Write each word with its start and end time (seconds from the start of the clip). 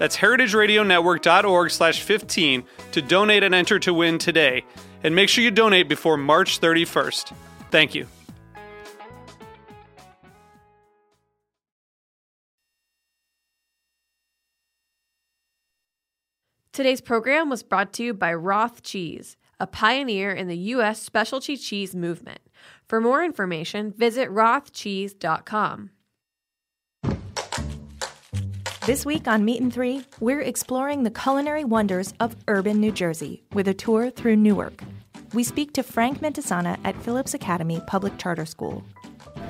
That's 0.00 0.16
heritageradionetwork.org 0.16 1.70
slash 1.70 2.00
15 2.00 2.64
to 2.92 3.02
donate 3.02 3.42
and 3.42 3.54
enter 3.54 3.78
to 3.80 3.92
win 3.92 4.16
today. 4.16 4.64
And 5.04 5.14
make 5.14 5.28
sure 5.28 5.44
you 5.44 5.50
donate 5.50 5.90
before 5.90 6.16
March 6.16 6.58
31st. 6.58 7.34
Thank 7.70 7.94
you. 7.94 8.06
Today's 16.72 17.02
program 17.02 17.50
was 17.50 17.62
brought 17.62 17.92
to 17.94 18.02
you 18.02 18.14
by 18.14 18.32
Roth 18.32 18.82
Cheese, 18.82 19.36
a 19.58 19.66
pioneer 19.66 20.32
in 20.32 20.48
the 20.48 20.56
U.S. 20.56 21.02
specialty 21.02 21.58
cheese 21.58 21.94
movement. 21.94 22.40
For 22.86 23.02
more 23.02 23.22
information, 23.22 23.92
visit 23.92 24.30
rothcheese.com. 24.30 25.90
This 28.90 29.06
week 29.06 29.28
on 29.28 29.44
Meat 29.44 29.60
and 29.60 29.72
Three, 29.72 30.04
we're 30.18 30.40
exploring 30.40 31.04
the 31.04 31.12
culinary 31.12 31.62
wonders 31.62 32.12
of 32.18 32.34
urban 32.48 32.80
New 32.80 32.90
Jersey 32.90 33.40
with 33.52 33.68
a 33.68 33.72
tour 33.72 34.10
through 34.10 34.34
Newark. 34.34 34.82
We 35.32 35.44
speak 35.44 35.72
to 35.74 35.84
Frank 35.84 36.18
Mentisana 36.18 36.76
at 36.82 37.00
Phillips 37.00 37.32
Academy 37.32 37.80
Public 37.86 38.18
Charter 38.18 38.44
School. 38.44 38.82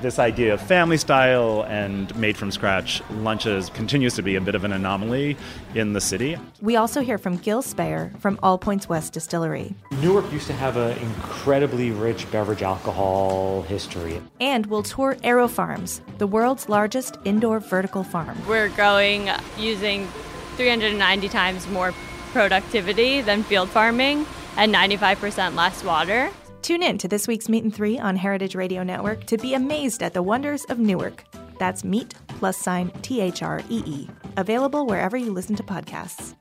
This 0.01 0.17
idea 0.17 0.53
of 0.53 0.61
family 0.61 0.97
style 0.97 1.63
and 1.67 2.15
made 2.15 2.35
from 2.35 2.51
scratch 2.51 3.01
lunches 3.11 3.69
continues 3.69 4.15
to 4.15 4.23
be 4.23 4.35
a 4.35 4.41
bit 4.41 4.55
of 4.55 4.63
an 4.63 4.71
anomaly 4.71 5.37
in 5.75 5.93
the 5.93 6.01
city. 6.01 6.37
We 6.61 6.75
also 6.75 7.01
hear 7.01 7.17
from 7.17 7.37
Gil 7.37 7.61
Speyer 7.61 8.11
from 8.19 8.39
All 8.41 8.57
Points 8.57 8.89
West 8.89 9.13
Distillery. 9.13 9.75
Newark 10.01 10.31
used 10.31 10.47
to 10.47 10.53
have 10.53 10.77
an 10.77 10.97
incredibly 10.97 11.91
rich 11.91 12.29
beverage 12.31 12.63
alcohol 12.63 13.61
history. 13.63 14.21
And 14.39 14.65
we'll 14.65 14.83
tour 14.83 15.15
AeroFarms, 15.23 16.01
the 16.17 16.27
world's 16.27 16.67
largest 16.67 17.17
indoor 17.23 17.59
vertical 17.59 18.03
farm. 18.03 18.37
We're 18.47 18.69
growing 18.69 19.29
using 19.57 20.07
390 20.55 21.29
times 21.29 21.67
more 21.67 21.93
productivity 22.31 23.21
than 23.21 23.43
field 23.43 23.69
farming 23.69 24.25
and 24.57 24.73
95% 24.73 25.55
less 25.55 25.83
water. 25.83 26.31
Tune 26.61 26.83
in 26.83 26.99
to 26.99 27.07
this 27.07 27.27
week's 27.27 27.49
Meat 27.49 27.63
and 27.63 27.73
Three 27.73 27.97
on 27.97 28.15
Heritage 28.15 28.53
Radio 28.53 28.83
Network 28.83 29.25
to 29.25 29.37
be 29.37 29.55
amazed 29.55 30.03
at 30.03 30.13
the 30.13 30.21
wonders 30.21 30.63
of 30.65 30.77
Newark. 30.77 31.23
That's 31.57 31.83
Meat 31.83 32.13
plus 32.27 32.57
sign 32.57 32.91
T 33.01 33.19
H 33.19 33.41
R 33.41 33.61
E 33.69 33.83
E. 33.85 34.07
Available 34.37 34.85
wherever 34.85 35.17
you 35.17 35.31
listen 35.31 35.55
to 35.55 35.63
podcasts. 35.63 36.35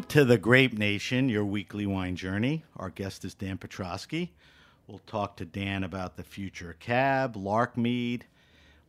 Welcome 0.00 0.12
to 0.12 0.24
the 0.24 0.38
Grape 0.38 0.78
Nation, 0.78 1.28
your 1.28 1.44
weekly 1.44 1.84
wine 1.84 2.16
journey. 2.16 2.64
Our 2.78 2.88
guest 2.88 3.22
is 3.26 3.34
Dan 3.34 3.58
Petroski. 3.58 4.30
We'll 4.86 5.02
talk 5.06 5.36
to 5.36 5.44
Dan 5.44 5.84
about 5.84 6.16
the 6.16 6.24
future 6.24 6.74
cab, 6.80 7.36
Larkmead, 7.36 8.22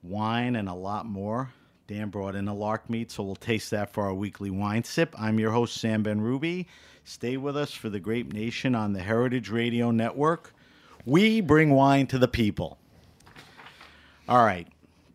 wine, 0.03 0.55
and 0.55 0.69
a 0.69 0.73
lot 0.73 1.05
more. 1.05 1.51
Dan 1.85 2.07
brought 2.11 2.35
in 2.35 2.47
a 2.47 2.55
Larkmead, 2.55 3.11
so 3.11 3.23
we'll 3.23 3.35
taste 3.35 3.71
that 3.71 3.91
for 3.91 4.05
our 4.05 4.13
weekly 4.13 4.51
wine 4.51 4.85
sip. 4.85 5.13
I'm 5.19 5.37
your 5.37 5.51
host, 5.51 5.81
Sam 5.81 6.01
Benrubi. 6.01 6.67
Stay 7.03 7.35
with 7.35 7.57
us 7.57 7.73
for 7.73 7.89
the 7.89 7.99
Grape 7.99 8.31
Nation 8.31 8.73
on 8.73 8.93
the 8.93 9.01
Heritage 9.01 9.49
Radio 9.49 9.91
Network. 9.91 10.53
We 11.05 11.41
bring 11.41 11.71
wine 11.71 12.07
to 12.07 12.19
the 12.19 12.29
people. 12.29 12.77
All 14.29 14.45
right. 14.45 14.69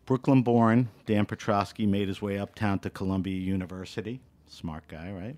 Brooklyn 0.05 0.43
born, 0.43 0.89
Dan 1.07 1.25
Petroski 1.25 1.87
made 1.87 2.07
his 2.07 2.21
way 2.21 2.37
uptown 2.37 2.77
to 2.81 2.91
Columbia 2.91 3.39
University. 3.39 4.21
Smart 4.49 4.87
guy, 4.87 5.11
right? 5.11 5.35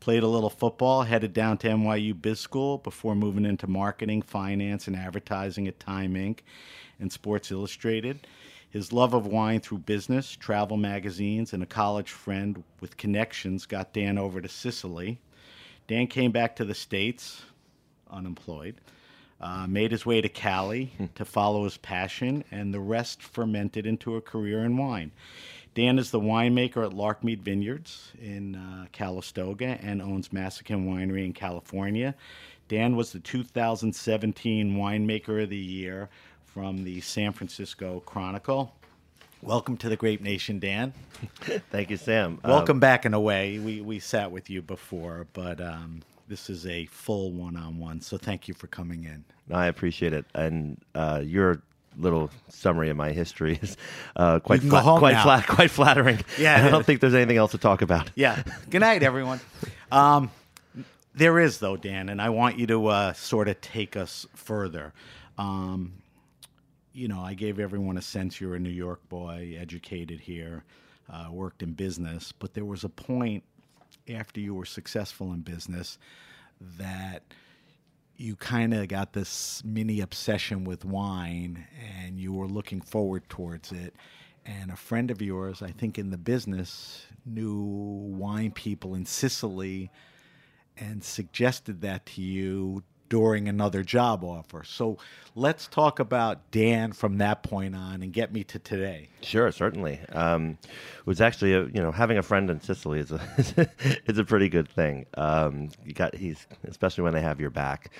Played 0.00 0.22
a 0.22 0.28
little 0.28 0.50
football, 0.50 1.02
headed 1.02 1.32
down 1.32 1.58
to 1.58 1.68
NYU 1.68 2.20
Biz 2.20 2.40
School 2.40 2.78
before 2.78 3.14
moving 3.14 3.44
into 3.44 3.66
marketing, 3.66 4.22
finance, 4.22 4.86
and 4.86 4.96
advertising 4.96 5.66
at 5.68 5.80
Time 5.80 6.14
Inc. 6.14 6.40
and 7.00 7.12
Sports 7.12 7.50
Illustrated. 7.50 8.26
His 8.70 8.92
love 8.92 9.12
of 9.12 9.26
wine 9.26 9.60
through 9.60 9.78
business, 9.78 10.34
travel 10.34 10.76
magazines, 10.76 11.52
and 11.52 11.62
a 11.62 11.66
college 11.66 12.10
friend 12.10 12.62
with 12.80 12.96
connections 12.96 13.66
got 13.66 13.92
Dan 13.92 14.16
over 14.16 14.40
to 14.40 14.48
Sicily. 14.48 15.18
Dan 15.88 16.06
came 16.06 16.32
back 16.32 16.56
to 16.56 16.64
the 16.64 16.74
States, 16.74 17.42
unemployed, 18.10 18.76
uh, 19.40 19.66
made 19.66 19.90
his 19.90 20.06
way 20.06 20.20
to 20.20 20.28
Cali 20.28 20.92
to 21.16 21.24
follow 21.24 21.64
his 21.64 21.76
passion, 21.76 22.44
and 22.50 22.72
the 22.72 22.80
rest 22.80 23.22
fermented 23.22 23.86
into 23.86 24.16
a 24.16 24.20
career 24.20 24.64
in 24.64 24.76
wine. 24.76 25.10
Dan 25.74 25.98
is 25.98 26.10
the 26.10 26.20
winemaker 26.20 26.84
at 26.84 26.92
Larkmead 26.92 27.40
Vineyards 27.40 28.12
in 28.20 28.56
uh, 28.56 28.86
Calistoga 28.92 29.78
and 29.82 30.02
owns 30.02 30.28
Massican 30.28 30.86
Winery 30.86 31.24
in 31.24 31.32
California. 31.32 32.14
Dan 32.68 32.94
was 32.94 33.12
the 33.12 33.20
2017 33.20 34.76
Winemaker 34.76 35.42
of 35.42 35.48
the 35.48 35.56
Year 35.56 36.10
from 36.44 36.84
the 36.84 37.00
San 37.00 37.32
Francisco 37.32 38.02
Chronicle. 38.04 38.74
Welcome 39.40 39.78
to 39.78 39.88
the 39.88 39.96
Grape 39.96 40.20
Nation, 40.20 40.58
Dan. 40.58 40.92
Thank 41.70 41.88
you, 41.90 41.96
Sam. 41.96 42.38
Welcome 42.44 42.76
Um, 42.76 42.80
back 42.80 43.06
in 43.06 43.14
a 43.14 43.20
way. 43.20 43.58
We, 43.58 43.80
we 43.80 43.98
sat 43.98 44.30
with 44.30 44.50
you 44.50 44.60
before, 44.60 45.26
but 45.32 45.58
um, 45.60 46.02
this 46.28 46.50
is 46.50 46.66
a 46.66 46.84
full 46.86 47.32
one 47.32 47.56
on 47.56 47.78
one. 47.78 48.00
So 48.02 48.18
thank 48.18 48.46
you 48.46 48.54
for 48.54 48.66
coming 48.68 49.04
in. 49.04 49.24
I 49.50 49.66
appreciate 49.66 50.12
it, 50.12 50.26
and 50.34 50.80
uh, 50.94 51.22
your 51.24 51.60
little 51.96 52.30
summary 52.48 52.90
of 52.90 52.96
my 52.96 53.12
history 53.12 53.58
is 53.62 53.76
uh, 54.16 54.38
quite 54.40 54.62
flat- 54.62 54.98
quite 54.98 55.12
now. 55.12 55.22
flat, 55.24 55.46
quite 55.46 55.70
flattering. 55.70 56.20
Yeah, 56.38 56.64
I 56.66 56.70
don't 56.70 56.84
think 56.84 57.00
there's 57.00 57.14
anything 57.14 57.36
else 57.36 57.52
to 57.52 57.58
talk 57.58 57.82
about. 57.82 58.10
Yeah. 58.14 58.42
Good 58.70 58.80
night, 58.80 59.02
everyone. 59.02 59.40
Um, 59.90 60.30
there 61.14 61.38
is, 61.38 61.58
though, 61.58 61.76
Dan, 61.76 62.08
and 62.08 62.20
I 62.22 62.30
want 62.30 62.58
you 62.58 62.66
to 62.68 62.86
uh, 62.86 63.12
sort 63.12 63.48
of 63.48 63.60
take 63.60 63.96
us 63.96 64.26
further. 64.34 64.92
Um, 65.38 65.94
you 66.94 67.08
know, 67.08 67.20
I 67.20 67.34
gave 67.34 67.58
everyone 67.58 67.96
a 67.98 68.02
sense 68.02 68.40
you're 68.40 68.54
a 68.54 68.60
New 68.60 68.70
York 68.70 69.06
boy, 69.08 69.56
educated 69.58 70.20
here, 70.20 70.64
uh, 71.10 71.28
worked 71.30 71.62
in 71.62 71.72
business, 71.72 72.32
but 72.32 72.54
there 72.54 72.64
was 72.64 72.84
a 72.84 72.88
point 72.88 73.44
after 74.12 74.40
you 74.40 74.54
were 74.54 74.64
successful 74.64 75.32
in 75.32 75.40
business 75.40 75.98
that 76.78 77.22
you 78.22 78.36
kind 78.36 78.72
of 78.72 78.86
got 78.86 79.12
this 79.12 79.62
mini 79.64 80.00
obsession 80.00 80.62
with 80.62 80.84
wine 80.84 81.66
and 81.98 82.20
you 82.20 82.32
were 82.32 82.46
looking 82.46 82.80
forward 82.80 83.28
towards 83.28 83.72
it. 83.72 83.94
And 84.46 84.70
a 84.70 84.76
friend 84.76 85.10
of 85.10 85.20
yours, 85.20 85.60
I 85.60 85.72
think 85.72 85.98
in 85.98 86.10
the 86.10 86.16
business, 86.16 87.06
knew 87.26 87.60
wine 87.60 88.52
people 88.52 88.94
in 88.94 89.06
Sicily 89.06 89.90
and 90.76 91.02
suggested 91.02 91.80
that 91.80 92.06
to 92.06 92.22
you. 92.22 92.84
During 93.12 93.46
another 93.46 93.82
job 93.82 94.24
offer. 94.24 94.64
So 94.64 94.96
let's 95.34 95.66
talk 95.66 95.98
about 95.98 96.50
Dan 96.50 96.92
from 96.92 97.18
that 97.18 97.42
point 97.42 97.76
on 97.76 98.02
and 98.02 98.10
get 98.10 98.32
me 98.32 98.42
to 98.44 98.58
today. 98.58 99.10
Sure, 99.20 99.52
certainly. 99.52 100.00
Um, 100.12 100.56
it 100.62 101.04
was 101.06 101.20
actually, 101.20 101.52
a, 101.52 101.64
you 101.64 101.82
know, 101.82 101.92
having 101.92 102.16
a 102.16 102.22
friend 102.22 102.48
in 102.48 102.62
Sicily 102.62 103.00
is 103.00 103.12
a 103.12 103.20
is 104.06 104.16
a 104.16 104.24
pretty 104.24 104.48
good 104.48 104.66
thing. 104.66 105.04
Um, 105.12 105.68
you 105.84 105.92
got 105.92 106.14
he's 106.14 106.46
especially 106.66 107.04
when 107.04 107.12
they 107.12 107.20
have 107.20 107.38
your 107.38 107.50
back. 107.50 107.90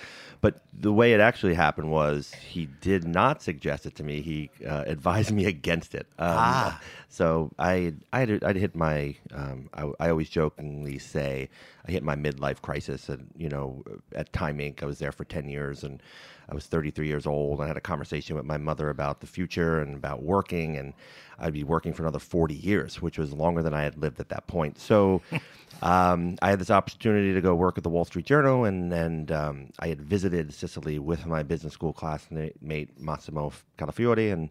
But 0.40 0.62
the 0.72 0.92
way 0.94 1.12
it 1.12 1.20
actually 1.20 1.52
happened 1.54 1.90
was 1.90 2.32
he 2.32 2.66
did 2.80 3.06
not 3.06 3.42
suggest 3.42 3.84
it 3.84 3.94
to 3.96 4.02
me. 4.02 4.22
He 4.22 4.50
uh, 4.66 4.84
advised 4.86 5.30
me 5.30 5.44
against 5.44 5.94
it. 5.94 6.06
Um, 6.18 6.36
Ah. 6.38 6.80
So 7.12 7.50
I 7.58 7.92
I 8.10 8.20
had, 8.20 8.42
I'd 8.42 8.56
hit 8.56 8.74
my 8.74 9.14
um, 9.34 9.68
I, 9.74 9.90
I 10.00 10.08
always 10.08 10.30
jokingly 10.30 10.98
say 10.98 11.50
I 11.86 11.90
hit 11.90 12.02
my 12.02 12.16
midlife 12.16 12.62
crisis 12.62 13.10
and 13.10 13.28
you 13.36 13.50
know 13.50 13.84
at 14.14 14.32
Time 14.32 14.56
Inc. 14.56 14.82
I 14.82 14.86
was 14.86 14.98
there 14.98 15.12
for 15.12 15.24
ten 15.24 15.46
years 15.46 15.84
and 15.84 16.02
I 16.48 16.54
was 16.54 16.64
33 16.66 17.06
years 17.06 17.26
old. 17.26 17.60
I 17.60 17.66
had 17.66 17.76
a 17.76 17.82
conversation 17.82 18.34
with 18.34 18.46
my 18.46 18.56
mother 18.56 18.88
about 18.88 19.20
the 19.20 19.26
future 19.26 19.82
and 19.82 19.94
about 19.94 20.22
working 20.22 20.78
and 20.78 20.94
I'd 21.38 21.52
be 21.52 21.64
working 21.64 21.92
for 21.92 22.02
another 22.02 22.18
40 22.18 22.54
years, 22.54 23.02
which 23.02 23.18
was 23.18 23.32
longer 23.32 23.62
than 23.62 23.74
I 23.74 23.82
had 23.82 23.98
lived 23.98 24.18
at 24.18 24.30
that 24.30 24.46
point. 24.46 24.78
So 24.78 25.20
um, 25.82 26.36
I 26.40 26.48
had 26.48 26.58
this 26.58 26.70
opportunity 26.70 27.34
to 27.34 27.42
go 27.42 27.54
work 27.54 27.76
at 27.76 27.84
the 27.84 27.90
Wall 27.90 28.06
Street 28.06 28.24
Journal 28.24 28.64
and 28.64 28.90
and 28.90 29.30
um, 29.30 29.68
I 29.80 29.88
had 29.88 30.00
visited 30.00 30.54
Sicily 30.54 30.98
with 30.98 31.26
my 31.26 31.42
business 31.42 31.74
school 31.74 31.92
classmate 31.92 32.56
Massimo 32.98 33.52
Calafiore 33.76 34.32
and 34.32 34.48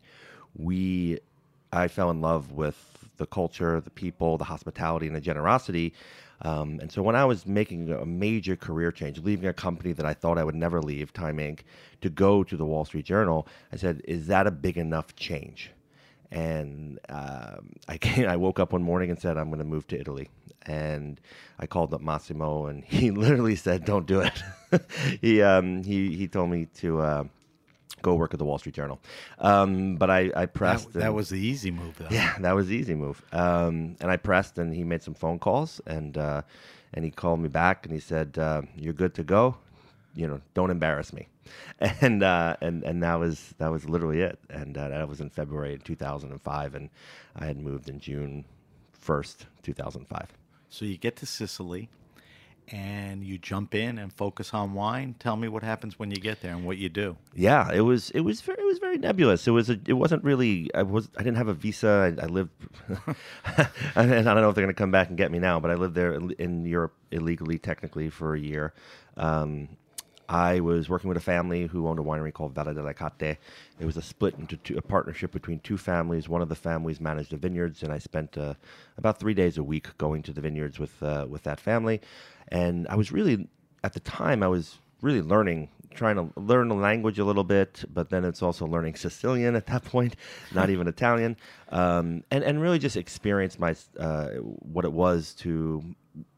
we 0.56 1.19
I 1.73 1.88
fell 1.88 2.09
in 2.09 2.21
love 2.21 2.51
with 2.51 3.09
the 3.18 3.25
culture, 3.25 3.79
the 3.79 3.89
people, 3.89 4.38
the 4.38 4.44
hospitality, 4.44 5.07
and 5.07 5.15
the 5.15 5.21
generosity. 5.21 5.94
Um, 6.41 6.79
and 6.81 6.91
so 6.91 7.03
when 7.03 7.15
I 7.15 7.23
was 7.23 7.45
making 7.45 7.91
a 7.91 8.06
major 8.06 8.56
career 8.56 8.91
change, 8.91 9.19
leaving 9.19 9.47
a 9.47 9.53
company 9.53 9.94
that 9.94 10.06
I 10.06 10.13
thought 10.13 10.38
I 10.38 10.44
would 10.44 10.56
never 10.56 10.81
leave, 10.81 11.13
Time 11.13 11.38
Inc., 11.38 11.59
to 12.01 12.09
go 12.09 12.44
to 12.44 12.57
the 12.57 12.65
Wall 12.65 12.83
Street 12.83 13.06
Journal, 13.06 13.47
I 13.71 13.75
said, 13.75 14.01
"Is 14.06 14.27
that 14.27 14.47
a 14.47 14.51
big 14.51 14.77
enough 14.77 15.15
change?" 15.15 15.71
And 16.31 17.00
um, 17.09 17.74
I 17.88 17.97
came, 18.06 18.27
I 18.27 18.38
woke 18.38 18.59
up 18.59 18.74
one 18.74 18.81
morning 18.81 19.12
and 19.12 19.19
said, 19.19 19.38
"I'm 19.38 19.47
going 19.47 19.59
to 19.59 19.65
move 19.65 19.88
to 19.88 20.00
Italy." 20.00 20.29
And 20.65 21.21
I 21.59 21.67
called 21.67 21.94
up 21.94 22.01
Massimo, 22.01 22.65
and 22.65 22.83
he 22.85 23.12
literally 23.12 23.56
said, 23.56 23.85
"Don't 23.85 24.07
do 24.07 24.21
it." 24.21 24.44
he 25.21 25.44
um, 25.44 25.83
he 25.83 26.15
he 26.15 26.27
told 26.27 26.50
me 26.50 26.65
to. 26.77 27.01
Uh, 27.01 27.24
Go 28.01 28.15
work 28.15 28.33
at 28.33 28.39
the 28.39 28.45
Wall 28.45 28.57
Street 28.57 28.75
Journal, 28.75 29.00
um, 29.39 29.95
but 29.95 30.09
I, 30.09 30.31
I 30.36 30.45
pressed. 30.45 30.94
That, 30.94 31.00
that 31.00 31.06
and- 31.07 31.15
was 31.15 31.30
the 31.30 31.39
easy 31.39 31.71
move, 31.71 31.98
though. 31.98 32.07
yeah, 32.09 32.36
that 32.39 32.53
was 32.56 32.68
the 32.68 32.75
easy 32.75 32.95
move. 32.95 33.24
Um, 33.31 33.95
and 34.01 34.09
I 34.12 34.18
pressed, 34.18 34.57
and 34.57 34.74
he 34.74 34.83
made 34.83 35.03
some 35.03 35.13
phone 35.13 35.39
calls, 35.39 35.80
and 35.86 36.18
uh, 36.18 36.42
and 36.94 37.06
he 37.06 37.12
called 37.12 37.39
me 37.39 37.50
back, 37.50 37.86
and 37.86 37.94
he 37.94 38.00
said, 38.00 38.38
uh, 38.38 38.62
"You're 38.75 38.94
good 38.94 39.13
to 39.15 39.24
go. 39.24 39.57
You 40.15 40.27
know, 40.27 40.42
don't 40.53 40.71
embarrass 40.71 41.13
me." 41.13 41.27
And 42.01 42.21
uh, 42.24 42.56
and 42.62 42.83
and 42.83 43.01
that 43.03 43.15
was 43.19 43.53
that 43.57 43.71
was 43.71 43.89
literally 43.89 44.21
it. 44.21 44.38
And 44.50 44.77
uh, 44.77 44.89
that 44.89 45.07
was 45.09 45.19
in 45.19 45.30
February 45.30 45.80
2005, 45.83 46.75
and 46.75 46.89
I 47.36 47.45
had 47.45 47.57
moved 47.57 47.89
in 47.89 48.00
June 48.00 48.45
first, 48.94 49.48
2005. 49.63 50.27
So 50.69 50.86
you 50.86 50.98
get 50.98 51.15
to 51.18 51.25
Sicily 51.25 51.89
and 52.71 53.23
you 53.23 53.38
jump 53.38 53.75
in 53.75 53.97
and 53.97 54.13
focus 54.13 54.53
on 54.53 54.73
wine. 54.73 55.15
Tell 55.19 55.35
me 55.35 55.47
what 55.47 55.63
happens 55.63 56.00
when 56.00 56.09
you 56.12 56.18
get 56.18 56.41
there 56.41 56.53
and 56.53 56.65
what 56.65 56.77
you 56.77 56.89
do. 56.89 57.18
Yeah, 57.35 57.71
it 57.71 57.81
was 57.81 58.09
it 58.12 58.21
was 58.21 58.41
very 58.41 58.62
it 58.62 58.65
was 58.65 58.79
very 58.79 58.97
nebulous. 58.97 59.47
It 59.47 59.51
was 59.51 59.69
a, 59.69 59.79
it 59.85 59.94
wasn't 59.94 60.23
really 60.23 60.69
I 60.73 60.83
was 60.83 61.09
I 61.18 61.23
didn't 61.23 61.38
have 61.38 61.47
a 61.47 61.53
visa. 61.53 62.15
I, 62.18 62.23
I 62.23 62.27
lived 62.27 62.51
and 63.95 63.97
I 63.97 64.06
don't 64.06 64.41
know 64.41 64.50
if 64.50 64.56
they're 64.56 64.63
going 64.63 64.68
to 64.68 64.73
come 64.73 64.91
back 64.91 65.09
and 65.09 65.18
get 65.18 65.31
me 65.31 65.39
now, 65.39 65.59
but 65.59 65.71
I 65.71 65.75
lived 65.75 65.95
there 65.95 66.13
in- 66.13 66.65
Europe 66.65 66.94
illegally 67.12 67.57
technically 67.57 68.09
for 68.09 68.35
a 68.35 68.39
year. 68.39 68.74
Um, 69.17 69.69
I 70.31 70.62
was 70.62 70.88
working 70.88 71.09
with 71.09 71.17
a 71.17 71.21
family 71.21 71.67
who 71.67 71.89
owned 71.89 72.00
a 72.00 72.03
winery 72.03 72.31
called 72.31 72.56
Valle 72.56 72.74
dell'Acate. 72.74 73.35
It 73.79 73.85
was 73.85 73.97
a 73.97 74.01
split 74.01 74.35
into 74.39 74.56
two, 74.56 74.77
a 74.77 74.81
partnership 74.81 75.33
between 75.33 75.59
two 75.59 75.77
families. 75.77 76.29
One 76.29 76.41
of 76.41 76.47
the 76.47 76.56
families 76.56 77.01
managed 77.01 77.31
the 77.31 77.38
vineyards, 77.38 77.83
and 77.83 77.91
I 77.91 77.97
spent 77.97 78.38
uh, 78.38 78.53
about 78.97 79.19
three 79.19 79.33
days 79.33 79.57
a 79.57 79.63
week 79.63 79.97
going 79.97 80.24
to 80.24 80.31
the 80.31 80.39
vineyards 80.39 80.79
with 80.79 81.03
uh, 81.03 81.25
with 81.27 81.44
that 81.44 81.59
family. 81.59 82.00
And 82.51 82.88
I 82.89 82.95
was 82.95 83.12
really, 83.12 83.48
at 83.83 83.94
the 83.94 84.00
time, 84.01 84.44
I 84.44 84.48
was 84.48 84.80
really 85.01 85.21
learning, 85.21 85.69
trying 85.94 86.15
to 86.15 86.39
learn 86.39 86.68
the 86.68 86.75
language 86.75 87.19
a 87.19 87.25
little 87.25 87.44
bit, 87.44 87.83
but 87.94 88.09
then 88.09 88.25
it's 88.25 88.42
also 88.42 88.65
learning 88.65 88.95
Sicilian 88.95 89.56
at 89.56 89.68
that 89.68 89.83
point, 89.86 90.15
not 90.53 90.69
even 90.69 90.88
Italian, 90.88 91.38
um, 91.69 92.24
and 92.31 92.44
and 92.44 92.62
really 92.62 92.80
just 92.80 92.98
experience 92.98 93.57
my 93.57 93.75
uh, 94.00 94.30
what 94.36 94.86
it 94.86 94.94
was 94.94 95.33
to 95.36 95.83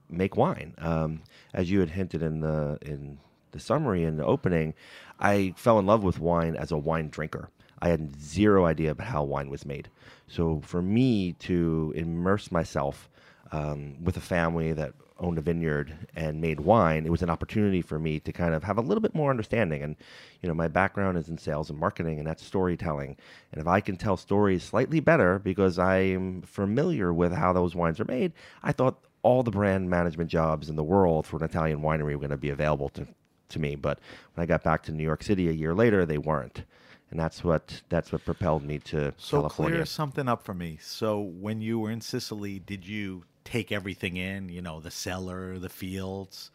make 0.10 0.38
wine. 0.38 0.75
Um, 0.77 1.24
as 1.54 1.69
you 1.71 1.80
had 1.80 1.89
hinted 1.89 2.21
in 2.21 2.39
the 2.39 2.77
in 2.81 3.18
the 3.51 3.60
summary 3.60 4.04
and 4.04 4.19
the 4.19 4.25
opening, 4.25 4.74
I 5.19 5.54
fell 5.57 5.80
in 5.80 5.86
love 5.86 6.04
with 6.04 6.19
wine 6.19 6.56
as 6.56 6.71
a 6.71 6.77
wine 6.77 7.10
drinker. 7.10 7.50
I 7.81 7.89
had 7.89 8.19
zero 8.21 8.65
idea 8.65 8.92
about 8.92 9.07
how 9.07 9.24
wine 9.24 9.50
was 9.50 9.65
made. 9.65 9.89
So 10.27 10.62
for 10.63 10.81
me 10.81 11.33
to 11.39 11.92
immerse 11.95 12.50
myself 12.50 13.10
um, 13.51 14.01
with 14.01 14.15
a 14.15 14.21
family 14.21 14.71
that 14.71 14.94
owned 15.19 15.38
a 15.38 15.42
vineyard 15.42 15.94
and 16.15 16.42
made 16.42 16.60
wine, 16.60 17.06
it 17.06 17.12
was 17.12 17.21
an 17.21 17.30
opportunity 17.30 17.81
for 17.81 18.00
me 18.00 18.19
to 18.19 18.31
kind 18.31 18.54
of 18.54 18.63
have 18.63 18.77
a 18.77 18.81
little 18.81 19.01
bit 19.01 19.15
more 19.15 19.30
understanding. 19.30 19.81
And 19.83 19.95
you 20.42 20.48
know, 20.50 20.56
my 20.56 20.68
background 20.68 21.18
is 21.18 21.30
in 21.30 21.38
sales 21.38 21.69
and 21.69 21.80
marketing, 21.80 22.18
and 22.18 22.27
that's 22.27 22.44
storytelling. 22.44 23.15
And 23.51 23.62
if 23.62 23.68
I 23.68 23.80
can 23.80 23.95
tell 23.98 24.18
stories 24.18 24.63
slightly 24.63 25.00
better 25.00 25.39
because 25.39 25.80
I'm 25.80 26.42
familiar 26.42 27.13
with 27.13 27.31
how 27.33 27.54
those 27.54 27.75
wines 27.75 28.00
are 28.00 28.06
made, 28.06 28.33
I 28.63 28.71
thought 28.71 28.98
all 29.21 29.44
the 29.44 29.51
brand 29.51 29.89
management 29.89 30.30
jobs 30.30 30.69
in 30.69 30.75
the 30.75 30.83
world 30.83 31.25
for 31.25 31.38
an 31.38 31.44
Italian 31.44 31.80
winery 31.81 32.13
were 32.13 32.18
going 32.18 32.30
to 32.30 32.38
be 32.38 32.50
available 32.50 32.89
to 32.89 33.07
to 33.50 33.60
me. 33.60 33.75
But 33.75 34.00
when 34.33 34.44
I 34.44 34.45
got 34.45 34.63
back 34.63 34.83
to 34.83 34.92
New 34.92 35.04
York 35.04 35.24
City 35.24 35.48
a 35.48 35.54
year 35.54 35.74
later, 35.74 36.06
they 36.06 36.18
weren't, 36.18 36.63
and 37.12 37.19
that's 37.19 37.44
what 37.44 37.81
that's 37.89 38.12
what 38.12 38.25
propelled 38.25 38.63
me 38.63 38.80
to 38.80 39.13
So 39.18 39.42
California. 39.42 39.75
clear 39.75 39.86
something 39.86 40.27
up 40.27 40.44
for 40.44 40.54
me. 40.54 40.80
So 40.81 41.19
when 41.19 41.62
you 41.62 41.80
were 41.80 41.92
in 41.92 42.01
Sicily, 42.01 42.60
did 42.60 42.86
you 42.88 43.24
take 43.44 43.72
everything 43.72 44.18
in? 44.18 44.50
You 44.50 44.62
know, 44.62 44.80
the 44.80 44.92
cellar, 44.92 45.60
the 45.60 45.69
fields, 45.69 46.51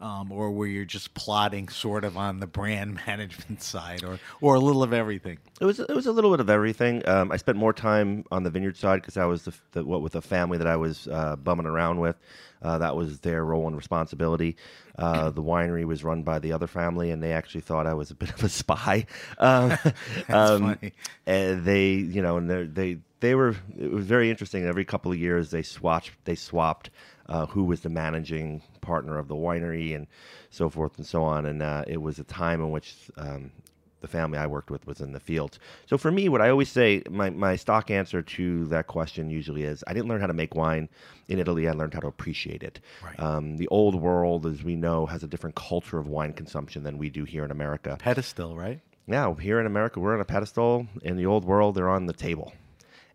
um, 0.00 0.30
or 0.30 0.50
where 0.50 0.68
you're 0.68 0.84
just 0.84 1.14
plotting 1.14 1.68
sort 1.68 2.04
of 2.04 2.16
on 2.16 2.40
the 2.40 2.46
brand 2.46 3.00
management 3.06 3.62
side, 3.62 4.04
or 4.04 4.18
or 4.40 4.54
a 4.54 4.60
little 4.60 4.82
of 4.82 4.92
everything? 4.92 5.38
It 5.60 5.64
was 5.64 5.80
it 5.80 5.94
was 5.94 6.06
a 6.06 6.12
little 6.12 6.30
bit 6.30 6.40
of 6.40 6.50
everything. 6.50 7.06
Um, 7.08 7.32
I 7.32 7.36
spent 7.36 7.58
more 7.58 7.72
time 7.72 8.24
on 8.30 8.42
the 8.42 8.50
vineyard 8.50 8.76
side 8.76 9.00
because 9.00 9.16
I 9.16 9.24
was 9.24 9.44
the, 9.44 9.54
the 9.72 9.84
what 9.84 10.02
with 10.02 10.14
a 10.14 10.22
family 10.22 10.58
that 10.58 10.66
I 10.66 10.76
was 10.76 11.08
uh, 11.08 11.36
bumming 11.36 11.66
around 11.66 12.00
with. 12.00 12.16
Uh, 12.60 12.78
that 12.78 12.96
was 12.96 13.20
their 13.20 13.44
role 13.44 13.66
and 13.68 13.76
responsibility. 13.76 14.56
Uh, 14.96 15.30
the 15.30 15.42
winery 15.42 15.84
was 15.84 16.02
run 16.02 16.24
by 16.24 16.40
the 16.40 16.52
other 16.52 16.66
family, 16.66 17.10
and 17.12 17.22
they 17.22 17.32
actually 17.32 17.60
thought 17.60 17.86
I 17.86 17.94
was 17.94 18.10
a 18.10 18.16
bit 18.16 18.30
of 18.30 18.42
a 18.42 18.48
spy. 18.48 19.06
Um, 19.38 19.72
um, 20.28 20.74
funny. 20.74 20.92
and 21.26 21.64
they, 21.64 21.92
you 21.92 22.22
know, 22.22 22.36
and 22.36 22.74
they 22.74 22.98
they 23.20 23.34
were. 23.34 23.54
It 23.78 23.90
was 23.90 24.06
very 24.06 24.30
interesting. 24.30 24.64
Every 24.64 24.84
couple 24.84 25.12
of 25.12 25.18
years, 25.18 25.50
they 25.50 25.62
swapped. 25.62 26.10
They 26.24 26.34
swapped 26.34 26.90
uh, 27.28 27.46
who 27.46 27.64
was 27.64 27.80
the 27.80 27.88
managing 27.88 28.62
partner 28.80 29.18
of 29.18 29.28
the 29.28 29.34
winery 29.34 29.94
and 29.94 30.06
so 30.50 30.68
forth 30.68 30.96
and 30.98 31.06
so 31.06 31.22
on. 31.22 31.46
And 31.46 31.62
uh, 31.62 31.84
it 31.86 32.00
was 32.00 32.18
a 32.18 32.24
time 32.24 32.60
in 32.60 32.70
which 32.70 32.94
um, 33.16 33.50
the 34.00 34.08
family 34.08 34.38
I 34.38 34.46
worked 34.46 34.70
with 34.70 34.86
was 34.86 35.00
in 35.00 35.12
the 35.12 35.20
fields. 35.20 35.58
So 35.86 35.98
for 35.98 36.10
me, 36.10 36.28
what 36.28 36.40
I 36.40 36.50
always 36.50 36.70
say, 36.70 37.02
my, 37.10 37.30
my 37.30 37.56
stock 37.56 37.90
answer 37.90 38.22
to 38.22 38.66
that 38.66 38.86
question 38.86 39.30
usually 39.30 39.64
is 39.64 39.82
I 39.86 39.92
didn't 39.92 40.08
learn 40.08 40.20
how 40.20 40.26
to 40.28 40.32
make 40.32 40.54
wine 40.54 40.88
in 41.28 41.38
Italy. 41.38 41.68
I 41.68 41.72
learned 41.72 41.94
how 41.94 42.00
to 42.00 42.06
appreciate 42.06 42.62
it. 42.62 42.80
Right. 43.04 43.18
Um, 43.20 43.56
the 43.56 43.68
old 43.68 43.94
world, 43.94 44.46
as 44.46 44.62
we 44.62 44.76
know, 44.76 45.06
has 45.06 45.22
a 45.22 45.26
different 45.26 45.56
culture 45.56 45.98
of 45.98 46.06
wine 46.06 46.32
consumption 46.32 46.82
than 46.82 46.98
we 46.98 47.10
do 47.10 47.24
here 47.24 47.44
in 47.44 47.50
America. 47.50 47.96
Pedestal, 47.98 48.56
right? 48.56 48.80
Now, 49.06 49.34
here 49.34 49.58
in 49.58 49.66
America, 49.66 50.00
we're 50.00 50.14
on 50.14 50.20
a 50.20 50.24
pedestal. 50.24 50.86
In 51.02 51.16
the 51.16 51.26
old 51.26 51.44
world, 51.44 51.74
they're 51.74 51.88
on 51.88 52.06
the 52.06 52.12
table. 52.12 52.52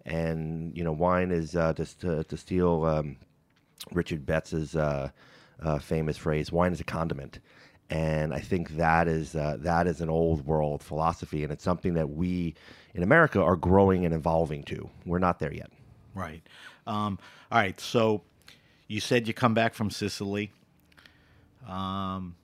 And, 0.06 0.76
you 0.76 0.84
know, 0.84 0.92
wine 0.92 1.32
is, 1.32 1.56
uh, 1.56 1.72
just 1.74 2.02
to, 2.02 2.24
to 2.26 2.36
steal 2.36 2.84
um, 2.84 3.18
Richard 3.92 4.26
Betts's 4.26 4.76
uh, 4.76 5.10
uh, 5.62 5.80
famous 5.80 6.18
phrase, 6.18 6.52
wine 6.52 6.74
is 6.74 6.80
a 6.80 6.86
condiment. 6.86 7.40
And 7.90 8.34
I 8.34 8.40
think 8.40 8.78
that 8.78 9.08
is, 9.08 9.36
uh, 9.36 9.58
that 9.60 9.88
is 9.88 10.02
an 10.02 10.10
old 10.10 10.46
world 10.46 10.82
philosophy. 10.82 11.44
And 11.44 11.52
it's 11.52 11.64
something 11.64 11.94
that 11.96 12.10
we 12.10 12.56
in 12.94 13.04
America 13.04 13.42
are 13.42 13.56
growing 13.56 14.06
and 14.06 14.14
evolving 14.14 14.64
to. 14.64 14.90
We're 15.06 15.20
not 15.20 15.40
there 15.40 15.54
yet. 15.54 15.70
Right. 16.16 16.42
Um, 16.88 17.20
all 17.52 17.60
right. 17.60 17.80
So 17.80 18.22
you 18.88 19.00
said 19.00 19.28
you 19.28 19.34
come 19.34 19.54
back 19.54 19.74
from 19.74 19.90
Sicily. 19.90 20.52
Um, 21.68 22.36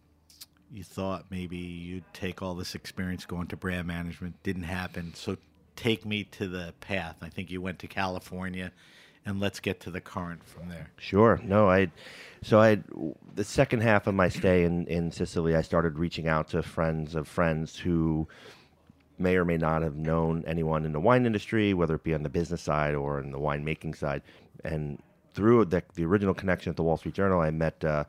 you 0.71 0.83
thought 0.83 1.25
maybe 1.29 1.57
you'd 1.57 2.13
take 2.13 2.41
all 2.41 2.53
this 2.55 2.75
experience 2.75 3.25
going 3.25 3.47
to 3.47 3.57
brand 3.57 3.87
management. 3.87 4.41
Didn't 4.43 4.63
happen. 4.63 5.13
So 5.15 5.37
take 5.75 6.05
me 6.05 6.25
to 6.25 6.47
the 6.47 6.73
path. 6.79 7.17
I 7.21 7.29
think 7.29 7.49
you 7.49 7.61
went 7.61 7.79
to 7.79 7.87
California, 7.87 8.71
and 9.25 9.39
let's 9.39 9.59
get 9.59 9.79
to 9.81 9.91
the 9.91 10.01
current 10.01 10.43
from 10.43 10.69
there. 10.69 10.91
Sure. 10.97 11.39
No, 11.43 11.69
I. 11.69 11.91
So 12.41 12.59
I, 12.59 12.81
the 13.35 13.43
second 13.43 13.81
half 13.81 14.07
of 14.07 14.15
my 14.15 14.29
stay 14.29 14.63
in 14.63 14.87
in 14.87 15.11
Sicily, 15.11 15.55
I 15.55 15.61
started 15.61 15.99
reaching 15.99 16.27
out 16.27 16.47
to 16.49 16.63
friends 16.63 17.15
of 17.15 17.27
friends 17.27 17.77
who 17.77 18.27
may 19.17 19.35
or 19.35 19.45
may 19.45 19.57
not 19.57 19.81
have 19.81 19.95
known 19.95 20.43
anyone 20.47 20.85
in 20.85 20.93
the 20.93 20.99
wine 20.99 21.25
industry, 21.25 21.73
whether 21.73 21.95
it 21.95 22.03
be 22.03 22.13
on 22.13 22.23
the 22.23 22.29
business 22.29 22.61
side 22.61 22.95
or 22.95 23.19
in 23.19 23.31
the 23.31 23.37
winemaking 23.37 23.95
side. 23.95 24.21
And 24.63 25.01
through 25.33 25.65
the, 25.65 25.83
the 25.95 26.05
original 26.05 26.33
connection 26.33 26.69
at 26.69 26.77
the 26.77 26.83
Wall 26.83 26.97
Street 26.97 27.15
Journal, 27.15 27.41
I 27.41 27.51
met 27.51 27.83
uh, 27.83 28.05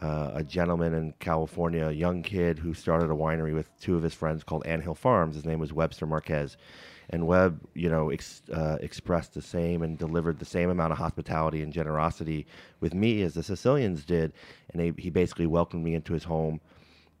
uh, 0.00 0.30
a 0.34 0.42
gentleman 0.42 0.94
in 0.94 1.14
California, 1.20 1.86
a 1.86 1.92
young 1.92 2.22
kid 2.22 2.58
who 2.58 2.74
started 2.74 3.10
a 3.10 3.14
winery 3.14 3.54
with 3.54 3.68
two 3.80 3.96
of 3.96 4.02
his 4.02 4.14
friends 4.14 4.42
called 4.42 4.66
Anthill 4.66 4.94
Farms. 4.94 5.34
His 5.34 5.44
name 5.44 5.58
was 5.58 5.72
Webster 5.72 6.06
Marquez. 6.06 6.56
And 7.10 7.26
Webb, 7.26 7.60
you 7.74 7.88
know, 7.88 8.10
ex, 8.10 8.42
uh, 8.52 8.78
expressed 8.80 9.34
the 9.34 9.42
same 9.42 9.82
and 9.82 9.96
delivered 9.96 10.38
the 10.38 10.44
same 10.44 10.70
amount 10.70 10.92
of 10.92 10.98
hospitality 10.98 11.62
and 11.62 11.72
generosity 11.72 12.46
with 12.80 12.94
me 12.94 13.22
as 13.22 13.34
the 13.34 13.42
Sicilians 13.42 14.04
did. 14.04 14.32
And 14.70 14.80
they, 14.80 14.92
he 15.00 15.10
basically 15.10 15.46
welcomed 15.46 15.84
me 15.84 15.94
into 15.94 16.12
his 16.12 16.24
home, 16.24 16.60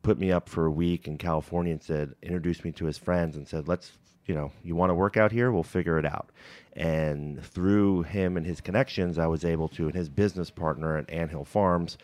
put 0.02 0.18
me 0.18 0.32
up 0.32 0.48
for 0.48 0.66
a 0.66 0.70
week 0.70 1.06
in 1.06 1.18
California, 1.18 1.72
and 1.72 1.82
said, 1.82 2.14
introduced 2.22 2.64
me 2.64 2.72
to 2.72 2.84
his 2.86 2.98
friends, 2.98 3.36
and 3.36 3.46
said, 3.46 3.68
"Let's, 3.68 3.92
you 4.26 4.34
know, 4.34 4.52
you 4.62 4.74
want 4.76 4.90
to 4.90 4.94
work 4.94 5.16
out 5.16 5.32
here? 5.32 5.50
We'll 5.50 5.62
figure 5.62 5.98
it 5.98 6.06
out." 6.06 6.30
And 6.74 7.42
through 7.44 8.02
him 8.02 8.36
and 8.36 8.44
his 8.44 8.60
connections, 8.60 9.18
I 9.18 9.26
was 9.26 9.44
able 9.44 9.68
to, 9.70 9.86
and 9.86 9.94
his 9.94 10.08
business 10.08 10.50
partner 10.50 10.96
at 10.96 11.10
Anthill 11.10 11.44
Farms, 11.44 11.96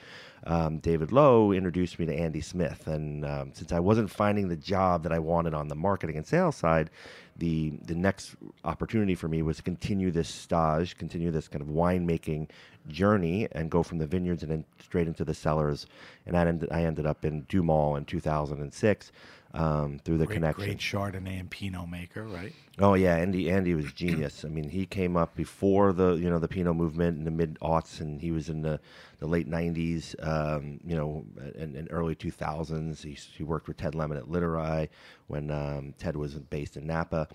um, 0.45 0.79
David 0.79 1.13
Lowe 1.13 1.53
introduced 1.53 1.99
me 1.99 2.07
to 2.07 2.15
Andy 2.15 2.41
Smith. 2.41 2.87
And 2.87 3.25
um, 3.25 3.53
since 3.55 3.71
I 3.71 3.81
wasn't 3.81 4.11
finding 4.11 4.49
the 4.49 4.57
job 4.57 5.03
that 5.03 5.13
I 5.13 5.19
wanted 5.19 5.55
on 5.55 5.69
the 5.69 5.75
marketing 5.75 6.17
and 6.17 6.27
sales 6.27 6.57
side, 6.57 6.91
the 7.39 7.71
the 7.87 7.95
next 7.95 8.37
opportunity 8.65 9.15
for 9.15 9.29
me 9.29 9.43
was 9.43 9.57
to 9.59 9.63
continue 9.63 10.11
this 10.11 10.29
stage, 10.29 10.97
continue 10.97 11.31
this 11.31 11.49
kind 11.49 11.63
of 11.63 11.69
winemaking 11.69 12.49
journey, 12.89 13.49
and 13.53 13.71
go 13.71 13.83
from 13.83 13.99
the 13.99 14.07
vineyards 14.07 14.43
and 14.43 14.53
then 14.53 14.65
straight 14.81 15.07
into 15.07 15.25
the 15.25 15.35
cellars. 15.35 15.87
And 16.27 16.37
I 16.37 16.47
ended, 16.47 16.69
I 16.71 16.85
ended 16.85 17.07
up 17.07 17.25
in 17.25 17.45
DuMOL 17.45 17.97
in 17.97 18.05
2006 18.05 19.13
um, 19.55 19.99
through 20.05 20.19
the 20.19 20.27
great, 20.27 20.37
connection. 20.37 20.65
Great 20.65 20.79
Chardonnay 20.79 21.39
and 21.39 21.51
Pinot 21.51 21.89
maker, 21.89 22.25
right? 22.25 22.53
Oh 22.79 22.95
yeah, 22.95 23.17
Andy. 23.17 23.51
Andy 23.51 23.75
was 23.75 23.93
genius. 23.93 24.45
I 24.45 24.49
mean, 24.49 24.71
he 24.71 24.87
came 24.87 25.17
up 25.17 25.37
before 25.37 25.93
the 25.93 26.15
you 26.15 26.31
know 26.31 26.39
the 26.39 26.49
Pinot 26.49 26.75
movement 26.75 27.19
in 27.19 27.25
the 27.25 27.31
mid 27.31 27.59
aughts, 27.61 28.01
and 28.01 28.21
he 28.21 28.31
was 28.31 28.49
in 28.49 28.63
the, 28.63 28.81
the 29.19 29.27
late 29.27 29.49
'90s, 29.49 30.15
um, 30.27 30.81
you 30.85 30.97
know, 30.97 31.25
and, 31.57 31.77
and 31.77 31.89
early 31.91 32.15
2000s. 32.15 33.03
He, 33.03 33.13
he 33.13 33.43
worked 33.43 33.69
with 33.69 33.77
Ted 33.77 33.95
Lemon 33.95 34.17
at 34.17 34.25
Littorai 34.25 34.89
when 35.27 35.51
um, 35.51 35.95
Ted 35.99 36.17
was 36.17 36.35
based 36.35 36.79
in 36.79 36.87
Napa, 36.87 37.29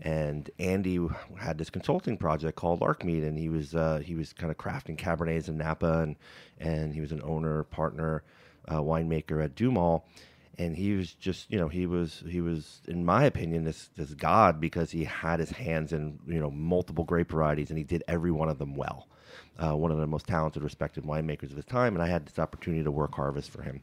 and 0.00 0.50
Andy 0.58 0.98
had 1.38 1.56
this 1.56 1.70
consulting 1.70 2.18
project 2.18 2.56
called 2.56 2.80
Larkmead, 2.80 3.26
and 3.26 3.38
he 3.38 3.48
was 3.48 3.74
uh, 3.74 4.02
he 4.04 4.14
was 4.14 4.34
kind 4.34 4.50
of 4.50 4.58
crafting 4.58 4.98
Cabernets 4.98 5.48
in 5.48 5.56
Napa, 5.56 6.00
and 6.00 6.16
and 6.58 6.92
he 6.92 7.00
was 7.00 7.12
an 7.12 7.22
owner 7.24 7.64
partner 7.64 8.24
uh, 8.68 8.80
winemaker 8.80 9.42
at 9.42 9.54
DuMOL 9.54 10.04
and 10.58 10.76
he 10.76 10.94
was 10.94 11.14
just 11.14 11.50
you 11.50 11.58
know 11.58 11.68
he 11.68 11.86
was 11.86 12.22
he 12.28 12.40
was 12.40 12.80
in 12.86 13.04
my 13.04 13.24
opinion 13.24 13.64
this 13.64 13.88
this 13.96 14.14
god 14.14 14.60
because 14.60 14.90
he 14.90 15.04
had 15.04 15.40
his 15.40 15.50
hands 15.50 15.92
in 15.92 16.18
you 16.26 16.38
know 16.38 16.50
multiple 16.50 17.04
grape 17.04 17.30
varieties 17.30 17.70
and 17.70 17.78
he 17.78 17.84
did 17.84 18.02
every 18.08 18.30
one 18.30 18.48
of 18.48 18.58
them 18.58 18.74
well. 18.74 19.08
Uh, 19.58 19.76
one 19.76 19.90
of 19.90 19.98
the 19.98 20.06
most 20.06 20.26
talented 20.26 20.62
respected 20.62 21.04
winemakers 21.04 21.50
of 21.50 21.56
his 21.56 21.64
time. 21.64 21.94
And 21.94 22.02
i 22.02 22.06
had 22.06 22.26
this 22.26 22.38
opportunity 22.38 22.82
to 22.84 22.90
work 22.90 23.14
harvest 23.14 23.50
for 23.50 23.62
him 23.62 23.82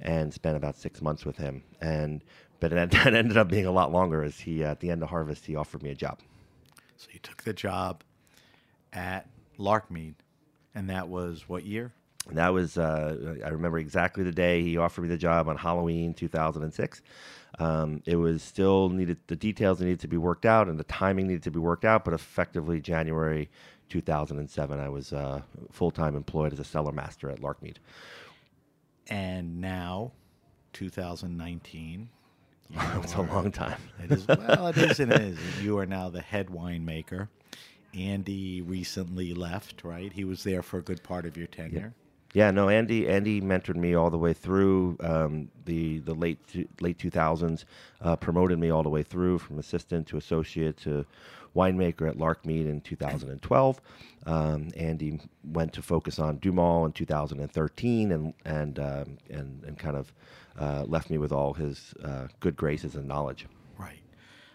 and 0.00 0.32
spent 0.32 0.56
about 0.56 0.76
six 0.76 1.00
months 1.00 1.24
with 1.24 1.36
him. 1.36 1.62
And 1.80 2.22
but 2.60 2.72
it, 2.72 2.94
it 3.06 3.14
ended 3.14 3.36
up 3.36 3.48
being 3.48 3.66
a 3.66 3.72
lot 3.72 3.92
longer 3.92 4.22
as 4.22 4.38
he 4.38 4.64
at 4.64 4.80
the 4.80 4.90
end 4.90 5.02
of 5.02 5.10
harvest 5.10 5.46
he 5.46 5.56
offered 5.56 5.82
me 5.82 5.90
a 5.90 5.94
job. 5.94 6.20
So 6.96 7.08
you 7.12 7.18
took 7.20 7.42
the 7.42 7.52
job 7.52 8.02
at 8.92 9.28
Larkmead, 9.58 10.14
and 10.74 10.88
that 10.90 11.08
was 11.08 11.48
what 11.48 11.64
year? 11.64 11.92
And 12.28 12.38
that 12.38 12.52
was, 12.52 12.78
uh, 12.78 13.36
I 13.44 13.48
remember 13.48 13.78
exactly 13.78 14.24
the 14.24 14.32
day 14.32 14.62
he 14.62 14.78
offered 14.78 15.02
me 15.02 15.08
the 15.08 15.18
job 15.18 15.48
on 15.48 15.56
Halloween 15.56 16.14
2006. 16.14 17.02
Um, 17.58 18.02
it 18.06 18.16
was 18.16 18.42
still 18.42 18.88
needed, 18.88 19.18
the 19.26 19.36
details 19.36 19.80
needed 19.80 20.00
to 20.00 20.08
be 20.08 20.16
worked 20.16 20.46
out 20.46 20.68
and 20.68 20.78
the 20.78 20.84
timing 20.84 21.28
needed 21.28 21.42
to 21.44 21.50
be 21.50 21.58
worked 21.58 21.84
out, 21.84 22.04
but 22.04 22.14
effectively 22.14 22.80
January 22.80 23.50
2007, 23.90 24.80
I 24.80 24.88
was 24.88 25.12
uh, 25.12 25.42
full 25.70 25.90
time 25.90 26.16
employed 26.16 26.52
as 26.52 26.58
a 26.58 26.64
cellar 26.64 26.92
master 26.92 27.30
at 27.30 27.40
Larkmead. 27.40 27.76
And 29.08 29.60
now, 29.60 30.12
2019. 30.72 32.08
you 32.70 32.80
It's 33.02 33.14
a 33.14 33.22
long 33.22 33.52
time. 33.52 33.78
It 34.02 34.10
is 34.10 34.26
well, 34.26 34.68
it 34.68 34.78
is 34.78 35.00
and 35.00 35.12
it 35.12 35.20
is. 35.20 35.62
You 35.62 35.78
are 35.78 35.86
now 35.86 36.08
the 36.08 36.22
head 36.22 36.48
winemaker. 36.48 37.28
Andy 37.94 38.60
recently 38.60 39.34
left, 39.34 39.84
right? 39.84 40.12
He 40.12 40.24
was 40.24 40.42
there 40.42 40.62
for 40.62 40.78
a 40.78 40.82
good 40.82 41.02
part 41.02 41.26
of 41.26 41.36
your 41.36 41.46
tenure. 41.46 41.94
Yeah, 42.34 42.50
no, 42.50 42.68
Andy. 42.68 43.08
Andy 43.08 43.40
mentored 43.40 43.76
me 43.76 43.94
all 43.94 44.10
the 44.10 44.18
way 44.18 44.32
through 44.32 44.96
um, 45.00 45.48
the 45.64 46.00
the 46.00 46.14
late 46.14 46.40
late 46.80 46.98
two 46.98 47.10
thousands. 47.10 47.64
Uh, 48.00 48.16
promoted 48.16 48.58
me 48.58 48.70
all 48.70 48.82
the 48.82 48.88
way 48.88 49.04
through 49.04 49.38
from 49.38 49.58
assistant 49.60 50.08
to 50.08 50.16
associate 50.16 50.76
to 50.78 51.06
winemaker 51.54 52.08
at 52.08 52.16
Larkmead 52.16 52.68
in 52.68 52.80
2012. 52.80 53.80
Um, 54.26 54.68
Andy 54.76 55.20
went 55.44 55.72
to 55.74 55.82
focus 55.82 56.18
on 56.18 56.38
DuMOL 56.40 56.86
in 56.86 56.92
2013, 56.92 58.10
and 58.10 58.34
and 58.44 58.78
um, 58.80 59.16
and 59.30 59.62
and 59.62 59.78
kind 59.78 59.96
of 59.96 60.12
uh, 60.58 60.82
left 60.88 61.10
me 61.10 61.18
with 61.18 61.30
all 61.30 61.54
his 61.54 61.94
uh, 62.02 62.26
good 62.40 62.56
graces 62.56 62.96
and 62.96 63.06
knowledge. 63.06 63.46
Right. 63.78 64.02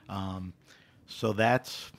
Um, 0.10 0.52
so 1.08 1.32
that's 1.32 1.94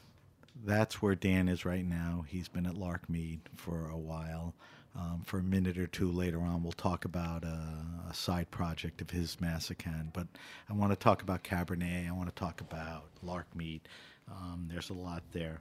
that's 0.62 1.00
where 1.00 1.14
Dan 1.14 1.48
is 1.48 1.64
right 1.64 1.86
now. 1.86 2.26
He's 2.28 2.48
been 2.48 2.66
at 2.66 2.74
Larkmead 2.74 3.40
for 3.56 3.88
a 3.88 3.96
while. 3.96 4.54
Um, 4.96 5.22
for 5.24 5.38
a 5.38 5.42
minute 5.42 5.78
or 5.78 5.86
two 5.86 6.10
later 6.10 6.40
on, 6.40 6.62
we'll 6.64 6.72
talk 6.72 7.04
about 7.04 7.44
a, 7.44 7.62
a 8.10 8.14
side 8.14 8.50
project 8.50 9.00
of 9.00 9.10
his, 9.10 9.36
Massican. 9.36 10.12
But 10.12 10.26
I 10.68 10.72
want 10.72 10.90
to 10.92 10.96
talk 10.96 11.22
about 11.22 11.44
Cabernet. 11.44 12.08
I 12.08 12.12
want 12.12 12.28
to 12.28 12.34
talk 12.34 12.60
about 12.60 13.04
Larkmead. 13.24 13.82
Um, 14.28 14.68
there's 14.70 14.90
a 14.90 14.94
lot 14.94 15.22
there. 15.32 15.60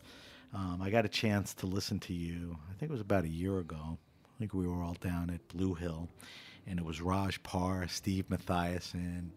Um, 0.54 0.82
I 0.82 0.90
got 0.90 1.06
a 1.06 1.10
chance 1.10 1.54
to 1.56 1.68
listen 1.68 2.00
to 2.02 2.14
you. 2.14 2.58
I 2.70 2.74
think 2.74 2.90
it 2.90 2.94
was 2.94 3.02
about 3.02 3.24
a 3.24 3.30
year 3.30 3.60
ago. 3.60 3.78
I 3.80 4.40
think 4.40 4.54
we 4.54 4.68
were 4.68 4.82
all 4.82 4.98
down 5.00 5.30
at 5.30 5.48
Blue 5.50 5.76
Hill, 5.76 6.08
and 6.66 6.80
it 6.80 6.86
was 6.86 7.02
Raj 7.02 7.42
Parr, 7.44 7.88
Steve 7.88 8.26
Matthiasson, 8.30 9.30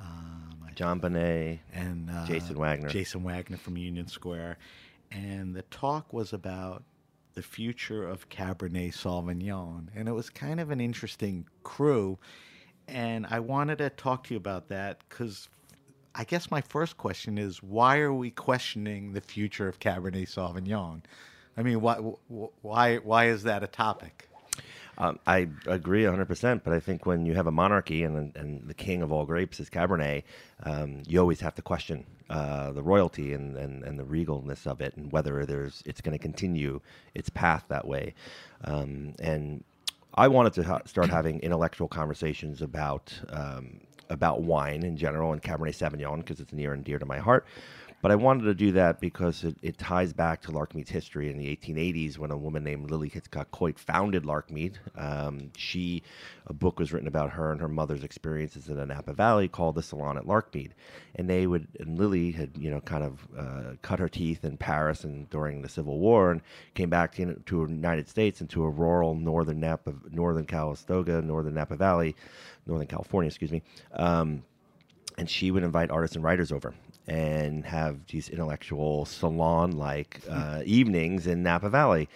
um, 0.00 0.66
John 0.74 1.00
Bonné, 1.00 1.60
and 1.72 2.10
uh, 2.10 2.26
Jason 2.26 2.58
Wagner. 2.58 2.88
Jason 2.88 3.22
Wagner 3.22 3.56
from 3.58 3.76
Union 3.76 4.08
Square, 4.08 4.58
and 5.12 5.54
the 5.54 5.62
talk 5.62 6.12
was 6.12 6.32
about 6.32 6.82
the 7.36 7.42
future 7.42 8.08
of 8.08 8.28
Cabernet 8.28 8.92
Sauvignon, 8.94 9.88
and 9.94 10.08
it 10.08 10.12
was 10.12 10.28
kind 10.30 10.58
of 10.58 10.70
an 10.70 10.80
interesting 10.80 11.46
crew, 11.62 12.18
and 12.88 13.26
I 13.30 13.38
wanted 13.38 13.78
to 13.78 13.90
talk 13.90 14.24
to 14.24 14.34
you 14.34 14.38
about 14.38 14.68
that 14.68 14.98
because. 15.08 15.48
I 16.18 16.24
guess 16.24 16.50
my 16.50 16.62
first 16.62 16.96
question 16.96 17.36
is 17.36 17.62
why 17.62 17.98
are 17.98 18.10
we 18.10 18.30
questioning 18.30 19.12
the 19.12 19.20
future 19.20 19.68
of 19.68 19.80
Cabernet 19.80 20.26
Sauvignon? 20.28 21.02
I 21.58 21.62
mean, 21.62 21.82
why 21.82 21.96
why 21.96 22.96
why 22.96 23.26
is 23.26 23.42
that 23.42 23.62
a 23.62 23.66
topic? 23.66 24.26
Um, 24.98 25.18
I 25.26 25.48
agree 25.66 26.04
100%, 26.04 26.62
but 26.64 26.72
I 26.72 26.80
think 26.80 27.04
when 27.04 27.26
you 27.26 27.34
have 27.34 27.46
a 27.46 27.50
monarchy 27.52 28.02
and, 28.02 28.34
and 28.34 28.66
the 28.66 28.74
king 28.74 29.02
of 29.02 29.12
all 29.12 29.26
grapes 29.26 29.60
is 29.60 29.68
Cabernet, 29.68 30.22
um, 30.62 31.02
you 31.06 31.20
always 31.20 31.40
have 31.40 31.54
to 31.56 31.62
question 31.62 32.04
uh, 32.30 32.72
the 32.72 32.82
royalty 32.82 33.32
and, 33.34 33.56
and, 33.56 33.84
and 33.84 33.98
the 33.98 34.04
regalness 34.04 34.66
of 34.66 34.80
it 34.80 34.96
and 34.96 35.12
whether 35.12 35.44
there's 35.44 35.82
it's 35.86 36.00
going 36.00 36.16
to 36.16 36.18
continue 36.18 36.80
its 37.14 37.28
path 37.28 37.64
that 37.68 37.86
way. 37.86 38.14
Um, 38.64 39.14
and 39.20 39.64
I 40.14 40.28
wanted 40.28 40.54
to 40.54 40.62
ha- 40.62 40.82
start 40.86 41.10
having 41.18 41.40
intellectual 41.40 41.88
conversations 41.88 42.62
about 42.62 43.12
um, 43.28 43.80
about 44.08 44.42
wine 44.42 44.82
in 44.84 44.96
general 44.96 45.32
and 45.32 45.42
Cabernet 45.42 45.74
Sauvignon 45.74 46.18
because 46.18 46.40
it's 46.40 46.52
near 46.52 46.72
and 46.72 46.84
dear 46.84 46.98
to 46.98 47.06
my 47.06 47.18
heart. 47.18 47.46
But 48.06 48.12
I 48.12 48.14
wanted 48.14 48.44
to 48.44 48.54
do 48.54 48.70
that 48.70 49.00
because 49.00 49.42
it, 49.42 49.56
it 49.62 49.78
ties 49.78 50.12
back 50.12 50.40
to 50.42 50.52
Larkmead's 50.52 50.90
history 50.90 51.28
in 51.28 51.38
the 51.38 51.56
1880s 51.56 52.18
when 52.18 52.30
a 52.30 52.36
woman 52.36 52.62
named 52.62 52.88
Lillie 52.88 53.08
Hitchcock 53.08 53.50
Coit 53.50 53.80
founded 53.80 54.22
Larkmead. 54.22 54.76
Um, 54.94 55.50
she, 55.56 56.04
a 56.46 56.52
book 56.52 56.78
was 56.78 56.92
written 56.92 57.08
about 57.08 57.32
her 57.32 57.50
and 57.50 57.60
her 57.60 57.66
mother's 57.66 58.04
experiences 58.04 58.68
in 58.68 58.76
the 58.76 58.86
Napa 58.86 59.12
Valley 59.12 59.48
called 59.48 59.74
The 59.74 59.82
Salon 59.82 60.16
at 60.16 60.24
Larkmead. 60.24 60.70
And 61.16 61.28
they 61.28 61.48
would, 61.48 61.66
and 61.80 61.98
Lily 61.98 62.30
had, 62.30 62.52
you 62.56 62.70
know, 62.70 62.80
kind 62.80 63.02
of 63.02 63.26
uh, 63.36 63.74
cut 63.82 63.98
her 63.98 64.08
teeth 64.08 64.44
in 64.44 64.56
Paris 64.56 65.02
and 65.02 65.28
during 65.28 65.60
the 65.62 65.68
Civil 65.68 65.98
War 65.98 66.30
and 66.30 66.42
came 66.74 66.90
back 66.90 67.12
to, 67.16 67.34
to 67.34 67.66
the 67.66 67.72
United 67.72 68.08
States 68.08 68.40
into 68.40 68.62
a 68.62 68.70
rural 68.70 69.16
northern 69.16 69.58
Napa, 69.58 69.92
northern 70.12 70.46
Calistoga, 70.46 71.22
northern 71.22 71.54
Napa 71.54 71.74
Valley, 71.74 72.14
northern 72.68 72.86
California, 72.86 73.26
excuse 73.26 73.50
me. 73.50 73.62
Um, 73.94 74.44
and 75.18 75.28
she 75.28 75.50
would 75.50 75.64
invite 75.64 75.90
artists 75.90 76.14
and 76.14 76.24
writers 76.24 76.52
over 76.52 76.72
and 77.06 77.64
have 77.64 78.06
these 78.06 78.28
intellectual 78.28 79.04
salon 79.04 79.72
like 79.72 80.20
uh, 80.28 80.62
evenings 80.64 81.26
in 81.26 81.42
Napa 81.42 81.68
Valley. 81.68 82.08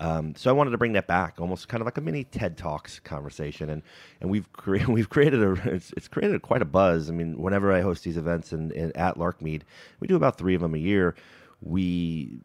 Um, 0.00 0.34
so 0.34 0.50
I 0.50 0.52
wanted 0.52 0.70
to 0.70 0.78
bring 0.78 0.92
that 0.94 1.06
back, 1.06 1.40
almost 1.40 1.68
kind 1.68 1.80
of 1.80 1.86
like 1.86 1.98
a 1.98 2.00
mini 2.00 2.24
TED 2.24 2.56
Talks 2.56 2.98
conversation, 2.98 3.70
and 3.70 3.82
and 4.20 4.30
we've 4.30 4.52
cre- 4.52 4.84
we've 4.88 5.08
created 5.08 5.42
a 5.42 5.52
it's, 5.72 5.92
it's 5.96 6.08
created 6.08 6.42
quite 6.42 6.62
a 6.62 6.66
buzz. 6.66 7.08
I 7.08 7.12
mean, 7.12 7.40
whenever 7.40 7.72
I 7.72 7.80
host 7.80 8.04
these 8.04 8.16
events 8.16 8.52
in 8.52 8.72
at 8.96 9.16
Larkmead, 9.16 9.62
we 10.00 10.08
do 10.08 10.16
about 10.16 10.36
three 10.36 10.54
of 10.54 10.60
them 10.60 10.74
a 10.74 10.78
year. 10.78 11.14
We 11.60 12.40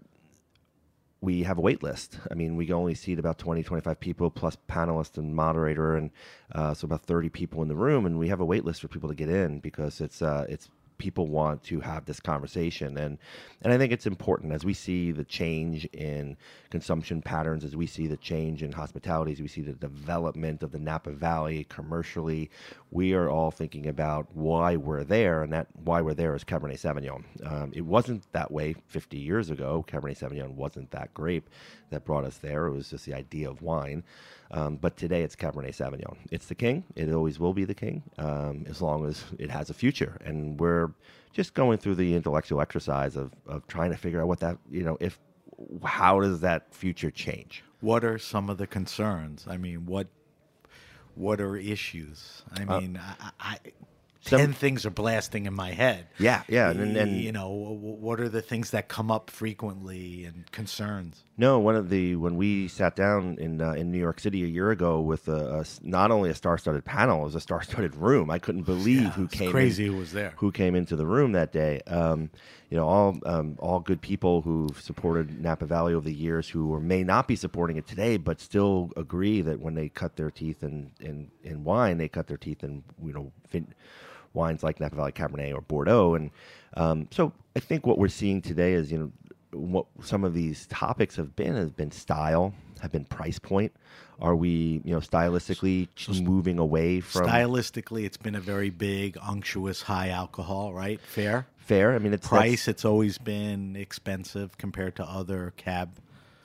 we 1.21 1.43
have 1.43 1.57
a 1.57 1.61
wait 1.61 1.83
list. 1.83 2.17
I 2.31 2.33
mean, 2.33 2.55
we 2.55 2.71
only 2.71 2.95
seat 2.95 3.19
about 3.19 3.37
20, 3.37 3.61
25 3.61 3.99
people 3.99 4.29
plus 4.31 4.57
panelists 4.69 5.17
and 5.17 5.35
moderator, 5.35 5.97
and 5.97 6.11
uh, 6.55 6.73
so 6.73 6.85
about 6.85 7.01
30 7.01 7.29
people 7.29 7.61
in 7.61 7.67
the 7.67 7.75
room. 7.75 8.05
And 8.05 8.17
we 8.17 8.29
have 8.29 8.39
a 8.39 8.45
wait 8.45 8.63
list 8.63 8.79
for 8.81 8.87
people 8.87 9.09
to 9.09 9.15
get 9.15 9.27
in 9.27 9.59
because 9.59 9.99
it's 9.99 10.21
uh, 10.21 10.45
it's 10.47 10.69
people 10.99 11.25
want 11.25 11.63
to 11.63 11.79
have 11.79 12.05
this 12.05 12.19
conversation, 12.19 12.97
and 12.97 13.17
and 13.63 13.73
I 13.73 13.77
think 13.77 13.91
it's 13.91 14.05
important 14.05 14.53
as 14.53 14.63
we 14.63 14.73
see 14.73 15.11
the 15.11 15.23
change 15.23 15.85
in 15.85 16.37
consumption 16.69 17.21
patterns, 17.21 17.63
as 17.63 17.75
we 17.75 17.87
see 17.87 18.05
the 18.05 18.17
change 18.17 18.61
in 18.61 18.71
hospitality, 18.71 19.31
as 19.31 19.41
we 19.41 19.47
see 19.47 19.61
the 19.61 19.73
development 19.73 20.61
of 20.61 20.71
the 20.71 20.79
Napa 20.79 21.11
Valley 21.11 21.65
commercially, 21.69 22.51
we 22.91 23.13
are 23.13 23.29
all 23.29 23.49
thinking 23.49 23.87
about 23.87 24.27
why 24.35 24.75
we're 24.75 25.03
there, 25.03 25.41
and 25.41 25.51
that 25.53 25.67
why 25.83 26.01
we're 26.01 26.13
there 26.13 26.35
is 26.35 26.43
Cabernet 26.43 26.79
Sauvignon. 26.79 27.23
Um, 27.51 27.71
it 27.73 27.85
wasn't 27.85 28.31
that 28.33 28.51
way 28.51 28.75
50 28.87 29.17
years 29.17 29.49
ago. 29.49 29.83
Cabernet 29.87 30.19
Sauvignon 30.19 30.51
wasn't 30.51 30.91
that 30.91 31.13
grape 31.15 31.49
that 31.89 32.05
brought 32.05 32.25
us 32.25 32.37
there. 32.37 32.67
It 32.67 32.73
was 32.73 32.89
just 32.89 33.05
the 33.05 33.13
idea 33.13 33.49
of 33.49 33.61
wine. 33.61 34.03
Um, 34.51 34.77
but 34.77 34.97
today 34.97 35.21
it's 35.23 35.35
Cabernet 35.35 35.75
Sauvignon. 35.75 36.17
It's 36.31 36.47
the 36.47 36.55
king. 36.55 36.83
It 36.95 37.11
always 37.11 37.39
will 37.39 37.53
be 37.53 37.65
the 37.65 37.75
king 37.75 38.03
um, 38.17 38.65
as 38.67 38.81
long 38.81 39.05
as 39.05 39.23
it 39.37 39.49
has 39.51 39.69
a 39.69 39.73
future. 39.73 40.17
And 40.25 40.59
we're 40.59 40.91
just 41.33 41.53
going 41.53 41.77
through 41.77 41.95
the 41.95 42.15
intellectual 42.15 42.61
exercise 42.61 43.15
of, 43.15 43.31
of 43.47 43.67
trying 43.67 43.91
to 43.91 43.97
figure 43.97 44.21
out 44.21 44.27
what 44.27 44.39
that, 44.39 44.57
you 44.71 44.83
know, 44.83 44.97
if 44.99 45.19
how 45.83 46.19
does 46.19 46.39
that 46.41 46.73
future 46.73 47.11
change? 47.11 47.63
What 47.81 48.03
are 48.03 48.17
some 48.17 48.49
of 48.49 48.57
the 48.57 48.67
concerns? 48.67 49.45
I 49.47 49.57
mean, 49.57 49.85
what 49.85 50.07
what 51.15 51.41
are 51.41 51.57
issues? 51.57 52.43
I 52.57 52.63
Uh, 52.63 52.79
mean, 52.79 52.99
I, 53.19 53.31
I, 53.39 53.57
some- 54.21 54.39
ten 54.39 54.53
things 54.53 54.85
are 54.85 54.89
blasting 54.89 55.45
in 55.45 55.53
my 55.53 55.71
head. 55.71 56.07
Yeah, 56.19 56.43
yeah, 56.47 56.71
and- 56.71 56.97
and- 56.97 57.11
you 57.21 57.31
know, 57.31 57.47
wh- 57.49 57.79
wh- 57.79 58.01
what 58.01 58.19
are 58.19 58.29
the 58.29 58.41
things 58.41 58.71
that 58.71 58.87
come 58.89 59.09
up 59.09 59.29
frequently 59.29 60.25
and 60.25 60.51
concerns? 60.51 61.23
No, 61.37 61.57
one 61.59 61.75
of 61.75 61.89
the 61.89 62.17
when 62.17 62.35
we 62.35 62.67
sat 62.67 62.95
down 62.97 63.37
in 63.39 63.61
uh, 63.61 63.71
in 63.71 63.91
New 63.91 63.97
York 63.97 64.19
City 64.19 64.43
a 64.43 64.47
year 64.47 64.71
ago 64.71 64.99
with 64.99 65.27
a, 65.29 65.59
a 65.61 65.65
not 65.81 66.11
only 66.11 66.29
a 66.29 66.35
star-studded 66.35 66.83
panel, 66.83 67.21
it 67.21 67.25
was 67.25 67.35
a 67.35 67.39
star-studded 67.39 67.95
room. 67.95 68.29
I 68.29 68.39
couldn't 68.39 68.63
believe 68.63 69.03
Yeah, 69.03 69.09
who 69.11 69.27
came. 69.27 69.51
crazy 69.51 69.85
in, 69.85 69.93
who 69.93 69.97
was 69.99 70.11
there. 70.11 70.33
Who 70.37 70.51
came 70.51 70.75
into 70.75 70.97
the 70.97 71.05
room 71.05 71.31
that 71.31 71.53
day? 71.53 71.79
Um, 71.87 72.29
you 72.69 72.75
know, 72.77 72.85
all 72.87 73.17
um, 73.25 73.55
all 73.59 73.79
good 73.79 74.01
people 74.01 74.41
who've 74.41 74.79
supported 74.81 75.41
Napa 75.41 75.65
Valley 75.65 75.93
over 75.93 76.05
the 76.05 76.13
years, 76.13 76.49
who 76.49 76.77
may 76.81 77.03
not 77.03 77.27
be 77.27 77.37
supporting 77.37 77.77
it 77.77 77.87
today, 77.87 78.17
but 78.17 78.41
still 78.41 78.91
agree 78.97 79.41
that 79.41 79.61
when 79.61 79.75
they 79.75 79.87
cut 79.89 80.17
their 80.17 80.29
teeth 80.31 80.61
in 80.61 80.91
in, 80.99 81.31
in 81.41 81.63
wine, 81.63 81.97
they 81.97 82.09
cut 82.09 82.27
their 82.27 82.37
teeth 82.37 82.63
in 82.65 82.83
you 83.01 83.13
know. 83.13 83.31
Wines 84.33 84.63
like 84.63 84.79
Napa 84.79 84.95
Valley 84.95 85.11
Cabernet 85.11 85.53
or 85.53 85.61
Bordeaux, 85.61 86.15
and 86.15 86.31
um, 86.75 87.07
so 87.11 87.33
I 87.55 87.59
think 87.59 87.85
what 87.85 87.97
we're 87.97 88.07
seeing 88.07 88.41
today 88.41 88.73
is 88.73 88.91
you 88.91 88.97
know 88.99 89.11
what 89.51 89.85
some 90.01 90.23
of 90.23 90.33
these 90.33 90.67
topics 90.67 91.15
have 91.15 91.35
been 91.35 91.55
has 91.55 91.71
been 91.71 91.91
style, 91.91 92.53
have 92.81 92.91
been 92.91 93.05
price 93.05 93.39
point. 93.39 93.73
Are 94.21 94.35
we 94.35 94.81
you 94.83 94.93
know 94.93 94.99
stylistically 94.99 95.87
moving 96.21 96.59
away 96.59 96.99
from 96.99 97.25
Stylistically, 97.25 98.05
it's 98.05 98.17
been 98.17 98.35
a 98.35 98.41
very 98.41 98.69
big, 98.69 99.17
unctuous, 99.21 99.81
high 99.81 100.09
alcohol, 100.09 100.73
right? 100.73 100.99
Fair. 101.01 101.47
fair? 101.57 101.95
I 101.95 101.99
mean, 101.99 102.13
it's 102.13 102.27
Price, 102.27 102.67
it's 102.67 102.85
always 102.85 103.17
been 103.17 103.75
expensive 103.75 104.57
compared 104.57 104.95
to 104.97 105.03
other 105.03 105.53
cab. 105.57 105.97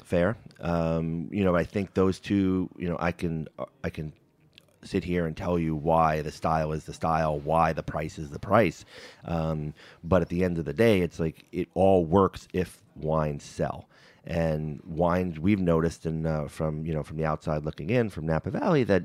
fair. 0.04 0.36
Um, 0.60 1.28
you 1.32 1.44
know, 1.44 1.56
I 1.56 1.64
think 1.64 1.94
those 1.94 2.20
two. 2.20 2.70
You 2.78 2.88
know, 2.88 2.96
I 3.00 3.12
can 3.12 3.48
I 3.82 3.90
can 3.90 4.12
sit 4.84 5.04
here 5.04 5.26
and 5.26 5.36
tell 5.36 5.58
you 5.58 5.74
why 5.74 6.22
the 6.22 6.30
style 6.30 6.72
is 6.72 6.84
the 6.84 6.92
style, 6.92 7.38
why 7.40 7.72
the 7.72 7.82
price 7.82 8.18
is 8.18 8.30
the 8.30 8.38
price. 8.38 8.84
Um, 9.24 9.74
but 10.02 10.22
at 10.22 10.28
the 10.28 10.44
end 10.44 10.58
of 10.58 10.64
the 10.64 10.72
day, 10.72 11.00
it's 11.00 11.20
like 11.20 11.44
it 11.52 11.68
all 11.74 12.04
works 12.04 12.48
if 12.52 12.82
wines 12.94 13.44
sell. 13.44 13.88
And 14.26 14.80
wines, 14.86 15.38
we've 15.38 15.60
noticed, 15.60 16.06
and 16.06 16.26
uh, 16.26 16.48
from 16.48 16.86
you 16.86 16.94
know 16.94 17.02
from 17.02 17.18
the 17.18 17.26
outside 17.26 17.64
looking 17.64 17.90
in 17.90 18.08
from 18.08 18.26
Napa 18.26 18.50
Valley, 18.50 18.82
that 18.84 19.04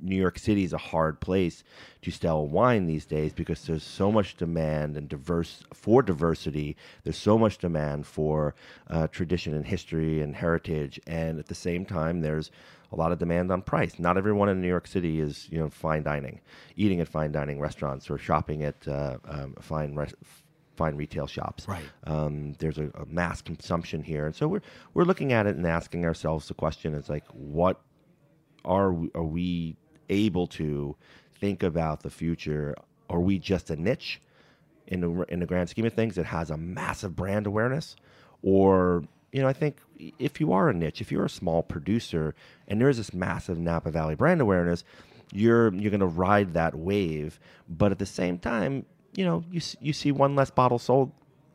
New 0.00 0.16
York 0.16 0.38
City 0.38 0.64
is 0.64 0.72
a 0.72 0.78
hard 0.78 1.20
place 1.20 1.64
to 2.02 2.10
sell 2.10 2.46
wine 2.46 2.86
these 2.86 3.06
days 3.06 3.32
because 3.32 3.66
there's 3.66 3.82
so 3.82 4.12
much 4.12 4.36
demand 4.36 4.96
and 4.96 5.08
diverse 5.08 5.64
for 5.72 6.02
diversity. 6.02 6.76
There's 7.04 7.16
so 7.16 7.38
much 7.38 7.58
demand 7.58 8.06
for 8.06 8.54
uh, 8.88 9.06
tradition 9.08 9.54
and 9.54 9.66
history 9.66 10.20
and 10.20 10.36
heritage, 10.36 11.00
and 11.06 11.38
at 11.38 11.46
the 11.46 11.54
same 11.54 11.84
time, 11.84 12.20
there's 12.20 12.50
a 12.92 12.96
lot 12.96 13.12
of 13.12 13.18
demand 13.18 13.50
on 13.50 13.62
price. 13.62 13.98
Not 13.98 14.16
everyone 14.16 14.48
in 14.48 14.60
New 14.60 14.68
York 14.68 14.86
City 14.86 15.20
is 15.20 15.48
you 15.50 15.58
know 15.58 15.70
fine 15.70 16.02
dining, 16.02 16.40
eating 16.76 17.00
at 17.00 17.08
fine 17.08 17.32
dining 17.32 17.60
restaurants 17.60 18.10
or 18.10 18.18
shopping 18.18 18.64
at 18.64 18.86
uh, 18.86 19.18
um, 19.28 19.54
fine 19.60 19.94
res- 19.94 20.14
fine 20.76 20.94
retail 20.96 21.26
shops. 21.26 21.66
Right. 21.66 21.84
Um, 22.04 22.52
there's 22.58 22.78
a, 22.78 22.90
a 22.94 23.06
mass 23.06 23.40
consumption 23.42 24.02
here, 24.02 24.26
and 24.26 24.34
so 24.34 24.46
we're 24.48 24.62
we're 24.94 25.04
looking 25.04 25.32
at 25.32 25.46
it 25.46 25.56
and 25.56 25.66
asking 25.66 26.04
ourselves 26.04 26.48
the 26.48 26.54
question: 26.54 26.94
Is 26.94 27.08
like 27.08 27.26
what 27.32 27.80
are 28.64 28.92
we, 28.92 29.10
are 29.14 29.24
we 29.24 29.76
able 30.08 30.46
to 30.48 30.96
think 31.40 31.62
about 31.62 32.02
the 32.02 32.10
future? 32.10 32.74
Are 33.08 33.20
we 33.20 33.38
just 33.38 33.70
a 33.70 33.76
niche 33.76 34.20
in 34.86 35.00
the 35.00 35.22
in 35.28 35.40
the 35.40 35.46
grand 35.46 35.68
scheme 35.68 35.84
of 35.84 35.92
things 35.92 36.14
that 36.16 36.26
has 36.26 36.50
a 36.50 36.56
massive 36.56 37.16
brand 37.16 37.46
awareness, 37.46 37.96
or 38.42 39.04
you 39.32 39.42
know, 39.42 39.48
I 39.48 39.52
think 39.52 39.78
if 40.18 40.40
you 40.40 40.52
are 40.52 40.68
a 40.68 40.74
niche, 40.74 41.00
if 41.00 41.10
you're 41.10 41.24
a 41.24 41.30
small 41.30 41.62
producer, 41.62 42.34
and 42.68 42.80
there 42.80 42.88
is 42.88 42.96
this 42.96 43.12
massive 43.12 43.58
Napa 43.58 43.90
Valley 43.90 44.14
brand 44.14 44.40
awareness, 44.40 44.84
you're 45.32 45.74
you're 45.74 45.90
going 45.90 46.00
to 46.00 46.06
ride 46.06 46.54
that 46.54 46.74
wave. 46.74 47.38
But 47.68 47.92
at 47.92 47.98
the 47.98 48.06
same 48.06 48.38
time, 48.38 48.86
you 49.14 49.24
know, 49.24 49.44
you 49.50 49.60
you 49.80 49.92
see 49.92 50.12
one 50.12 50.36
less 50.36 50.50
bottle 50.50 50.78
sold 50.78 51.12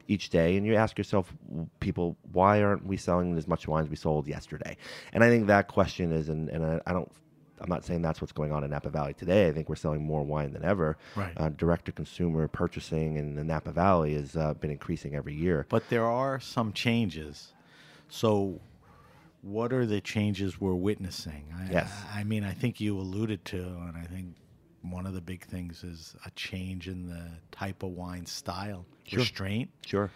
each 0.07 0.29
day, 0.29 0.57
and 0.57 0.65
you 0.65 0.75
ask 0.75 0.97
yourself, 0.97 1.33
people, 1.79 2.17
why 2.33 2.61
aren't 2.61 2.85
we 2.85 2.97
selling 2.97 3.37
as 3.37 3.47
much 3.47 3.67
wine 3.67 3.85
as 3.85 3.89
we 3.89 3.95
sold 3.95 4.27
yesterday? 4.27 4.75
And 5.13 5.23
I 5.23 5.29
think 5.29 5.47
that 5.47 5.67
question 5.69 6.11
is, 6.11 6.27
and, 6.27 6.49
and 6.49 6.65
I, 6.65 6.81
I 6.85 6.93
don't. 6.93 7.11
I'm 7.61 7.69
not 7.69 7.85
saying 7.85 8.01
that's 8.01 8.19
what's 8.21 8.31
going 8.31 8.51
on 8.51 8.63
in 8.63 8.71
Napa 8.71 8.89
Valley 8.89 9.13
today. 9.13 9.47
I 9.47 9.51
think 9.51 9.69
we're 9.69 9.75
selling 9.75 10.03
more 10.03 10.23
wine 10.23 10.51
than 10.51 10.65
ever. 10.65 10.97
Right. 11.15 11.33
Uh, 11.37 11.49
direct 11.49 11.85
to 11.85 11.91
consumer 11.91 12.47
purchasing 12.47 13.17
in 13.17 13.35
the 13.35 13.43
Napa 13.43 13.71
Valley 13.71 14.15
has 14.15 14.35
uh, 14.35 14.55
been 14.55 14.71
increasing 14.71 15.15
every 15.15 15.35
year. 15.35 15.67
But 15.69 15.87
there 15.89 16.05
are 16.05 16.39
some 16.39 16.73
changes. 16.73 17.53
So, 18.09 18.59
what 19.43 19.71
are 19.71 19.85
the 19.85 20.01
changes 20.01 20.59
we're 20.59 20.73
witnessing? 20.73 21.45
I, 21.55 21.71
Yes. 21.71 21.91
I, 22.13 22.21
I 22.21 22.23
mean, 22.23 22.43
I 22.43 22.51
think 22.51 22.81
you 22.81 22.97
alluded 22.97 23.45
to, 23.45 23.57
and 23.57 23.95
I 23.95 24.03
think 24.05 24.35
one 24.81 25.05
of 25.05 25.13
the 25.13 25.21
big 25.21 25.43
things 25.45 25.83
is 25.83 26.15
a 26.25 26.31
change 26.31 26.87
in 26.87 27.07
the 27.07 27.23
type 27.51 27.83
of 27.83 27.89
wine 27.91 28.25
style, 28.25 28.85
Sure. 29.05 29.19
restraint. 29.19 29.69
Sure. 29.85 30.09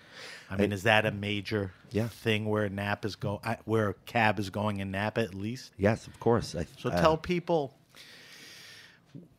I 0.50 0.56
mean, 0.58 0.72
is 0.72 0.84
that 0.84 1.06
a 1.06 1.12
major 1.12 1.72
Yeah. 1.92 2.08
thing 2.08 2.46
where 2.46 2.68
Napa 2.70 3.08
is 3.08 3.16
go, 3.16 3.42
where 3.66 3.94
cab 4.06 4.40
is 4.40 4.50
going 4.50 4.80
in 4.80 4.92
Napa 4.92 5.22
at 5.22 5.36
least? 5.36 5.72
Yes, 5.78 6.08
of 6.08 6.20
course. 6.20 6.56
I, 6.56 6.66
So 6.80 6.90
uh, 6.90 7.00
tell 7.02 7.18
people 7.18 7.74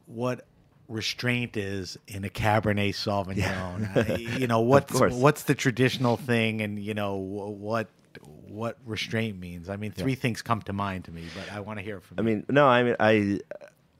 what 0.06 0.46
restraint 0.88 1.56
is 1.56 1.98
in 2.06 2.24
a 2.24 2.28
Cabernet 2.28 2.90
Sauvignon. 2.94 3.96
I- 3.96 4.16
you 4.38 4.46
know 4.46 4.60
what's 4.60 4.94
what's 5.00 5.42
the 5.44 5.54
traditional 5.54 6.16
thing, 6.16 6.60
and 6.62 6.78
you 6.78 6.94
know 6.94 7.16
what 7.16 7.88
what 8.48 8.78
restraint 8.86 9.38
means. 9.38 9.68
I 9.68 9.76
mean, 9.76 9.90
three 9.92 10.14
things 10.14 10.40
come 10.42 10.62
to 10.62 10.72
mind 10.72 11.04
to 11.06 11.10
me, 11.12 11.24
but 11.34 11.50
I 11.52 11.60
want 11.60 11.78
to 11.78 11.84
hear 11.84 12.00
from 12.00 12.18
I 12.18 12.22
you. 12.22 12.26
mean, 12.28 12.46
no, 12.48 12.66
I 12.66 12.82
mean, 12.84 12.96
I, 13.00 13.40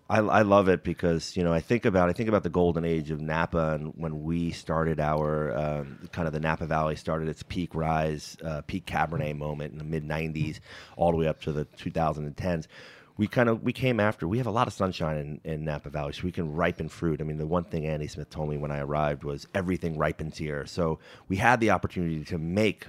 I, 0.08 0.18
I 0.18 0.42
love 0.42 0.68
it 0.68 0.84
because 0.84 1.36
you 1.36 1.42
know 1.42 1.52
I 1.52 1.60
think 1.60 1.84
about 1.84 2.08
I 2.08 2.12
think 2.12 2.28
about 2.28 2.44
the 2.44 2.50
golden 2.50 2.84
age 2.84 3.10
of 3.10 3.20
Napa 3.20 3.74
and 3.74 3.92
when 3.96 4.22
we 4.22 4.52
started 4.52 5.00
our 5.00 5.56
um, 5.56 6.08
kind 6.12 6.28
of 6.28 6.32
the 6.32 6.40
Napa 6.40 6.66
Valley 6.66 6.94
started 6.94 7.28
its 7.28 7.42
peak 7.42 7.74
rise, 7.74 8.36
uh, 8.44 8.62
peak 8.66 8.86
Cabernet 8.86 9.36
moment 9.36 9.72
in 9.72 9.78
the 9.78 9.84
mid 9.84 10.04
'90s, 10.04 10.60
all 10.96 11.10
the 11.10 11.16
way 11.16 11.26
up 11.26 11.40
to 11.42 11.52
the 11.52 11.64
2010s. 11.64 12.66
We 13.16 13.26
kind 13.26 13.48
of 13.48 13.62
we 13.62 13.72
came 13.72 13.98
after. 13.98 14.28
We 14.28 14.38
have 14.38 14.46
a 14.46 14.52
lot 14.52 14.68
of 14.68 14.74
sunshine 14.74 15.40
in, 15.44 15.52
in 15.52 15.64
Napa 15.64 15.90
Valley, 15.90 16.12
so 16.12 16.22
we 16.22 16.32
can 16.32 16.52
ripen 16.52 16.88
fruit. 16.88 17.20
I 17.20 17.24
mean, 17.24 17.38
the 17.38 17.46
one 17.46 17.64
thing 17.64 17.86
Andy 17.86 18.06
Smith 18.06 18.30
told 18.30 18.50
me 18.50 18.58
when 18.58 18.70
I 18.70 18.78
arrived 18.78 19.24
was 19.24 19.48
everything 19.54 19.98
ripens 19.98 20.38
here. 20.38 20.66
So 20.66 21.00
we 21.26 21.36
had 21.36 21.58
the 21.58 21.70
opportunity 21.70 22.24
to 22.26 22.38
make 22.38 22.86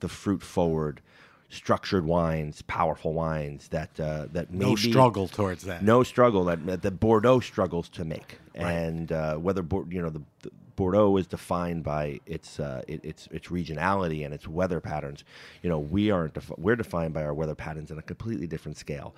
the 0.00 0.08
fruit 0.08 0.42
forward 0.42 1.00
structured 1.48 2.04
wines, 2.04 2.62
powerful 2.62 3.12
wines 3.14 3.68
that 3.68 3.98
uh, 3.98 4.26
that 4.32 4.52
no 4.52 4.70
maybe 4.70 4.90
struggle 4.90 5.28
towards 5.28 5.64
that. 5.64 5.82
no 5.82 6.02
struggle 6.02 6.44
that 6.44 6.82
that 6.82 7.00
Bordeaux 7.00 7.40
struggles 7.40 7.88
to 7.90 8.04
make, 8.04 8.38
and 8.54 9.12
uh, 9.12 9.36
whether 9.36 9.64
you 9.88 10.02
know 10.02 10.10
the, 10.10 10.22
the 10.42 10.50
Bordeaux 10.76 11.16
is 11.16 11.26
defined 11.26 11.82
by 11.82 12.20
its 12.26 12.60
uh, 12.60 12.82
it, 12.86 13.04
its 13.04 13.26
its 13.32 13.48
regionality 13.48 14.24
and 14.24 14.32
its 14.32 14.46
weather 14.46 14.80
patterns. 14.80 15.24
You 15.62 15.70
know, 15.70 15.78
we 15.78 16.10
aren't. 16.10 16.34
Defi- 16.34 16.54
we're 16.56 16.76
defined 16.76 17.14
by 17.14 17.24
our 17.24 17.34
weather 17.34 17.54
patterns 17.54 17.90
on 17.90 17.98
a 17.98 18.02
completely 18.02 18.46
different 18.46 18.76
scale. 18.76 19.14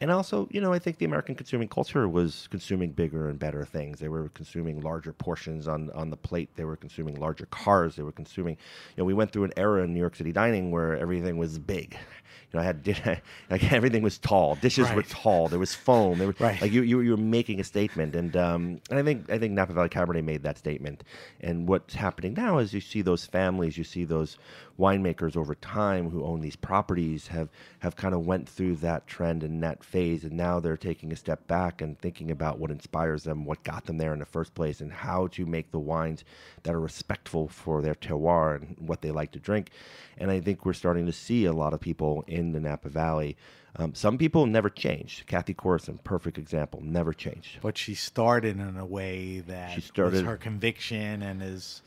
And 0.00 0.10
also, 0.10 0.46
you 0.50 0.60
know, 0.60 0.72
I 0.72 0.78
think 0.78 0.98
the 0.98 1.06
American 1.06 1.34
consuming 1.34 1.68
culture 1.68 2.06
was 2.08 2.48
consuming 2.50 2.90
bigger 2.90 3.28
and 3.28 3.38
better 3.38 3.64
things. 3.64 3.98
They 3.98 4.08
were 4.08 4.28
consuming 4.30 4.80
larger 4.82 5.12
portions 5.12 5.66
on, 5.66 5.90
on 5.92 6.10
the 6.10 6.16
plate. 6.16 6.50
They 6.56 6.64
were 6.64 6.76
consuming 6.76 7.16
larger 7.18 7.46
cars. 7.46 7.96
They 7.96 8.02
were 8.02 8.12
consuming, 8.12 8.56
you 8.96 9.02
know, 9.02 9.04
we 9.06 9.14
went 9.14 9.32
through 9.32 9.44
an 9.44 9.52
era 9.56 9.82
in 9.84 9.94
New 9.94 10.00
York 10.00 10.16
City 10.16 10.32
dining 10.32 10.70
where 10.70 10.96
everything 10.96 11.38
was 11.38 11.58
big. 11.58 11.96
You 12.52 12.58
know, 12.58 12.62
I 12.62 12.64
had 12.64 12.82
di- 12.84 13.20
like 13.50 13.72
everything 13.72 14.02
was 14.02 14.18
tall. 14.18 14.54
Dishes 14.56 14.88
were 14.92 15.02
tall. 15.02 15.48
There 15.48 15.58
was 15.58 15.74
foam. 15.74 16.18
There 16.18 16.28
was 16.28 16.38
Right. 16.40 16.60
like 16.62 16.70
you, 16.70 16.82
you 16.82 17.00
you 17.00 17.10
were 17.12 17.16
making 17.16 17.58
a 17.58 17.64
statement, 17.64 18.14
and 18.14 18.36
um, 18.36 18.80
and 18.88 18.98
I 19.00 19.02
think 19.02 19.28
I 19.30 19.38
think 19.38 19.54
Napa 19.54 19.72
Valley 19.72 19.88
Cabernet 19.88 20.22
made 20.22 20.44
that 20.44 20.56
statement. 20.56 21.02
And 21.40 21.66
what's 21.68 21.94
happening 21.94 22.34
now 22.34 22.58
is 22.58 22.72
you 22.72 22.80
see 22.80 23.02
those 23.02 23.24
families, 23.26 23.76
you 23.76 23.82
see 23.84 24.04
those 24.04 24.38
winemakers 24.78 25.36
over 25.36 25.54
time 25.56 26.10
who 26.10 26.22
own 26.24 26.40
these 26.40 26.54
properties 26.54 27.26
have 27.28 27.48
have 27.80 27.96
kind 27.96 28.14
of 28.14 28.24
went 28.26 28.48
through 28.48 28.76
that 28.76 29.08
trend 29.08 29.42
and 29.42 29.60
that 29.62 29.82
phase, 29.86 30.24
and 30.24 30.32
now 30.32 30.60
they're 30.60 30.76
taking 30.76 31.12
a 31.12 31.16
step 31.16 31.46
back 31.46 31.80
and 31.80 31.98
thinking 31.98 32.30
about 32.30 32.58
what 32.58 32.70
inspires 32.70 33.22
them, 33.24 33.44
what 33.44 33.62
got 33.62 33.86
them 33.86 33.98
there 33.98 34.12
in 34.12 34.18
the 34.18 34.24
first 34.26 34.54
place, 34.54 34.80
and 34.80 34.92
how 34.92 35.28
to 35.28 35.46
make 35.46 35.70
the 35.70 35.78
wines 35.78 36.24
that 36.64 36.74
are 36.74 36.80
respectful 36.80 37.48
for 37.48 37.80
their 37.80 37.94
terroir 37.94 38.56
and 38.56 38.76
what 38.78 39.00
they 39.00 39.10
like 39.10 39.32
to 39.32 39.38
drink. 39.38 39.70
And 40.18 40.30
I 40.30 40.40
think 40.40 40.64
we're 40.66 40.72
starting 40.72 41.06
to 41.06 41.12
see 41.12 41.44
a 41.44 41.52
lot 41.52 41.72
of 41.72 41.80
people 41.80 42.24
in 42.26 42.52
the 42.52 42.60
Napa 42.60 42.88
Valley. 42.88 43.36
Um, 43.76 43.94
some 43.94 44.16
people 44.18 44.46
never 44.46 44.70
changed. 44.70 45.26
Cathy 45.26 45.54
Corison, 45.54 46.02
perfect 46.02 46.38
example, 46.38 46.80
never 46.82 47.12
changed. 47.12 47.58
But 47.62 47.76
she 47.78 47.94
started 47.94 48.58
in 48.58 48.76
a 48.76 48.86
way 48.86 49.40
that 49.40 49.72
She 49.74 49.80
started- 49.82 50.12
was 50.14 50.22
her 50.22 50.36
conviction 50.36 51.22
and 51.22 51.42
is 51.42 51.82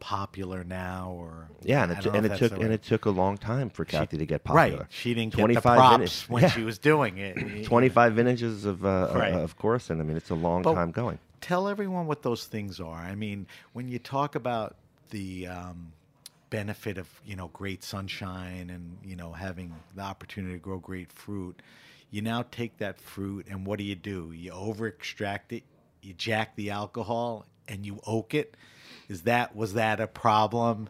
popular 0.00 0.64
now, 0.64 1.12
or 1.16 1.48
Yeah, 1.62 1.84
and 1.84 1.92
it, 1.92 2.06
and 2.06 2.26
it 2.26 2.36
took 2.38 2.52
and 2.52 2.72
it 2.72 2.82
took 2.82 3.04
a 3.04 3.10
long 3.10 3.38
time 3.38 3.70
for 3.70 3.84
Cathy 3.84 4.18
to 4.18 4.26
get 4.26 4.42
popular. 4.44 4.78
Right, 4.80 4.86
she 4.90 5.14
didn't 5.14 5.32
get 5.34 5.36
the 5.36 5.54
25 5.54 5.62
props 5.62 5.92
minutes- 5.92 6.28
when 6.28 6.42
yeah. 6.42 6.48
she 6.50 6.62
was 6.62 6.78
doing 6.78 7.18
it. 7.18 7.64
25 7.64 8.14
vintages 8.14 8.64
of 8.64 8.84
uh, 8.84 9.12
Right. 9.14 9.32
of 9.34 9.58
Corison. 9.58 10.00
I 10.00 10.02
mean, 10.02 10.16
it's 10.16 10.30
a 10.30 10.34
long 10.34 10.62
But 10.62 10.74
time 10.74 10.90
going. 10.90 11.18
Tell 11.40 11.68
everyone 11.68 12.06
what 12.06 12.22
those 12.22 12.46
things 12.46 12.80
are. 12.80 12.98
I 12.98 13.14
mean, 13.14 13.46
when 13.72 13.88
you 13.88 13.98
talk 13.98 14.34
about 14.34 14.76
the 15.10 15.46
um, 15.46 15.92
benefit 16.50 16.98
of 16.98 17.08
you 17.24 17.36
know 17.36 17.48
great 17.52 17.82
sunshine 17.84 18.70
and 18.70 18.98
you 19.04 19.16
know 19.16 19.32
having 19.32 19.74
the 19.94 20.02
opportunity 20.02 20.54
to 20.54 20.58
grow 20.60 20.78
great 20.78 21.12
fruit, 21.12 21.60
you 22.10 22.22
now 22.22 22.44
take 22.50 22.78
that 22.78 23.00
fruit 23.00 23.46
and 23.48 23.66
what 23.66 23.78
do 23.78 23.84
you 23.84 23.94
do? 23.94 24.32
You 24.32 24.52
over 24.52 24.86
extract 24.86 25.52
it, 25.52 25.62
you 26.02 26.12
jack 26.14 26.56
the 26.56 26.70
alcohol, 26.70 27.46
and 27.68 27.86
you 27.86 28.00
oak 28.06 28.34
it. 28.34 28.54
Is 29.10 29.22
that 29.22 29.56
was 29.56 29.74
that 29.74 29.98
a 29.98 30.06
problem? 30.06 30.88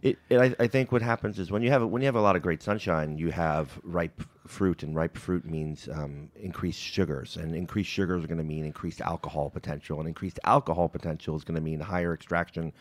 It, 0.00 0.18
it, 0.30 0.38
I, 0.38 0.64
I 0.64 0.66
think 0.66 0.92
what 0.92 1.02
happens 1.02 1.38
is 1.38 1.50
when 1.50 1.62
you 1.62 1.70
have 1.70 1.84
when 1.84 2.00
you 2.00 2.06
have 2.06 2.16
a 2.16 2.20
lot 2.22 2.34
of 2.34 2.40
great 2.40 2.62
sunshine, 2.62 3.18
you 3.18 3.30
have 3.32 3.78
ripe 3.84 4.22
fruit, 4.46 4.82
and 4.82 4.96
ripe 4.96 5.16
fruit 5.16 5.44
means 5.44 5.86
um, 5.92 6.30
increased 6.36 6.80
sugars, 6.80 7.36
and 7.36 7.54
increased 7.54 7.90
sugars 7.90 8.24
are 8.24 8.26
going 8.26 8.38
to 8.38 8.44
mean 8.44 8.64
increased 8.64 9.02
alcohol 9.02 9.50
potential, 9.50 9.98
and 9.98 10.08
increased 10.08 10.40
alcohol 10.44 10.88
potential 10.88 11.36
is 11.36 11.44
going 11.44 11.54
to 11.54 11.60
mean 11.60 11.80
higher 11.80 12.14
extraction, 12.14 12.72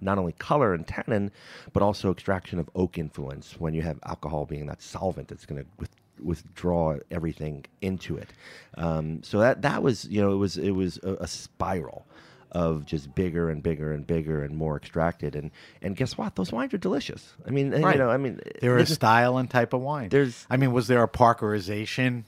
not 0.00 0.18
only 0.18 0.32
color 0.32 0.72
and 0.72 0.86
tannin, 0.86 1.32
but 1.72 1.82
also 1.82 2.12
extraction 2.12 2.60
of 2.60 2.70
oak 2.76 2.96
influence. 2.96 3.56
When 3.58 3.74
you 3.74 3.82
have 3.82 3.98
alcohol 4.04 4.46
being 4.46 4.66
that 4.66 4.80
solvent, 4.80 5.26
that's 5.26 5.46
going 5.46 5.64
to 5.64 5.68
with, 5.80 5.90
withdraw 6.22 6.96
everything 7.10 7.64
into 7.80 8.16
it. 8.16 8.28
Um, 8.76 9.20
so 9.24 9.40
that 9.40 9.62
that 9.62 9.82
was 9.82 10.04
you 10.04 10.22
know 10.22 10.30
it 10.32 10.36
was 10.36 10.56
it 10.56 10.70
was 10.70 10.98
a, 11.02 11.14
a 11.14 11.26
spiral 11.26 12.06
of 12.52 12.84
just 12.86 13.14
bigger 13.14 13.50
and 13.50 13.62
bigger 13.62 13.92
and 13.92 14.06
bigger 14.06 14.42
and 14.42 14.56
more 14.56 14.76
extracted. 14.76 15.36
And 15.36 15.50
and 15.82 15.96
guess 15.96 16.16
what? 16.16 16.34
Those 16.36 16.52
wines 16.52 16.72
are 16.74 16.78
delicious. 16.78 17.34
I 17.46 17.50
mean, 17.50 17.72
you 17.72 17.78
know, 17.80 18.08
I 18.10 18.16
mean, 18.16 18.40
they're 18.60 18.78
a 18.78 18.86
style 18.86 19.38
and 19.38 19.50
type 19.50 19.72
of 19.72 19.80
wine. 19.80 20.08
There's- 20.08 20.46
I 20.50 20.56
mean, 20.56 20.72
was 20.72 20.86
there 20.88 21.02
a 21.02 21.08
Parkerization 21.08 22.24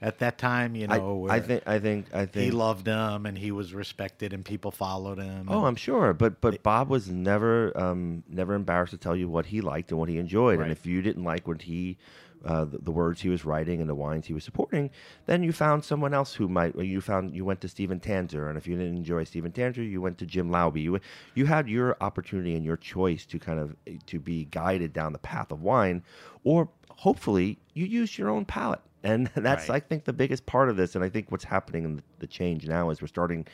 at 0.00 0.18
that 0.20 0.38
time? 0.38 0.74
You 0.74 0.86
know, 0.86 1.16
where 1.16 1.32
I 1.32 1.40
think 1.40 1.62
I 1.66 1.78
think 1.78 2.06
I 2.14 2.26
think 2.26 2.44
he 2.44 2.50
loved 2.50 2.86
him 2.86 3.26
and 3.26 3.36
he 3.36 3.50
was 3.50 3.74
respected 3.74 4.32
and 4.32 4.44
people 4.44 4.70
followed 4.70 5.18
him. 5.18 5.46
Oh, 5.48 5.64
I'm 5.64 5.76
sure, 5.76 6.12
but 6.14 6.40
but 6.40 6.62
Bob 6.62 6.88
was 6.88 7.08
never 7.10 7.76
um, 7.78 8.22
never 8.28 8.54
embarrassed 8.54 8.92
to 8.92 8.98
tell 8.98 9.16
you 9.16 9.28
what 9.28 9.46
he 9.46 9.60
liked 9.60 9.90
and 9.90 9.98
what 9.98 10.08
he 10.08 10.18
enjoyed, 10.18 10.58
Right. 10.58 10.64
and 10.64 10.72
if 10.72 10.86
you 10.86 11.02
didn't 11.02 11.24
like 11.24 11.46
what 11.46 11.62
he 11.62 11.98
uh, 12.44 12.64
the, 12.64 12.78
the 12.78 12.90
words 12.90 13.20
he 13.20 13.28
was 13.28 13.44
writing 13.44 13.80
and 13.80 13.88
the 13.88 13.94
wines 13.94 14.26
he 14.26 14.34
was 14.34 14.44
supporting, 14.44 14.90
then 15.26 15.42
you 15.42 15.52
found 15.52 15.84
someone 15.84 16.14
else 16.14 16.34
who 16.34 16.48
might. 16.48 16.74
or 16.76 16.82
You 16.82 17.00
found 17.00 17.34
you 17.34 17.44
went 17.44 17.60
to 17.62 17.68
Stephen 17.68 18.00
Tanzer, 18.00 18.48
and 18.48 18.56
if 18.56 18.66
you 18.66 18.76
didn't 18.76 18.96
enjoy 18.96 19.24
Stephen 19.24 19.52
Tanzer, 19.52 19.88
you 19.88 20.00
went 20.00 20.18
to 20.18 20.26
Jim 20.26 20.50
Laube. 20.50 20.80
You 20.82 21.00
you 21.34 21.46
had 21.46 21.68
your 21.68 21.96
opportunity 22.00 22.54
and 22.54 22.64
your 22.64 22.76
choice 22.76 23.26
to 23.26 23.38
kind 23.38 23.58
of 23.58 23.76
to 24.06 24.18
be 24.18 24.44
guided 24.46 24.92
down 24.92 25.12
the 25.12 25.18
path 25.18 25.50
of 25.50 25.62
wine, 25.62 26.02
or 26.44 26.68
hopefully 26.90 27.58
you 27.74 27.86
use 27.86 28.18
your 28.18 28.28
own 28.30 28.44
palate. 28.44 28.80
And 29.04 29.26
that's, 29.34 29.68
Right. 29.68 29.76
I 29.76 29.80
think, 29.80 30.04
the 30.04 30.12
biggest 30.12 30.46
part 30.46 30.68
of 30.68 30.76
this. 30.76 30.94
And 30.94 31.04
I 31.04 31.08
think 31.08 31.30
what's 31.30 31.44
happening 31.44 31.84
in 31.84 31.96
the, 31.96 32.02
the 32.20 32.26
change 32.26 32.66
now 32.66 32.90
is 32.90 33.00
we're 33.00 33.08
starting 33.08 33.46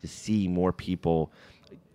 to 0.00 0.08
see 0.08 0.48
more 0.48 0.72
people 0.72 1.32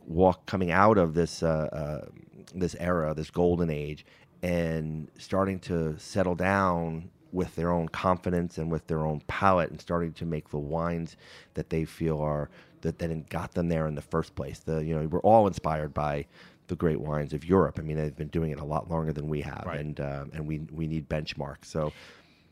walk 0.05 0.45
coming 0.45 0.71
out 0.71 0.97
of 0.97 1.13
this 1.13 1.43
uh, 1.43 1.47
uh, 1.71 2.05
this 2.53 2.75
era, 2.79 3.13
this 3.13 3.31
golden 3.31 3.69
age, 3.69 4.05
and 4.43 5.09
starting 5.17 5.59
to 5.61 5.97
settle 5.99 6.35
down 6.35 7.09
with 7.31 7.55
their 7.55 7.71
own 7.71 7.89
confidence 7.89 8.59
and 8.59 8.71
with 8.71 8.87
their 8.87 9.05
own 9.05 9.21
palate, 9.27 9.71
and 9.71 9.81
starting 9.81 10.13
to 10.13 10.25
make 10.25 10.49
the 10.51 10.59
wines 10.59 11.17
that 11.55 11.71
they 11.71 11.85
feel 11.85 12.19
are 12.21 12.51
that 12.81 12.99
that 12.99 13.29
got 13.29 13.53
them 13.55 13.69
there 13.69 13.87
in 13.87 13.95
the 13.95 14.01
first 14.03 14.35
place. 14.35 14.59
The 14.59 14.85
you 14.85 14.95
know 14.95 15.07
we're 15.07 15.21
all 15.21 15.47
inspired 15.47 15.93
by 15.95 16.27
the 16.67 16.75
great 16.75 17.01
wines 17.01 17.33
of 17.33 17.45
Europe. 17.45 17.79
I 17.79 17.83
mean, 17.83 17.97
they've 17.97 18.15
been 18.15 18.29
doing 18.29 18.51
it 18.51 18.59
a 18.59 18.65
lot 18.65 18.89
longer 18.89 19.13
than 19.13 19.27
we 19.29 19.41
have, 19.41 19.63
Right. 19.65 19.79
and 19.79 19.99
um, 20.01 20.31
and 20.35 20.47
we 20.47 20.59
we 20.71 20.87
need 20.87 21.09
benchmarks. 21.09 21.65
So 21.65 21.93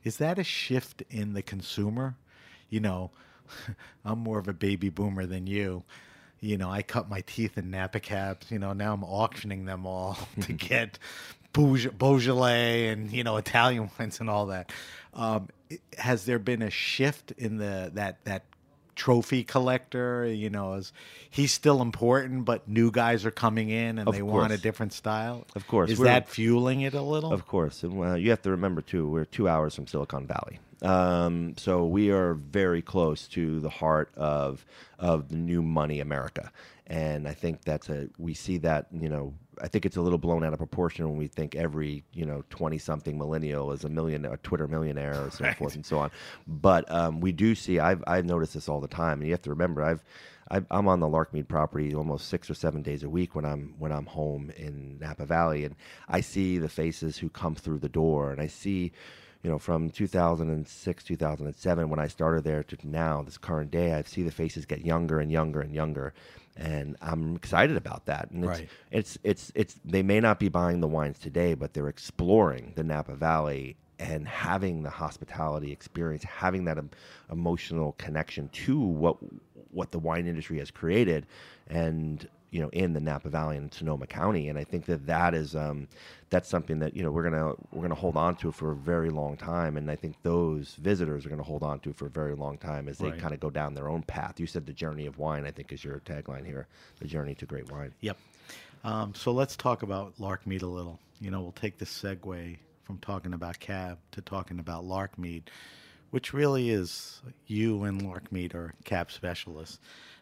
Is 0.04 0.18
that 0.18 0.40
a 0.40 0.44
shift 0.44 1.04
in 1.12 1.34
the 1.34 1.44
consumer? 1.44 2.18
You 2.70 2.80
know, 2.80 3.12
I'm 4.06 4.20
more 4.20 4.40
of 4.40 4.48
a 4.48 4.54
baby 4.54 4.90
boomer 4.90 5.26
than 5.28 5.48
you. 5.48 5.84
You 6.40 6.58
know, 6.58 6.72
I 6.72 6.82
cut 6.82 7.10
my 7.10 7.22
teeth 7.22 7.58
in 7.58 7.70
Napa 7.72 8.00
cabs. 8.00 8.52
You 8.52 8.60
know, 8.60 8.74
now 8.74 8.94
I'm 8.94 9.04
auctioning 9.04 9.66
them 9.66 9.86
all 9.86 10.18
to 10.42 10.54
get 10.70 10.98
Beaujolais 11.54 12.88
and 12.88 13.12
you 13.12 13.24
know 13.24 13.38
Italian 13.46 13.90
wines 13.98 14.20
and 14.20 14.30
all 14.30 14.48
that. 14.48 14.72
Um, 15.14 15.50
has 15.98 16.26
there 16.26 16.40
been 16.40 16.62
a 16.62 16.70
shift 16.70 17.32
in 17.38 17.58
the 17.58 17.92
that 17.94 18.24
that 18.26 18.44
trophy 18.96 19.44
collector? 19.44 20.26
You 20.26 20.50
know, 20.50 20.74
is 20.74 20.94
he's 21.30 21.52
still 21.52 21.82
important, 21.82 22.46
but 22.46 22.68
new 22.68 22.92
guys 22.92 23.26
are 23.26 23.32
coming 23.32 23.70
in 23.70 24.00
and 24.00 24.08
Of 24.08 24.16
they 24.16 24.22
want 24.22 24.54
a 24.54 24.58
different 24.58 24.94
style. 24.94 25.46
Of 25.56 25.68
course. 25.68 25.90
is 25.92 26.00
We're- 26.00 26.10
that 26.12 26.30
fueling 26.30 26.82
it 26.82 26.94
a 26.94 27.02
little? 27.02 27.34
Of 27.34 27.48
course, 27.48 27.84
and 27.84 28.00
uh, 28.02 28.14
you 28.16 28.30
have 28.30 28.42
to 28.44 28.52
remember 28.52 28.82
too, 28.82 29.08
we're 29.10 29.26
two 29.26 29.48
hours 29.50 29.76
from 29.76 29.88
Silicon 29.88 30.28
Valley, 30.28 30.60
um, 30.82 31.56
so 31.58 31.86
we 31.86 32.12
are 32.12 32.34
very 32.34 32.82
close 32.82 33.28
to 33.30 33.60
the 33.60 33.70
heart 33.70 34.12
of 34.16 34.66
of 35.00 35.30
the 35.30 35.36
new 35.38 35.62
money 35.62 36.00
America, 36.00 36.52
and 36.88 37.28
I 37.28 37.34
think 37.34 37.64
that's 37.64 37.90
a 37.90 38.08
we 38.18 38.34
see 38.34 38.58
that 38.60 38.88
you 38.92 39.10
know 39.10 39.34
I 39.62 39.68
think 39.68 39.86
it's 39.86 39.98
a 39.98 40.02
little 40.02 40.18
blown 40.18 40.44
out 40.44 40.54
of 40.54 40.60
proportion 40.60 41.08
when 41.08 41.18
we 41.18 41.28
think 41.28 41.56
every 41.56 42.04
you 42.14 42.26
know 42.26 42.44
twenty 42.50 42.78
something 42.78 43.18
millennial 43.18 43.72
is 43.72 43.84
a 43.84 43.90
million 43.90 44.26
a 44.26 44.38
Twitter 44.38 44.68
millionaire 44.68 45.24
or 45.26 45.30
so 45.32 45.52
forth 45.54 45.76
and 45.76 45.86
so 45.86 46.00
on, 46.00 46.12
but 46.48 46.90
um, 46.92 47.22
we 47.22 47.32
do 47.32 47.56
see 47.56 47.80
I've 47.80 48.04
I've 48.08 48.26
noticed 48.26 48.54
this 48.56 48.68
all 48.70 48.82
the 48.82 48.88
time, 48.88 49.20
and 49.20 49.28
you 49.28 49.34
have 49.34 49.42
to 49.44 49.50
remember 49.52 49.84
I've 49.84 50.04
I- 50.50 50.66
I'm 50.72 50.88
on 50.88 51.00
the 51.00 51.08
Larkmead 51.08 51.48
property 51.48 51.96
almost 51.96 52.28
six 52.28 52.50
or 52.50 52.54
seven 52.54 52.82
days 52.82 53.04
a 53.04 53.10
week 53.10 53.36
when 53.36 53.46
I'm 53.46 53.74
when 53.80 53.92
I'm 53.92 54.06
home 54.06 54.52
in 54.58 54.98
Napa 55.00 55.26
Valley, 55.26 55.64
and 55.64 55.76
I 56.10 56.22
see 56.22 56.58
the 56.58 56.70
faces 56.70 57.18
who 57.18 57.30
come 57.30 57.56
through 57.56 57.80
the 57.80 57.90
door, 57.90 58.32
and 58.32 58.42
I 58.42 58.48
see, 58.48 58.92
you 59.44 59.50
know, 59.50 59.58
from 59.60 59.90
2006, 59.90 61.04
2007 61.04 61.90
when 61.90 62.00
I 62.00 62.08
started 62.08 62.44
there 62.44 62.64
to 62.64 62.78
now, 62.84 63.22
this 63.24 63.38
current 63.38 63.72
day, 63.72 63.94
I 63.94 64.04
see 64.04 64.24
the 64.24 64.32
faces 64.32 64.66
get 64.66 64.86
younger 64.86 65.20
and 65.20 65.32
younger 65.32 65.62
and 65.62 65.74
younger, 65.74 66.14
and 66.56 66.96
I'm 67.02 67.36
excited 67.36 67.76
about 67.78 68.06
that. 68.06 68.30
And 68.32 68.44
it's, 68.46 68.60
Right. 68.60 68.70
it's 68.92 69.18
it's 69.24 69.52
it's 69.56 69.80
they 69.84 70.04
may 70.04 70.20
not 70.20 70.40
be 70.40 70.50
buying 70.50 70.80
the 70.80 70.88
wines 70.88 71.18
today, 71.18 71.54
but 71.56 71.74
they're 71.74 71.88
exploring 71.88 72.74
the 72.76 72.84
Napa 72.84 73.16
Valley 73.16 73.78
and 74.00 74.28
having 74.28 74.84
the 74.84 74.90
hospitality 74.90 75.72
experience, 75.72 76.24
having 76.24 76.66
that 76.66 76.78
em- 76.78 76.90
emotional 77.32 77.94
connection 77.94 78.50
to 78.50 78.80
what 78.80 79.18
what 79.72 79.92
the 79.92 80.00
wine 80.00 80.28
industry 80.28 80.60
has 80.60 80.70
created, 80.70 81.26
and 81.68 82.28
you 82.52 82.62
know 82.62 82.70
in 82.70 82.94
the 82.94 83.00
Napa 83.00 83.30
Valley 83.30 83.58
and 83.58 83.74
Sonoma 83.74 84.06
County, 84.08 84.50
and 84.50 84.60
I 84.60 84.64
think 84.64 84.86
that 84.86 85.06
that 85.08 85.34
is 85.34 85.56
um, 85.56 85.88
that's 86.30 86.48
something 86.50 86.80
that 86.80 86.96
you 86.96 87.02
know 87.04 87.12
we're 87.12 87.24
gonna 87.24 87.54
we're 87.72 87.82
gonna 87.82 87.96
hold 87.96 88.18
on 88.18 88.36
to 88.38 88.52
for 88.52 88.72
a 88.72 88.76
very 88.76 89.10
long 89.10 89.38
time, 89.38 89.78
and 89.78 89.90
I 89.90 89.96
think 89.96 90.16
those 90.22 90.76
visitors 90.76 91.26
are 91.26 91.30
gonna 91.30 91.44
hold 91.44 91.64
on 91.64 91.80
to 91.80 91.94
for 91.94 92.08
a 92.08 92.10
very 92.10 92.36
long 92.36 92.58
time 92.58 92.88
as 92.88 92.98
they 92.98 93.10
Right. 93.10 93.20
kind 93.20 93.34
of 93.34 93.40
go 93.40 93.50
down 93.50 93.74
their 93.74 93.90
own 93.90 94.04
path. 94.04 94.40
You 94.40 94.48
said 94.48 94.66
the 94.66 94.74
journey 94.74 95.06
of 95.08 95.18
wine, 95.18 95.46
I 95.46 95.52
think, 95.52 95.72
is 95.72 95.84
your 95.84 96.00
tagline 96.02 96.46
here, 96.46 96.68
the 97.00 97.08
journey 97.08 97.36
to 97.36 97.46
great 97.46 97.72
wine. 97.72 97.94
Yep. 98.02 98.18
Um, 98.84 99.14
so 99.16 99.32
let's 99.32 99.56
talk 99.56 99.84
about 99.84 100.18
Larkmead 100.20 100.62
a 100.64 100.68
little. 100.68 101.00
You 101.20 101.32
know, 101.32 101.42
we'll 101.42 101.52
take 101.54 101.78
this 101.78 101.90
segue 102.02 102.58
from 102.84 102.98
talking 102.98 103.34
about 103.34 103.60
cab 103.60 104.00
to 104.12 104.22
talking 104.22 104.60
about 104.60 104.84
Larkmead, 104.86 105.44
which 106.10 106.34
really 106.34 106.72
is 106.72 107.22
you 107.48 107.84
and 107.84 108.02
Larkmead 108.02 108.56
are 108.56 108.74
cab 108.84 109.12
specialists. 109.12 109.80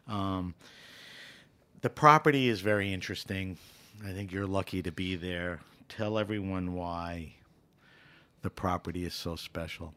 Um, 0.07 0.53
the 1.81 1.89
property 1.89 2.49
is 2.49 2.61
very 2.61 2.93
interesting. 2.93 3.57
I 4.05 4.11
think 4.11 4.31
you're 4.31 4.47
lucky 4.47 4.81
to 4.83 4.91
be 4.91 5.15
there. 5.15 5.59
Tell 5.87 6.17
everyone 6.17 6.73
why 6.73 7.33
the 8.41 8.49
property 8.49 9.05
is 9.05 9.13
so 9.13 9.35
special. 9.35 9.93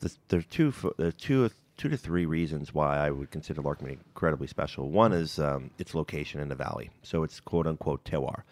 There's, 0.00 0.18
there's 0.28 0.46
two 0.46 0.72
fo- 0.72 0.94
two 1.18 1.50
two 1.76 1.88
to 1.88 1.96
three 1.96 2.26
reasons 2.26 2.74
why 2.74 2.98
I 2.98 3.10
would 3.10 3.30
consider 3.30 3.62
Larkmead 3.62 3.92
incredibly 3.92 4.46
special. 4.46 4.90
One 4.90 5.14
is 5.14 5.38
um, 5.38 5.70
its 5.78 5.94
location 5.94 6.38
in 6.38 6.50
the 6.50 6.54
valley, 6.54 6.90
so 7.02 7.22
it's 7.22 7.40
quote 7.40 7.66
unquote 7.66 8.04
terroir. 8.04 8.42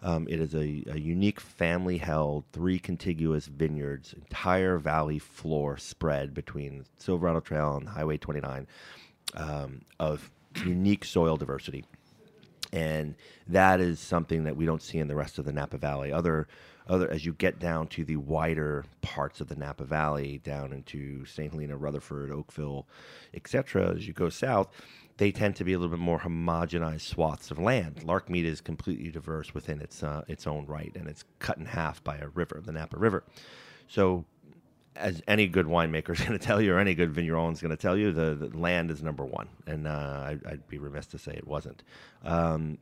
Um, 0.00 0.28
it 0.30 0.40
is 0.40 0.54
a, 0.54 0.84
a 0.88 0.96
unique 0.96 1.40
family-held, 1.40 2.44
three 2.52 2.78
contiguous 2.78 3.46
vineyards, 3.46 4.12
entire 4.12 4.78
valley 4.78 5.18
floor 5.18 5.76
spread 5.76 6.32
between 6.34 6.84
Silverado 6.98 7.40
Trail 7.40 7.78
and 7.78 7.88
Highway 7.88 8.16
29 8.16 8.68
um, 9.34 9.80
of 9.98 10.30
unique 10.64 11.04
soil 11.04 11.36
diversity 11.36 11.84
and 12.72 13.14
that 13.46 13.80
is 13.80 13.98
something 13.98 14.44
that 14.44 14.56
we 14.56 14.66
don't 14.66 14.82
see 14.82 14.98
in 14.98 15.08
the 15.08 15.16
rest 15.16 15.38
of 15.38 15.44
the 15.44 15.52
Napa 15.52 15.78
Valley. 15.78 16.12
Other, 16.12 16.48
other 16.86 17.10
as 17.10 17.24
you 17.24 17.32
get 17.32 17.58
down 17.58 17.86
to 17.88 18.04
the 18.04 18.16
wider 18.16 18.84
parts 19.00 19.40
of 19.40 19.48
the 19.48 19.56
Napa 19.56 19.84
Valley, 19.84 20.38
down 20.44 20.72
into 20.72 21.24
St. 21.24 21.52
Helena, 21.52 21.76
Rutherford, 21.76 22.30
Oakville, 22.30 22.86
etc. 23.32 23.94
As 23.96 24.06
you 24.06 24.12
go 24.12 24.28
south, 24.28 24.68
they 25.16 25.32
tend 25.32 25.56
to 25.56 25.64
be 25.64 25.72
a 25.72 25.78
little 25.78 25.96
bit 25.96 26.02
more 26.02 26.20
homogenized 26.20 27.00
swaths 27.00 27.50
of 27.50 27.58
land. 27.58 28.02
Larkmead 28.04 28.44
is 28.44 28.60
completely 28.60 29.10
diverse 29.10 29.54
within 29.54 29.80
its 29.80 30.02
uh, 30.02 30.22
its 30.28 30.46
own 30.46 30.66
right, 30.66 30.92
and 30.94 31.08
it's 31.08 31.24
cut 31.38 31.58
in 31.58 31.66
half 31.66 32.04
by 32.04 32.18
a 32.18 32.28
river, 32.28 32.60
the 32.64 32.72
Napa 32.72 32.98
River. 32.98 33.24
So 33.88 34.26
as 34.98 35.22
any 35.28 35.46
good 35.46 35.66
winemaker 35.66 36.10
is 36.10 36.20
going 36.26 36.38
to 36.38 36.44
tell 36.44 36.60
you, 36.60 36.74
or 36.74 36.78
any 36.78 36.94
good 36.94 37.12
vigneron 37.12 37.52
is 37.52 37.60
going 37.60 37.70
to 37.70 37.80
tell 37.80 37.96
you, 37.96 38.12
the, 38.12 38.34
the 38.34 38.56
land 38.58 38.90
is 38.90 39.02
number 39.02 39.24
one, 39.24 39.48
and 39.66 39.86
uh, 39.86 39.90
I, 39.90 40.38
I'd 40.46 40.66
be 40.68 40.78
remiss 40.78 41.06
to 41.08 41.18
say 41.18 41.32
it 41.32 41.46
wasn't. 41.46 41.82
Um, 42.24 42.78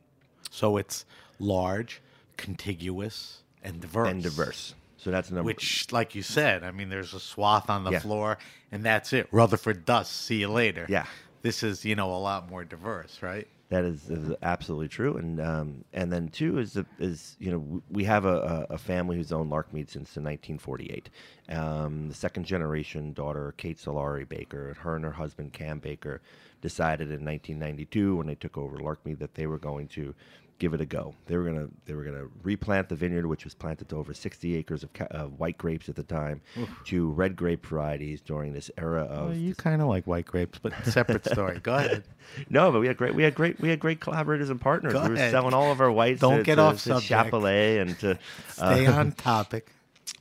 So 0.51 0.77
it's 0.77 1.05
large, 1.39 2.01
contiguous, 2.37 3.43
and 3.63 3.79
diverse. 3.81 4.07
and 4.09 4.23
diverse. 4.23 4.75
So 4.97 5.11
that's 5.11 5.29
number. 5.29 5.43
Which, 5.45 5.91
like 5.91 6.15
you 6.15 6.23
said, 6.23 6.63
I 6.63 6.71
mean, 6.71 6.89
there's 6.89 7.13
a 7.13 7.19
swath 7.19 7.69
on 7.69 7.83
the 7.83 7.91
Yeah. 7.91 7.99
floor, 7.99 8.37
and 8.71 8.83
that's 8.83 9.13
it. 9.13 9.27
Rutherford 9.31 9.85
Dust. 9.85 10.11
See 10.11 10.39
you 10.39 10.49
later. 10.49 10.85
Yeah. 10.89 11.05
This 11.43 11.61
is, 11.63 11.85
you 11.85 11.95
know, 11.95 12.11
a 12.13 12.17
lot 12.17 12.49
more 12.49 12.65
diverse, 12.65 13.19
right? 13.21 13.47
That 13.69 13.83
is, 13.83 14.09
is 14.09 14.33
absolutely 14.43 14.87
true, 14.87 15.17
and 15.17 15.41
um, 15.41 15.83
and 15.91 16.09
then 16.11 16.29
two 16.29 16.57
is 16.57 16.77
is 16.99 17.35
you 17.37 17.51
know 17.51 17.81
we 17.89 18.05
have 18.05 18.23
a, 18.23 18.65
a 18.69 18.77
family 18.77 19.17
who's 19.17 19.33
owned 19.33 19.51
Larkmead 19.51 19.89
since 19.89 20.13
the 20.13 20.21
1948. 20.21 21.09
Um, 21.49 22.07
the 22.07 22.15
second 22.15 22.45
generation 22.45 23.11
daughter 23.11 23.53
Kate 23.57 23.77
Solari 23.77 24.27
Baker, 24.27 24.73
her 24.79 24.95
and 24.95 25.03
her 25.03 25.11
husband 25.11 25.51
Cam 25.51 25.79
Baker, 25.79 26.21
decided 26.61 27.07
in 27.07 27.25
1992 27.25 28.15
when 28.15 28.27
they 28.27 28.35
took 28.35 28.57
over 28.57 28.77
Larkmead 28.77 29.19
that 29.19 29.33
they 29.33 29.47
were 29.47 29.59
going 29.59 29.89
to 29.89 30.15
give 30.59 30.73
it 30.73 30.81
a 30.81 30.85
go. 30.85 31.13
They 31.25 31.37
were 31.37 31.43
gonna 31.43 31.67
they 31.85 31.93
were 31.93 32.03
gonna 32.03 32.25
replant 32.43 32.89
the 32.89 32.95
vineyard, 32.95 33.25
which 33.27 33.43
was 33.43 33.53
planted 33.53 33.89
to 33.89 33.95
over 33.95 34.13
60 34.13 34.55
acres 34.55 34.83
of 34.83 34.93
ca- 34.93 35.07
of 35.11 35.39
white 35.39 35.57
grapes 35.57 35.89
at 35.89 35.95
the 35.95 36.03
time, 36.03 36.41
to 36.85 37.11
red 37.11 37.35
grape 37.35 37.65
varieties 37.65 38.21
during 38.21 38.53
this 38.53 38.69
era 38.77 39.03
of 39.03 39.29
Well, 39.29 39.37
you 39.37 39.55
kind 39.55 39.81
of 39.81 39.87
like 39.87 40.05
white 40.07 40.25
grapes, 40.25 40.59
but 40.59 40.73
separate 40.85 41.25
story. 41.25 41.59
Go 41.59 41.75
ahead. 41.77 42.03
no, 42.49 42.71
but 42.71 42.79
we 42.79 42.87
had 42.87 42.97
great, 42.97 43.15
we 43.15 43.23
had 43.23 43.35
great, 43.35 43.59
we 43.59 43.69
had 43.69 43.79
great 43.79 43.99
collaborators 43.99 44.49
and 44.49 44.59
partners. 44.59 44.93
Go 44.93 45.03
we 45.03 45.09
were 45.09 45.15
ahead. 45.15 45.31
selling 45.31 45.53
all 45.53 45.71
of 45.71 45.81
our 45.81 45.91
whites. 45.91 46.21
Don't 46.21 46.37
to, 46.37 46.43
get 46.43 46.55
to, 46.55 46.61
off 46.61 46.73
to 46.83 46.99
subject. 46.99 47.31
Chappellet 47.31 47.81
and 47.81 47.99
to. 47.99 48.19
Stay 48.49 48.85
uh, 48.85 48.99
on 48.99 49.11
topic. 49.13 49.71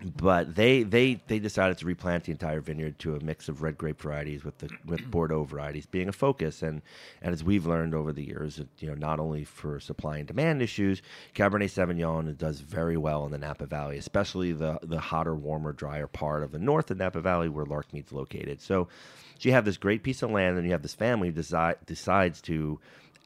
But 0.04 0.54
they, 0.56 0.82
they, 0.82 1.22
they 1.26 1.38
decided 1.38 1.78
to 1.78 1.86
replant 1.86 2.24
the 2.24 2.32
entire 2.32 2.60
vineyard 2.60 2.98
to 2.98 3.16
a 3.16 3.24
mix 3.24 3.48
of 3.48 3.62
red 3.62 3.78
grape 3.78 3.98
varieties 4.02 4.44
with 4.44 4.58
the 4.58 4.68
with 4.84 5.00
mm. 5.00 5.10
Bordeaux 5.10 5.44
varieties 5.44 5.86
being 5.86 6.08
a 6.08 6.12
focus. 6.12 6.62
And 6.62 6.82
and 7.22 7.32
as 7.32 7.42
we've 7.42 7.66
learned 7.66 7.94
over 7.94 8.12
the 8.12 8.22
years, 8.26 8.60
you 8.78 8.88
know, 8.88 8.94
not 8.94 9.20
only 9.20 9.44
for 9.44 9.80
supply 9.80 10.18
and 10.18 10.28
demand 10.28 10.60
issues, 10.60 11.00
Cabernet 11.34 11.70
Sauvignon 11.70 12.36
does 12.36 12.60
very 12.60 12.98
well 12.98 13.24
in 13.24 13.32
the 13.32 13.38
Napa 13.38 13.64
Valley, 13.64 13.96
especially 13.96 14.52
the 14.52 14.78
the 14.82 15.00
hotter, 15.00 15.34
warmer, 15.34 15.72
drier 15.72 16.06
part 16.06 16.42
of 16.42 16.52
the 16.52 16.58
north 16.58 16.90
of 16.90 16.98
Napa 16.98 17.22
Valley 17.22 17.48
where 17.48 17.64
Larkmead's 17.64 18.12
located. 18.12 18.60
So, 18.60 18.88
so 19.38 19.48
you 19.48 19.52
have 19.52 19.64
this 19.64 19.78
great 19.78 20.02
piece 20.02 20.22
of 20.22 20.30
land, 20.30 20.58
and 20.58 20.66
you 20.66 20.72
have 20.72 20.82
this 20.82 20.94
family 20.94 21.30
decide, 21.30 21.76
decides 21.86 22.42
to 22.42 22.80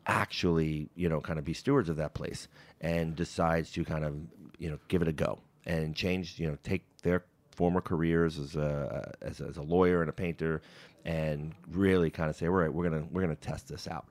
actually, 0.07 0.89
you 0.95 1.09
know, 1.09 1.21
kind 1.21 1.39
of 1.41 1.45
be 1.45 1.53
stewards 1.53 1.89
of 1.89 1.97
that 1.97 2.15
place 2.15 2.47
and 2.81 3.17
decides 3.17 3.73
to 3.73 3.85
kind 3.85 4.05
of, 4.05 4.15
you 4.59 4.71
know, 4.71 4.79
give 4.87 5.03
it 5.03 5.09
a 5.09 5.13
go 5.13 5.41
and 5.67 5.95
change, 5.95 6.39
you 6.39 6.49
know, 6.49 6.57
take 6.63 6.83
their 7.03 7.25
former 7.51 7.81
careers 7.81 8.39
as 8.39 8.57
a 8.57 9.13
as, 9.23 9.41
a- 9.41 9.45
as 9.47 9.57
a 9.57 9.63
lawyer 9.63 10.01
and 10.01 10.09
a 10.11 10.13
painter 10.13 10.63
and 11.07 11.55
really 11.71 12.11
kind 12.11 12.29
of 12.29 12.37
say, 12.37 12.47
all 12.47 12.53
right, 12.53 12.73
we're 12.73 12.89
gonna 12.89 13.05
we're 13.11 13.23
gonna 13.23 13.35
test 13.37 13.69
this 13.69 13.89
out. 13.89 14.07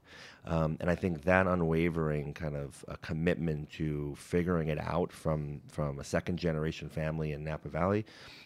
Um, 0.45 0.77
and 0.79 0.89
I 0.89 0.95
think 0.95 1.23
that 1.23 1.45
unwavering 1.47 2.33
kind 2.33 2.55
of 2.55 2.83
a 2.87 2.97
commitment 2.97 3.69
to 3.73 4.15
figuring 4.17 4.69
it 4.69 4.79
out 4.79 5.11
from 5.11 5.61
from 5.67 5.99
a 5.99 6.03
second 6.03 6.37
generation 6.37 6.89
family 6.89 7.33
in 7.33 7.43
Napa 7.43 7.69
Valley 7.69 8.05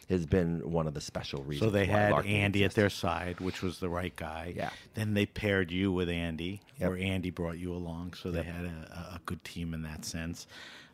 has 0.10 0.26
been 0.26 0.60
one 0.70 0.86
of 0.88 0.94
the 0.94 1.00
special 1.00 1.42
reasons. 1.44 1.66
So 1.72 1.72
they 1.72 1.86
had 1.86 2.12
Larkmead 2.12 2.30
Andy 2.30 2.64
at 2.66 2.74
their 2.74 2.90
side, 2.90 3.40
which 3.40 3.62
was 3.62 3.80
the 3.80 3.88
right 3.88 4.14
guy. 4.16 4.54
Yeah. 4.56 4.70
Then 4.96 5.14
they 5.14 5.26
paired 5.26 5.72
you 5.72 5.94
with 5.94 6.10
Andy, 6.10 6.60
Yep. 6.80 6.90
or 6.92 6.98
Andy 6.98 7.30
brought 7.30 7.58
you 7.58 7.72
along. 7.72 8.14
So 8.22 8.30
they 8.30 8.44
had 8.44 8.66
a, 8.66 9.14
a 9.16 9.22
good 9.26 9.42
team 9.46 9.74
in 9.74 9.82
that 9.84 10.04
sense. 10.04 10.46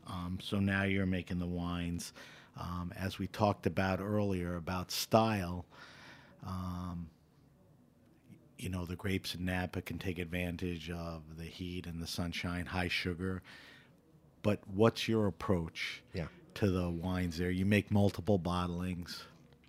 Um, 0.10 0.40
so 0.42 0.60
now 0.60 0.84
you're 0.84 1.06
making 1.06 1.40
the 1.40 1.46
wines. 1.48 2.14
Um, 2.60 2.92
as 2.98 3.20
we 3.20 3.28
talked 3.28 3.66
about 3.68 4.00
earlier 4.02 4.56
about 4.56 4.92
style, 4.92 5.66
um, 6.46 7.10
you 8.58 8.70
know, 8.70 8.86
the 8.86 8.96
grapes 8.96 9.36
in 9.36 9.46
Napa 9.46 9.82
can 9.82 9.98
take 10.00 10.20
advantage 10.20 10.90
of 10.90 11.22
the 11.38 11.46
heat 11.46 11.86
and 11.88 12.02
the 12.02 12.08
sunshine, 12.08 12.66
high 12.66 12.90
sugar. 12.90 13.42
But 14.42 14.60
what's 14.74 15.08
your 15.08 15.28
approach 15.28 16.02
Yeah. 16.14 16.28
to 16.56 16.70
the 16.70 16.90
wines 16.90 17.38
there? 17.38 17.52
You 17.52 17.66
make 17.66 17.92
multiple 17.92 18.40
bottlings, 18.40 19.22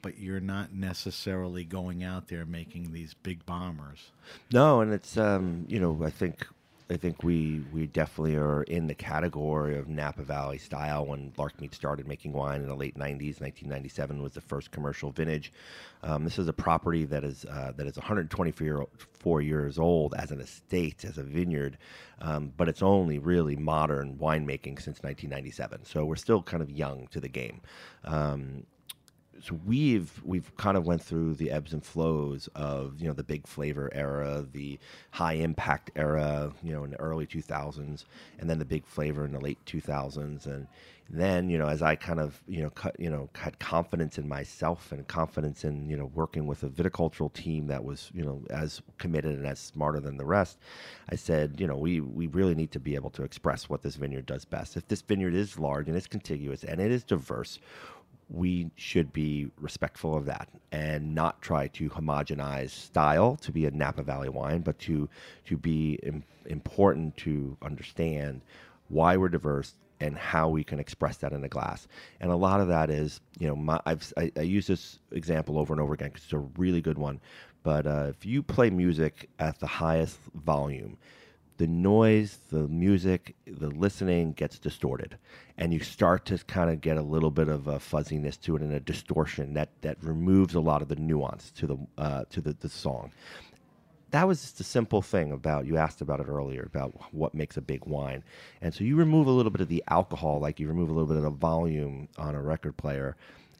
but 0.02 0.18
you're 0.18 0.40
not 0.40 0.72
necessarily 0.72 1.64
going 1.64 2.02
out 2.02 2.28
there 2.28 2.44
making 2.46 2.92
these 2.92 3.14
big 3.14 3.44
bombers. 3.46 4.10
No, 4.52 4.80
and 4.80 4.92
it's 4.92 5.16
um, 5.16 5.66
you 5.68 5.78
know, 5.78 6.02
I 6.04 6.10
think 6.10 6.46
I 6.90 6.96
think 6.96 7.22
we 7.22 7.64
we 7.72 7.86
definitely 7.86 8.34
are 8.34 8.64
in 8.64 8.88
the 8.88 8.96
category 8.96 9.78
of 9.78 9.88
Napa 9.88 10.24
Valley 10.24 10.58
style. 10.58 11.06
When 11.06 11.30
Larkmead 11.38 11.72
started 11.72 12.08
making 12.08 12.32
wine 12.32 12.62
in 12.62 12.66
the 12.66 12.74
late 12.74 12.96
'90s, 12.96 13.40
1997 13.40 14.20
was 14.20 14.32
the 14.32 14.40
first 14.40 14.72
commercial 14.72 15.12
vintage. 15.12 15.52
Um, 16.02 16.24
this 16.24 16.36
is 16.36 16.48
a 16.48 16.52
property 16.52 17.04
that 17.04 17.22
is 17.22 17.44
uh, 17.44 17.72
that 17.76 17.86
is 17.86 17.96
124 17.96 18.66
year, 18.66 18.84
four 19.12 19.40
years 19.40 19.78
old 19.78 20.14
as 20.14 20.32
an 20.32 20.40
estate, 20.40 21.04
as 21.04 21.16
a 21.16 21.22
vineyard, 21.22 21.78
um, 22.22 22.52
but 22.56 22.68
it's 22.68 22.82
only 22.82 23.20
really 23.20 23.54
modern 23.54 24.16
winemaking 24.16 24.82
since 24.82 25.00
1997. 25.00 25.84
So 25.84 26.04
we're 26.04 26.16
still 26.16 26.42
kind 26.42 26.60
of 26.60 26.70
young 26.70 27.06
to 27.12 27.20
the 27.20 27.28
game. 27.28 27.60
Um, 28.04 28.64
so 29.42 29.58
we've 29.66 30.20
we've 30.24 30.54
kind 30.56 30.76
of 30.76 30.86
went 30.86 31.02
through 31.02 31.34
the 31.34 31.50
ebbs 31.50 31.72
and 31.72 31.84
flows 31.84 32.48
of 32.54 33.00
you 33.00 33.08
know 33.08 33.14
the 33.14 33.24
big 33.24 33.46
flavor 33.46 33.90
era, 33.92 34.46
the 34.52 34.78
high 35.10 35.34
impact 35.34 35.90
era, 35.96 36.52
you 36.62 36.72
know 36.72 36.84
in 36.84 36.90
the 36.90 37.00
early 37.00 37.26
2000s, 37.26 38.04
and 38.38 38.50
then 38.50 38.58
the 38.58 38.64
big 38.64 38.86
flavor 38.86 39.24
in 39.24 39.32
the 39.32 39.40
late 39.40 39.58
2000s, 39.66 40.46
and 40.46 40.66
then 41.12 41.50
you 41.50 41.58
know 41.58 41.66
as 41.66 41.82
I 41.82 41.96
kind 41.96 42.20
of 42.20 42.40
you 42.46 42.62
know 42.62 42.70
cut 42.70 42.98
you 42.98 43.10
know 43.10 43.28
had 43.34 43.58
confidence 43.58 44.18
in 44.18 44.28
myself 44.28 44.92
and 44.92 45.06
confidence 45.08 45.64
in 45.64 45.88
you 45.88 45.96
know 45.96 46.10
working 46.14 46.46
with 46.46 46.62
a 46.62 46.68
viticultural 46.68 47.32
team 47.32 47.66
that 47.66 47.82
was 47.82 48.10
you 48.14 48.22
know 48.22 48.42
as 48.50 48.80
committed 48.98 49.36
and 49.36 49.46
as 49.46 49.58
smarter 49.58 50.00
than 50.00 50.16
the 50.16 50.24
rest, 50.24 50.58
I 51.10 51.16
said 51.16 51.56
you 51.58 51.66
know 51.66 51.76
we 51.76 52.00
we 52.00 52.26
really 52.28 52.54
need 52.54 52.70
to 52.72 52.80
be 52.80 52.94
able 52.94 53.10
to 53.10 53.24
express 53.24 53.68
what 53.68 53.82
this 53.82 53.96
vineyard 53.96 54.26
does 54.26 54.44
best. 54.44 54.76
If 54.76 54.86
this 54.88 55.02
vineyard 55.02 55.34
is 55.34 55.58
large 55.58 55.88
and 55.88 55.96
it's 55.96 56.06
contiguous 56.06 56.62
and 56.62 56.80
it 56.80 56.90
is 56.92 57.02
diverse 57.02 57.58
we 58.30 58.70
should 58.76 59.12
be 59.12 59.50
respectful 59.58 60.16
of 60.16 60.24
that 60.26 60.48
and 60.70 61.14
not 61.14 61.42
try 61.42 61.66
to 61.68 61.90
homogenize 61.90 62.70
style 62.70 63.36
to 63.36 63.50
be 63.50 63.66
a 63.66 63.70
Napa 63.70 64.02
Valley 64.02 64.28
wine, 64.28 64.60
but 64.60 64.78
to 64.80 65.08
to 65.46 65.56
be 65.56 65.94
Im- 66.02 66.24
important 66.46 67.16
to 67.18 67.56
understand 67.62 68.40
why 68.88 69.16
we're 69.16 69.28
diverse 69.28 69.74
and 70.00 70.16
how 70.16 70.48
we 70.48 70.64
can 70.64 70.78
express 70.78 71.18
that 71.18 71.32
in 71.32 71.44
a 71.44 71.48
glass. 71.48 71.86
And 72.20 72.30
a 72.30 72.36
lot 72.36 72.60
of 72.60 72.68
that 72.68 72.88
is, 72.88 73.20
you 73.38 73.48
know, 73.48 73.56
my, 73.56 73.80
I've 73.84 74.12
I, 74.16 74.30
I 74.36 74.42
use 74.42 74.66
this 74.66 75.00
example 75.10 75.58
over 75.58 75.74
and 75.74 75.80
over 75.80 75.94
again 75.94 76.08
because 76.08 76.24
it's 76.24 76.32
a 76.32 76.38
really 76.38 76.80
good 76.80 76.98
one. 76.98 77.20
But 77.62 77.86
uh, 77.86 78.06
if 78.08 78.24
you 78.24 78.42
play 78.42 78.70
music 78.70 79.28
at 79.38 79.58
the 79.58 79.66
highest 79.66 80.18
volume, 80.34 80.96
the 81.60 81.66
noise, 81.66 82.38
the 82.48 82.66
music, 82.68 83.34
the 83.46 83.68
listening 83.68 84.32
gets 84.32 84.58
distorted, 84.58 85.18
and 85.58 85.74
you 85.74 85.80
start 85.80 86.24
to 86.24 86.38
kind 86.38 86.70
of 86.70 86.80
get 86.80 86.96
a 86.96 87.02
little 87.02 87.30
bit 87.30 87.48
of 87.48 87.68
a 87.68 87.78
fuzziness 87.78 88.38
to 88.38 88.56
it 88.56 88.62
and 88.62 88.72
a 88.72 88.80
distortion 88.80 89.52
that 89.52 89.68
that 89.82 90.02
removes 90.02 90.54
a 90.54 90.60
lot 90.60 90.80
of 90.80 90.88
the 90.88 90.96
nuance 90.96 91.50
to 91.50 91.66
the 91.66 91.76
uh, 91.98 92.24
to 92.30 92.40
the, 92.40 92.54
the 92.60 92.68
song. 92.70 93.12
That 94.10 94.26
was 94.26 94.40
just 94.40 94.58
a 94.60 94.64
simple 94.64 95.02
thing 95.02 95.32
about 95.32 95.66
you 95.66 95.76
asked 95.76 96.00
about 96.00 96.18
it 96.20 96.28
earlier 96.28 96.62
about 96.62 96.94
what 97.12 97.34
makes 97.34 97.58
a 97.58 97.60
big 97.60 97.84
wine, 97.84 98.24
and 98.62 98.72
so 98.72 98.82
you 98.82 98.96
remove 98.96 99.26
a 99.26 99.30
little 99.30 99.52
bit 99.52 99.60
of 99.60 99.68
the 99.68 99.84
alcohol, 99.88 100.40
like 100.40 100.60
you 100.60 100.66
remove 100.66 100.88
a 100.88 100.92
little 100.92 101.08
bit 101.08 101.18
of 101.18 101.24
the 101.24 101.28
volume 101.28 102.08
on 102.16 102.34
a 102.34 102.40
record 102.40 102.74
player, 102.78 103.16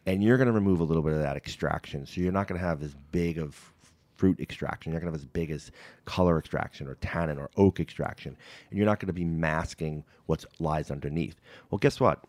and 0.07 0.25
you're 0.25 0.39
going 0.39 0.47
to 0.47 0.55
remove 0.55 0.81
a 0.81 0.85
little 0.85 1.03
bit 1.03 1.13
of 1.13 1.21
that 1.21 1.37
extraction. 1.37 2.07
So 2.07 2.23
you're 2.23 2.33
not 2.33 2.49
going 2.49 2.59
to 2.59 2.67
have 2.67 2.83
as 2.83 2.95
big 3.13 3.37
of 3.37 3.75
fruit 4.21 4.39
extraction. 4.39 4.93
You're 4.93 5.01
not 5.01 5.05
going 5.07 5.13
to 5.15 5.19
have 5.19 5.23
as 5.27 5.33
big 5.33 5.51
as 5.51 5.71
color 6.05 6.39
extraction 6.39 6.87
or 6.87 6.95
tannin 6.97 7.39
or 7.39 7.49
oak 7.57 7.81
extraction, 7.81 8.37
and 8.69 8.77
you're 8.77 8.87
not 8.87 9.01
going 9.01 9.07
to 9.07 9.15
be 9.15 9.25
masking 9.25 10.05
what 10.27 10.45
lies 10.59 10.91
underneath. 10.91 11.41
Well, 11.71 11.79
guess 11.79 11.99
what? 11.99 12.23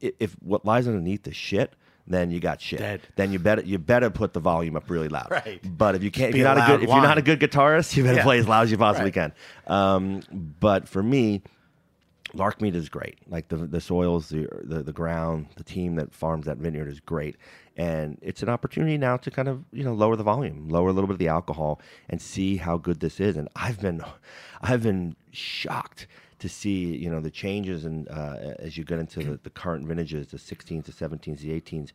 If 0.00 0.32
what 0.42 0.64
lies 0.64 0.86
underneath 0.86 1.26
is 1.26 1.34
shit, 1.36 1.72
then 2.06 2.30
you 2.30 2.38
got 2.40 2.60
shit. 2.60 2.78
Dead. 2.78 3.00
Then 3.16 3.32
you 3.32 3.38
better 3.40 3.62
you 3.62 3.78
better 3.78 4.08
put 4.08 4.32
the 4.32 4.40
volume 4.40 4.76
up 4.76 4.88
really 4.88 5.08
loud. 5.08 5.30
Right. 5.30 5.60
But 5.76 5.96
if 5.96 6.02
you 6.04 6.10
can't, 6.12 6.30
if 6.30 6.36
you're 6.36 6.44
not 6.54 6.58
a 6.58 6.66
good 6.76 6.82
if 6.84 6.88
you're 6.88 7.02
not 7.02 7.18
a 7.18 7.22
good 7.22 7.40
guitarist, 7.40 7.96
you 7.96 8.04
better 8.04 8.18
Yeah. 8.18 8.22
play 8.22 8.38
as 8.38 8.46
loud 8.48 8.62
as 8.62 8.70
you 8.70 8.78
possibly 8.78 9.06
Right. 9.10 9.14
can. 9.14 9.32
Um, 9.66 10.22
but 10.60 10.88
for 10.88 11.02
me, 11.02 11.42
Larkmead 12.34 12.74
is 12.74 12.88
great. 12.88 13.18
Like 13.28 13.48
the 13.48 13.56
the 13.56 13.80
soils, 13.80 14.28
the, 14.28 14.46
the 14.62 14.82
the 14.82 14.92
ground, 14.92 15.48
the 15.56 15.64
team 15.64 15.96
that 15.96 16.14
farms 16.14 16.46
that 16.46 16.58
vineyard 16.58 16.88
is 16.88 17.00
great, 17.00 17.36
and 17.78 18.18
it's 18.20 18.42
an 18.42 18.48
opportunity 18.48 18.98
now 18.98 19.16
to 19.16 19.30
kind 19.30 19.48
of 19.48 19.64
you 19.72 19.84
know 19.84 19.94
lower 19.94 20.16
the 20.16 20.24
volume, 20.24 20.68
lower 20.68 20.88
a 20.88 20.92
little 20.92 21.06
bit 21.06 21.14
of 21.14 21.18
the 21.18 21.28
alcohol, 21.28 21.80
and 22.10 22.20
see 22.20 22.56
how 22.56 22.76
good 22.76 22.98
this 23.00 23.20
is. 23.20 23.36
And 23.36 23.48
I've 23.54 23.80
been, 23.80 24.02
I've 24.60 24.82
been 24.82 25.14
shocked 25.30 26.08
to 26.40 26.48
see 26.48 26.96
you 26.96 27.08
know 27.08 27.20
the 27.20 27.30
changes 27.30 27.84
and 27.84 28.08
uh, 28.08 28.54
as 28.58 28.76
you 28.76 28.84
get 28.84 28.98
into 28.98 29.20
the, 29.20 29.40
the 29.44 29.50
current 29.50 29.86
vintages, 29.86 30.26
the 30.26 30.36
16s, 30.36 30.84
the 30.84 30.92
17s, 30.92 31.38
the 31.38 31.60
18s, 31.60 31.92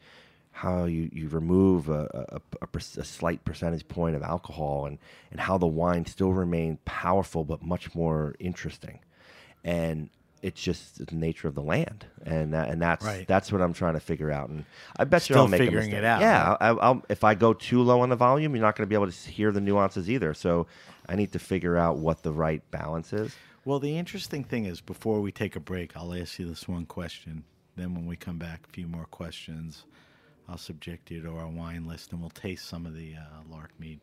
how 0.52 0.86
you, 0.86 1.10
you 1.12 1.28
remove 1.28 1.90
a, 1.90 2.28
a, 2.30 2.42
a, 2.62 2.78
a 2.78 3.04
slight 3.04 3.44
percentage 3.44 3.88
point 3.88 4.16
of 4.16 4.24
alcohol 4.24 4.86
and, 4.86 5.00
and 5.32 5.40
how 5.42 5.58
the 5.58 5.68
wine 5.68 6.06
still 6.06 6.32
remain 6.32 6.78
powerful 6.86 7.44
but 7.44 7.62
much 7.62 7.94
more 7.96 8.36
interesting. 8.40 9.00
And 9.64 10.10
it's 10.44 10.62
just 10.62 11.04
the 11.06 11.16
nature 11.16 11.48
of 11.48 11.56
the 11.56 11.62
land, 11.62 12.06
and 12.26 12.54
that, 12.54 12.70
and 12.70 12.82
that's 12.82 13.06
Right. 13.06 13.26
that's 13.26 13.52
what 13.52 13.62
I'm 13.62 13.74
trying 13.74 13.94
to 13.94 14.00
figure 14.02 14.30
out. 14.30 14.50
And 14.50 14.66
I 14.98 15.06
bet 15.06 15.22
you 15.30 15.34
Still 15.34 15.44
I'll 15.44 15.48
make 15.48 15.60
figuring 15.60 15.92
it 15.92 16.04
out, 16.04 16.22
Yeah, 16.22 16.58
I, 16.60 16.70
I'll, 16.70 17.02
if 17.10 17.24
I 17.24 17.34
go 17.34 17.54
too 17.54 17.82
low 17.82 18.02
on 18.02 18.10
the 18.10 18.16
volume, 18.18 18.54
you're 18.54 18.62
not 18.64 18.76
going 18.76 18.86
to 18.86 18.90
be 18.90 18.96
able 18.96 19.10
to 19.10 19.30
hear 19.30 19.52
the 19.52 19.62
nuances 19.62 20.10
either. 20.10 20.34
So 20.34 20.68
I 21.08 21.16
need 21.16 21.32
to 21.32 21.40
figure 21.40 21.78
out 21.78 21.98
what 21.98 22.24
the 22.24 22.34
right 22.34 22.62
balance 22.72 23.14
is. 23.14 23.34
Well, 23.66 23.80
the 23.80 23.98
interesting 23.98 24.44
thing 24.44 24.66
is, 24.66 24.82
before 24.82 25.22
we 25.22 25.32
take 25.32 25.56
a 25.56 25.62
break, 25.62 25.96
I'll 25.96 26.14
ask 26.14 26.38
you 26.38 26.46
this 26.48 26.68
one 26.68 26.86
question. 26.86 27.46
Then, 27.78 27.96
when 27.96 28.06
we 28.06 28.18
come 28.18 28.38
back, 28.38 28.68
a 28.68 28.72
few 28.72 28.88
more 28.88 29.06
questions. 29.06 29.86
I'll 30.50 30.58
subject 30.58 31.10
you 31.10 31.22
to 31.22 31.38
our 31.38 31.48
wine 31.48 31.88
list, 31.88 32.12
and 32.12 32.20
we'll 32.20 32.30
taste 32.30 32.68
some 32.68 32.86
of 32.86 32.94
the 32.94 33.16
uh, 33.16 33.56
Larkmead. 33.56 34.00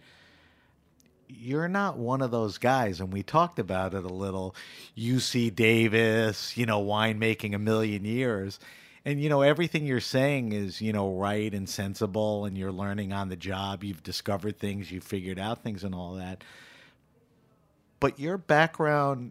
You're 1.33 1.69
not 1.69 1.97
one 1.97 2.23
of 2.23 2.31
those 2.31 2.59
guys, 2.59 3.01
and 3.01 3.13
we 3.13 3.23
talked 3.23 3.59
about 3.59 3.95
it 3.95 4.05
a 4.05 4.09
little. 4.09 4.55
UC 4.97 5.55
Davis, 5.55 6.57
you 6.57 6.67
know, 6.67 6.83
winemaking 6.83 7.55
a 7.55 7.59
million 7.59 8.05
years. 8.05 8.59
And, 9.05 9.23
you 9.23 9.29
know, 9.29 9.41
everything 9.41 9.87
you're 9.87 10.01
saying 10.01 10.53
is, 10.53 10.83
you 10.83 10.93
know, 10.93 11.15
right 11.15 11.53
and 11.55 11.69
sensible, 11.69 12.45
and 12.45 12.59
you're 12.59 12.73
learning 12.73 13.13
on 13.13 13.29
the 13.29 13.37
job. 13.37 13.83
You've 13.85 14.03
discovered 14.03 14.59
things, 14.59 14.91
you've 14.91 15.05
figured 15.05 15.39
out 15.39 15.63
things, 15.63 15.85
and 15.85 15.95
all 15.95 16.15
that 16.15 16.45
but 18.01 18.19
your 18.19 18.39
background 18.39 19.31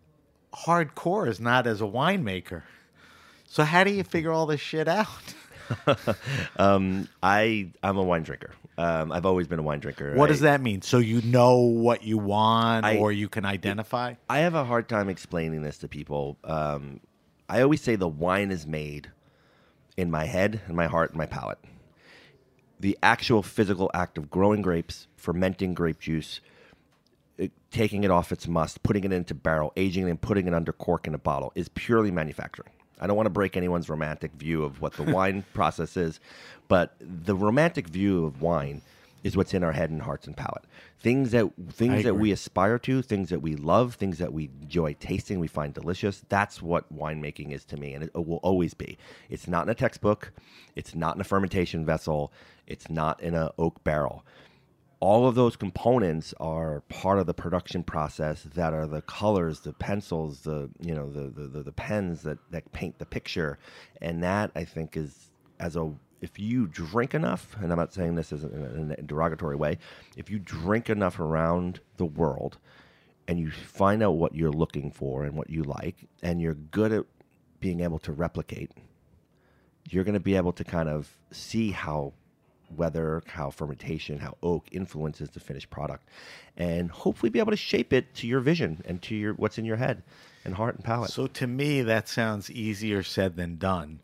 hardcore 0.54 1.28
is 1.28 1.40
not 1.40 1.68
as 1.68 1.82
a 1.82 1.86
winemaker. 1.86 2.62
So 3.46 3.64
how 3.64 3.84
do 3.84 3.92
you 3.92 4.04
figure 4.04 4.32
all 4.32 4.46
this 4.46 4.62
shit 4.62 4.88
out? 4.88 5.08
um, 6.58 7.10
I 7.22 7.72
I'm 7.84 7.98
a 7.98 8.04
wine 8.04 8.24
drinker. 8.24 8.52
Um, 8.80 9.12
I've 9.12 9.26
always 9.26 9.46
been 9.46 9.60
a 9.60 9.62
wine 9.62 9.80
drinker. 9.82 10.15
What 10.15 10.30
I- 10.30 10.32
does 10.32 10.39
that 10.39 10.62
mean? 10.62 10.82
So 10.82 11.00
you 11.00 11.22
know 11.22 11.58
what 11.58 12.04
you 12.04 12.18
want 12.18 12.86
I- 12.86 12.96
or 12.98 13.12
you 13.12 13.28
can 13.28 13.44
identify? 13.44 14.13
I 14.30 14.39
have 14.39 14.56
a 14.56 14.63
hard 14.63 14.88
time 14.88 15.10
explaining 15.10 15.63
this 15.63 15.78
to 15.80 15.89
people. 15.89 16.38
Um, 16.46 17.02
I 17.50 17.62
always 17.62 17.82
say 17.82 17.98
the 17.98 18.08
wine 18.08 18.52
is 18.52 18.65
made 18.65 19.12
in 19.98 20.10
my 20.10 20.24
head 20.26 20.62
and 20.68 20.78
my 20.78 20.88
heart 20.88 21.10
and 21.10 21.18
my 21.18 21.26
palate. 21.26 21.60
The 22.80 22.98
actual 23.04 23.44
physical 23.44 23.92
act 23.94 24.18
of 24.18 24.30
growing 24.32 24.62
grapes, 24.62 25.08
fermenting 25.18 25.74
grape 25.74 26.00
juice, 26.00 26.39
it- 27.38 27.52
taking 27.72 28.06
it 28.06 28.12
off 28.12 28.32
its 28.32 28.48
must, 28.48 28.82
putting 28.82 29.04
it 29.04 29.12
into 29.12 29.34
barrel, 29.34 29.74
aging 29.76 30.08
it, 30.08 30.10
and 30.12 30.22
putting 30.22 30.48
it 30.48 30.54
under 30.54 30.72
cork 30.72 31.06
in 31.06 31.13
a 31.13 31.18
bottle 31.18 31.52
is 31.54 31.68
purely 31.68 32.12
manufacturing. 32.12 32.72
I 33.00 33.08
don't 33.08 33.16
want 33.16 33.28
to 33.28 33.32
break 33.32 33.56
anyone's 33.56 33.90
romantic 33.90 34.32
view 34.34 34.64
of 34.64 34.82
what 34.82 34.94
the 34.94 35.04
wine 35.14 35.44
process 35.54 35.98
is, 35.98 36.20
but 36.68 36.96
the 37.00 37.36
romantic 37.36 37.88
view 37.88 38.26
of 38.26 38.42
wine 38.42 38.82
is 39.24 39.36
what's 39.36 39.54
in 39.54 39.64
our 39.64 39.74
head 39.74 39.90
and 39.90 40.02
hearts 40.02 40.28
and 40.28 40.36
palate. 40.38 40.64
Things 41.00 41.32
that 41.32 41.50
things 41.72 42.04
that 42.04 42.16
we 42.16 42.32
aspire 42.32 42.80
to, 42.80 43.02
things 43.02 43.30
that 43.30 43.42
we 43.42 43.56
love, 43.56 43.96
things 43.96 44.18
that 44.18 44.34
we 44.34 44.50
enjoy 44.62 44.94
tasting, 45.00 45.40
we 45.40 45.48
find 45.48 45.74
delicious. 45.74 46.24
That's 46.30 46.62
what 46.62 46.94
winemaking 46.94 47.52
is 47.52 47.66
to 47.66 47.78
me, 47.78 47.94
and 47.94 48.04
it 48.04 48.14
will 48.14 48.40
always 48.44 48.74
be. 48.74 48.98
It's 49.30 49.48
not 49.48 49.64
in 49.64 49.70
a 49.70 49.76
textbook. 49.76 50.32
It's 50.76 50.96
not 50.96 51.16
in 51.16 51.22
a 51.22 51.26
fermentation 51.26 51.86
vessel. 51.86 52.32
It's 52.68 52.90
not 52.90 53.22
in 53.22 53.34
a 53.34 53.52
oak 53.58 53.84
barrel 53.84 54.24
all 55.00 55.28
of 55.28 55.36
those 55.36 55.56
components 55.56 56.34
are 56.40 56.82
part 56.90 57.20
of 57.20 57.26
the 57.26 57.34
production 57.34 57.84
process 57.84 58.44
that 58.44 58.74
are 58.74 58.86
the 58.86 59.02
colors 59.02 59.62
the 59.62 59.74
pencils 59.74 60.42
the 60.42 60.70
you 60.80 60.94
know 60.94 61.10
the 61.10 61.30
the, 61.30 61.48
the, 61.48 61.64
the 61.64 61.72
pens 61.72 62.24
that, 62.24 62.38
that 62.52 62.70
paint 62.72 62.98
the 63.00 63.06
picture. 63.06 63.58
And 64.02 64.24
that 64.24 64.52
i 64.56 64.64
think 64.64 64.98
is 64.98 65.32
as 65.60 65.76
a 65.76 65.92
if 66.22 66.38
you 66.38 66.68
drink 66.68 67.14
enough 67.14 67.56
and 67.62 67.72
i'm 67.72 67.78
not 67.78 67.94
saying 67.94 68.16
this 68.16 68.34
as 68.34 68.44
a, 68.44 68.48
in 68.48 68.96
a 68.98 69.02
derogatory 69.02 69.56
way 69.56 69.78
if 70.18 70.30
you 70.30 70.40
drink 70.40 70.90
enough 70.90 71.20
around 71.20 71.80
the 71.98 72.06
world 72.06 72.58
and 73.28 73.40
you 73.40 73.52
find 73.52 74.02
out 74.02 74.12
what 74.12 74.36
you're 74.36 74.52
looking 74.52 74.92
for 74.92 75.24
and 75.24 75.36
what 75.36 75.50
you 75.50 75.64
like 75.64 76.08
and 76.22 76.42
you're 76.42 76.56
good 76.56 76.92
at 76.92 77.06
being 77.60 77.82
able 77.82 78.00
to 78.00 78.12
replicate 78.12 78.72
you're 79.90 80.04
going 80.04 80.14
to 80.14 80.20
be 80.20 80.36
able 80.36 80.52
to 80.52 80.64
kind 80.64 80.90
of 80.90 81.18
see 81.32 81.72
how 81.72 82.14
weather, 82.76 83.24
how 83.28 83.50
fermentation, 83.50 84.20
how 84.20 84.38
oak 84.44 84.68
influences 84.72 85.30
the 85.30 85.40
finished 85.40 85.70
product, 85.70 86.08
and 86.58 86.92
hopefully 86.92 87.30
be 87.30 87.40
able 87.40 87.52
to 87.52 87.58
shape 87.58 87.94
it 87.94 88.14
to 88.16 88.28
your 88.28 88.40
vision 88.40 88.82
and 88.86 89.02
to 89.04 89.16
your 89.16 89.34
what's 89.34 89.58
in 89.58 89.66
your 89.66 89.78
head 89.78 90.04
and 90.46 90.56
heart 90.56 90.76
and 90.76 90.84
palate. 90.84 91.12
So 91.12 91.28
to 91.28 91.48
me 91.48 91.82
that 91.82 92.08
sounds 92.08 92.50
easier 92.52 93.04
said 93.04 93.36
than 93.36 93.58
done. 93.58 94.00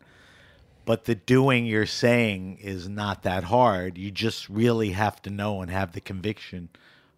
But 0.84 1.04
the 1.04 1.16
doing 1.16 1.66
you're 1.66 1.84
saying 1.84 2.58
is 2.60 2.88
not 2.88 3.24
that 3.24 3.44
hard. 3.44 3.98
You 3.98 4.12
just 4.12 4.48
really 4.48 4.90
have 4.92 5.20
to 5.22 5.30
know 5.30 5.60
and 5.60 5.70
have 5.70 5.92
the 5.92 6.00
conviction 6.00 6.68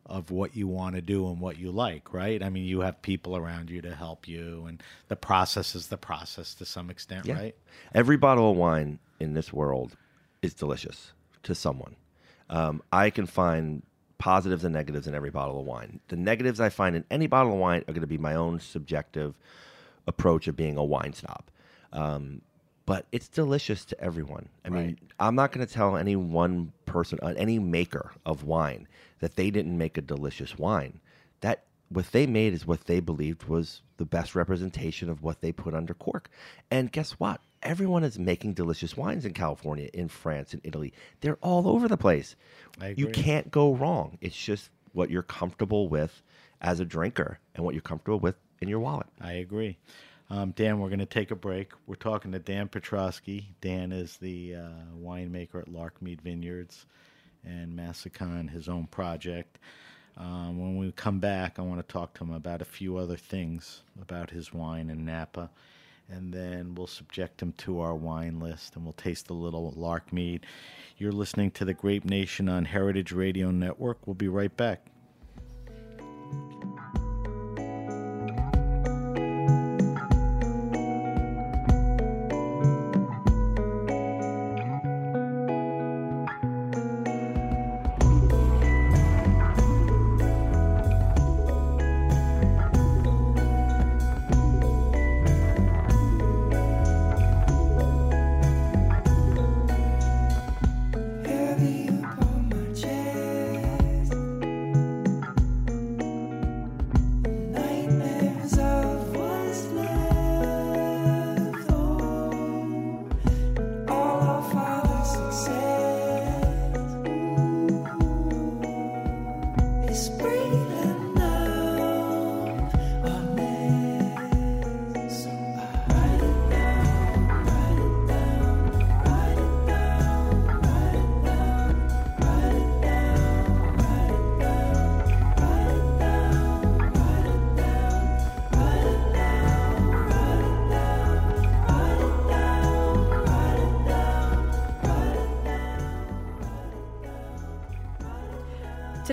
of 0.06 0.30
what 0.30 0.56
you 0.56 0.66
want 0.66 0.94
to 0.96 1.02
do 1.02 1.28
and 1.28 1.38
what 1.38 1.58
you 1.58 1.70
like, 1.70 2.14
right? 2.14 2.42
I 2.42 2.48
mean, 2.48 2.64
you 2.64 2.80
have 2.80 3.02
people 3.02 3.36
around 3.36 3.68
you 3.68 3.82
to 3.82 3.94
help 3.94 4.26
you, 4.26 4.64
and 4.66 4.82
the 5.08 5.16
process 5.16 5.74
is 5.74 5.88
the 5.88 5.98
process 5.98 6.54
to 6.54 6.64
some 6.64 6.88
extent, 6.88 7.26
Yeah. 7.26 7.34
right? 7.34 7.56
Every 7.94 8.16
bottle 8.16 8.50
of 8.50 8.56
wine 8.56 9.00
in 9.20 9.34
this 9.34 9.52
world 9.52 9.98
is 10.40 10.54
delicious 10.54 11.12
to 11.44 11.54
someone. 11.54 11.96
Um, 12.50 12.82
I 12.92 13.10
can 13.10 13.26
find 13.26 13.82
positives 14.18 14.64
and 14.64 14.74
negatives 14.74 15.06
in 15.06 15.14
every 15.14 15.30
bottle 15.30 15.60
of 15.60 15.66
wine. 15.66 16.00
The 16.08 16.16
negatives 16.16 16.60
I 16.60 16.70
find 16.70 16.96
in 16.96 17.04
any 17.10 17.26
bottle 17.26 17.52
of 17.52 17.58
wine 17.58 17.82
are 17.82 17.92
going 17.92 18.00
to 18.00 18.06
be 18.06 18.18
my 18.18 18.34
own 18.34 18.58
subjective 18.60 19.34
approach 20.06 20.48
of 20.48 20.56
being 20.56 20.76
a 20.76 20.84
wine 20.84 21.12
snob. 21.12 21.44
Um, 21.92 22.42
but 22.86 23.06
it's 23.12 23.28
delicious 23.28 23.84
to 23.86 24.00
everyone. 24.00 24.48
I 24.64 24.70
mean, 24.70 24.84
Right. 24.84 24.98
I'm 25.20 25.34
not 25.34 25.52
going 25.52 25.66
to 25.66 25.72
tell 25.72 25.96
any 25.96 26.16
one 26.16 26.72
person, 26.86 27.18
uh, 27.22 27.34
any 27.36 27.58
maker 27.58 28.12
of 28.24 28.44
wine, 28.44 28.88
that 29.20 29.36
they 29.36 29.50
didn't 29.50 29.76
make 29.76 29.98
a 29.98 30.02
delicious 30.02 30.58
wine. 30.58 31.00
That 31.40 31.64
what 31.90 32.10
they 32.12 32.26
made 32.26 32.54
is 32.54 32.66
what 32.66 32.86
they 32.86 33.00
believed 33.00 33.44
was 33.44 33.82
the 33.98 34.06
best 34.06 34.34
representation 34.34 35.10
of 35.10 35.22
what 35.22 35.42
they 35.42 35.52
put 35.52 35.74
under 35.74 35.92
cork. 35.94 36.30
And 36.70 36.90
guess 36.90 37.12
what? 37.12 37.40
Everyone 37.62 38.04
is 38.04 38.18
making 38.18 38.54
delicious 38.54 38.96
wines 38.96 39.24
in 39.24 39.32
California, 39.32 39.90
in 39.92 40.08
France, 40.08 40.54
in 40.54 40.60
Italy. 40.64 40.92
They're 41.20 41.38
all 41.42 41.68
over 41.68 41.88
the 41.88 41.96
place. 41.96 42.36
I 42.80 42.94
You 42.96 43.08
can't 43.08 43.50
go 43.50 43.74
wrong. 43.74 44.18
It's 44.20 44.36
just 44.36 44.70
what 44.92 45.10
you're 45.10 45.22
comfortable 45.22 45.88
with 45.88 46.22
as 46.60 46.80
a 46.80 46.84
drinker 46.84 47.38
and 47.54 47.64
what 47.64 47.74
you're 47.74 47.82
comfortable 47.82 48.20
with 48.20 48.36
in 48.60 48.68
your 48.68 48.80
wallet. 48.80 49.06
I 49.20 49.34
agree. 49.34 49.78
Um, 50.30 50.50
Dan, 50.52 50.78
we're 50.78 50.88
going 50.88 50.98
to 50.98 51.06
take 51.06 51.30
a 51.30 51.36
break. 51.36 51.72
We're 51.86 51.94
talking 51.94 52.32
to 52.32 52.38
Dan 52.38 52.68
Petroski. 52.68 53.46
Dan 53.60 53.92
is 53.92 54.18
the 54.18 54.56
uh, 54.56 54.68
winemaker 55.00 55.62
at 55.62 55.68
Larkmead 55.68 56.20
Vineyards 56.20 56.84
and 57.44 57.78
Massican, 57.78 58.50
his 58.50 58.68
own 58.68 58.86
project. 58.88 59.58
Um, 60.18 60.58
when 60.58 60.76
we 60.76 60.92
come 60.92 61.20
back, 61.20 61.58
I 61.58 61.62
want 61.62 61.80
to 61.80 61.92
talk 61.92 62.14
to 62.14 62.24
him 62.24 62.32
about 62.32 62.60
a 62.60 62.66
few 62.66 62.96
other 62.96 63.16
things 63.16 63.82
about 64.02 64.30
his 64.30 64.52
wine 64.52 64.90
in 64.90 65.04
Napa. 65.04 65.48
And 66.10 66.32
then 66.32 66.74
we'll 66.74 66.86
subject 66.86 67.38
them 67.38 67.52
to 67.58 67.80
our 67.80 67.94
wine 67.94 68.40
list 68.40 68.76
and 68.76 68.84
we'll 68.84 68.94
taste 68.94 69.28
a 69.28 69.34
little 69.34 69.72
Larkmead. 69.72 70.42
You're 70.96 71.12
listening 71.12 71.50
to 71.52 71.64
the 71.64 71.74
Grape 71.74 72.04
Nation 72.04 72.48
on 72.48 72.64
Heritage 72.64 73.12
Radio 73.12 73.50
Network. 73.50 74.06
We'll 74.06 74.14
be 74.14 74.28
right 74.28 74.56
back. 74.56 74.86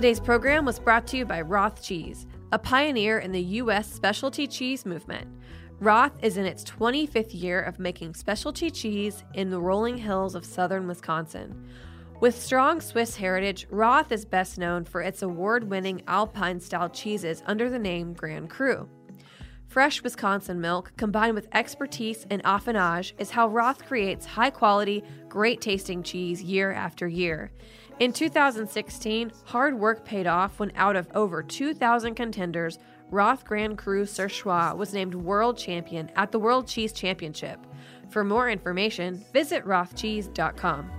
Today's 0.06 0.20
program 0.20 0.64
was 0.64 0.78
brought 0.78 1.04
to 1.08 1.16
you 1.16 1.24
by 1.24 1.40
Roth 1.40 1.82
Cheese, 1.82 2.28
a 2.52 2.58
pioneer 2.60 3.18
in 3.18 3.32
the 3.32 3.42
U.S. 3.42 3.90
specialty 3.90 4.46
cheese 4.46 4.86
movement. 4.86 5.26
Roth 5.80 6.12
is 6.22 6.36
in 6.36 6.46
its 6.46 6.62
25th 6.62 7.34
year 7.34 7.60
of 7.60 7.80
making 7.80 8.14
specialty 8.14 8.70
cheese 8.70 9.24
in 9.34 9.50
the 9.50 9.60
rolling 9.60 9.98
hills 9.98 10.36
of 10.36 10.44
southern 10.44 10.86
Wisconsin. 10.86 11.68
With 12.20 12.40
strong 12.40 12.80
Swiss 12.80 13.16
heritage, 13.16 13.66
Roth 13.68 14.12
is 14.12 14.24
best 14.24 14.58
known 14.58 14.84
for 14.84 15.02
its 15.02 15.22
award 15.22 15.68
winning 15.68 16.02
Alpine 16.06 16.60
style 16.60 16.88
cheeses 16.88 17.42
under 17.44 17.68
the 17.68 17.76
name 17.76 18.12
Grand 18.12 18.48
Cru. 18.48 18.88
Fresh 19.66 20.04
Wisconsin 20.04 20.60
milk 20.60 20.92
combined 20.96 21.34
with 21.34 21.48
expertise 21.52 22.26
and 22.30 22.42
affinage 22.44 23.12
is 23.18 23.30
how 23.30 23.48
Roth 23.48 23.84
creates 23.84 24.24
high 24.24 24.50
quality, 24.50 25.02
great 25.28 25.60
tasting 25.60 26.04
cheese 26.04 26.40
year 26.40 26.70
after 26.70 27.08
year. 27.08 27.50
In 27.98 28.12
2016, 28.12 29.32
hard 29.46 29.78
work 29.78 30.04
paid 30.04 30.26
off 30.26 30.60
when 30.60 30.70
out 30.76 30.96
of 30.96 31.08
over 31.14 31.42
2,000 31.42 32.14
contenders, 32.14 32.78
Roth 33.10 33.46
Grand 33.46 33.78
Cru 33.78 34.04
Surchoix 34.04 34.76
was 34.76 34.92
named 34.92 35.14
world 35.14 35.56
champion 35.56 36.10
at 36.14 36.30
the 36.30 36.38
World 36.38 36.68
Cheese 36.68 36.92
Championship. 36.92 37.58
For 38.10 38.22
more 38.22 38.50
information, 38.50 39.24
visit 39.32 39.64
rothcheese.com. 39.64 40.90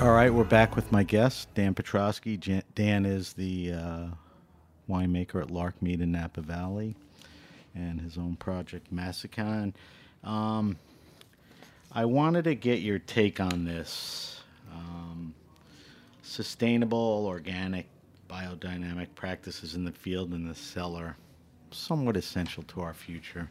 All 0.00 0.12
right, 0.12 0.32
we're 0.32 0.44
back 0.44 0.76
with 0.76 0.90
my 0.90 1.02
guest, 1.02 1.52
Dan 1.52 1.74
Petroski. 1.74 2.62
Dan 2.74 3.04
is 3.04 3.34
the 3.34 3.74
uh, 3.74 4.06
winemaker 4.90 5.40
at 5.40 5.48
Larkmead 5.48 6.00
in 6.00 6.12
Napa 6.12 6.40
Valley 6.40 6.96
and 7.74 8.00
his 8.00 8.18
own 8.18 8.36
project, 8.36 8.92
Massican. 8.94 9.72
Um, 10.24 10.76
I 11.92 12.04
wanted 12.04 12.44
to 12.44 12.54
get 12.54 12.80
your 12.80 12.98
take 12.98 13.40
on 13.40 13.64
this. 13.64 14.42
Um, 14.72 15.34
sustainable, 16.22 17.24
organic, 17.26 17.86
biodynamic 18.28 19.08
practices 19.14 19.74
in 19.74 19.84
the 19.84 19.92
field 19.92 20.32
and 20.32 20.48
the 20.48 20.54
cellar, 20.54 21.16
somewhat 21.70 22.16
essential 22.16 22.62
to 22.64 22.80
our 22.80 22.94
future. 22.94 23.48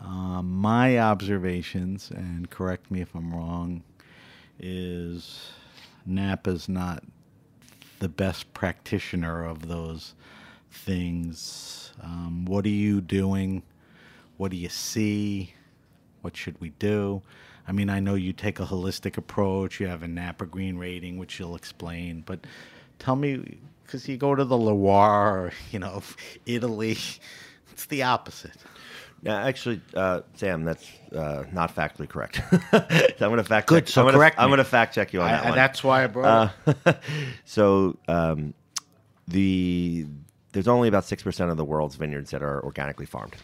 Um, 0.00 0.52
my 0.52 0.98
observations, 0.98 2.10
and 2.10 2.48
correct 2.50 2.90
me 2.90 3.00
if 3.00 3.14
I'm 3.14 3.34
wrong, 3.34 3.82
is 4.60 5.50
Napa's 6.06 6.68
not 6.68 7.02
the 7.98 8.08
best 8.08 8.52
practitioner 8.54 9.44
of 9.44 9.66
those 9.66 10.14
things. 10.70 11.92
Um, 12.02 12.44
what 12.44 12.64
are 12.64 12.68
you 12.70 13.00
doing? 13.00 13.62
What 14.36 14.50
do 14.50 14.56
you 14.56 14.68
see? 14.68 15.54
What 16.22 16.36
should 16.36 16.60
we 16.60 16.70
do? 16.78 17.22
I 17.66 17.72
mean, 17.72 17.90
I 17.90 18.00
know 18.00 18.14
you 18.14 18.32
take 18.32 18.60
a 18.60 18.64
holistic 18.64 19.16
approach. 19.18 19.78
You 19.80 19.88
have 19.88 20.02
a 20.02 20.08
Napa 20.08 20.46
Green 20.46 20.78
rating, 20.78 21.18
which 21.18 21.38
you'll 21.38 21.56
explain. 21.56 22.22
But 22.24 22.46
tell 22.98 23.16
me, 23.16 23.58
because 23.84 24.08
you 24.08 24.16
go 24.16 24.34
to 24.34 24.44
the 24.44 24.56
Loire, 24.56 25.38
or, 25.46 25.52
you 25.70 25.78
know, 25.78 26.02
Italy, 26.46 26.96
it's 27.72 27.86
the 27.86 28.02
opposite. 28.04 28.56
Yeah, 29.22 29.44
actually, 29.44 29.80
uh, 29.94 30.20
Sam, 30.34 30.64
that's 30.64 30.88
uh, 31.12 31.42
not 31.52 31.74
factually 31.74 32.08
correct. 32.08 32.36
so 32.36 32.60
I'm 32.72 33.16
going 33.18 33.38
to 33.38 33.44
fact 33.44 33.66
Good, 33.66 33.86
check. 33.86 33.92
so 33.94 34.02
I'm 34.02 34.06
gonna, 34.06 34.16
correct 34.18 34.36
I'm 34.38 34.48
going 34.48 34.58
to 34.58 34.64
fact 34.64 34.94
check 34.94 35.12
you 35.12 35.20
on 35.22 35.28
I- 35.28 35.32
that 35.32 35.44
one. 35.46 35.54
that's 35.56 35.82
why 35.82 36.04
I 36.04 36.06
brought 36.06 36.52
Uh, 36.86 36.92
so 37.44 37.96
um, 38.06 38.54
the 39.26 40.06
there's 40.52 40.68
only 40.68 40.88
about 40.88 41.04
six 41.04 41.22
percent 41.22 41.50
of 41.50 41.56
the 41.56 41.64
world's 41.64 41.96
vineyards 41.96 42.30
that 42.30 42.42
are 42.42 42.62
organically 42.64 43.06
farmed. 43.06 43.36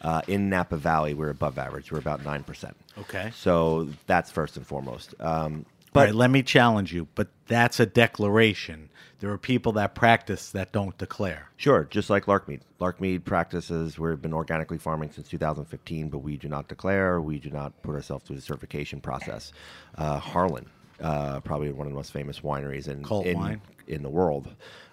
Uh, 0.00 0.20
in 0.26 0.48
Napa 0.48 0.76
Valley, 0.76 1.14
we're 1.14 1.30
above 1.30 1.58
average. 1.58 1.92
We're 1.92 1.98
about 1.98 2.24
nine 2.24 2.42
percent. 2.42 2.76
Okay. 2.98 3.30
So 3.34 3.88
that's 4.06 4.30
first 4.30 4.56
and 4.56 4.66
foremost. 4.66 5.14
Um, 5.20 5.64
But 5.92 5.92
but 5.92 6.04
right, 6.06 6.14
let 6.14 6.30
me 6.30 6.42
challenge 6.42 6.92
you. 6.92 7.06
But 7.14 7.28
that's 7.46 7.78
a 7.80 7.86
declaration. 7.86 8.88
There 9.20 9.30
are 9.30 9.38
people 9.38 9.70
that 9.72 9.94
practice 9.94 10.50
that 10.50 10.72
don't 10.72 10.98
declare. 10.98 11.48
Sure, 11.56 11.86
just 11.88 12.10
like 12.10 12.24
Larkmead. 12.24 12.62
Larkmead 12.80 13.24
practices, 13.24 13.96
we've 13.96 14.20
been 14.20 14.32
organically 14.34 14.78
farming 14.78 15.12
since 15.12 15.28
2015, 15.28 16.08
but 16.08 16.18
we 16.18 16.36
do 16.36 16.48
not 16.48 16.66
declare, 16.66 17.20
we 17.20 17.38
do 17.38 17.48
not 17.48 17.80
put 17.82 17.94
ourselves 17.94 18.24
through 18.24 18.34
the 18.34 18.42
certification 18.42 19.00
process. 19.00 19.52
Uh, 19.96 20.18
Harlan, 20.18 20.66
uh, 21.02 21.40
probably 21.40 21.70
one 21.72 21.86
of 21.86 21.92
the 21.92 21.96
most 21.96 22.12
famous 22.12 22.40
wineries 22.40 22.88
in, 22.88 23.02
Cult 23.02 23.26
in, 23.26 23.38
wine. 23.38 23.60
in 23.86 24.02
the 24.02 24.08
world. 24.08 24.48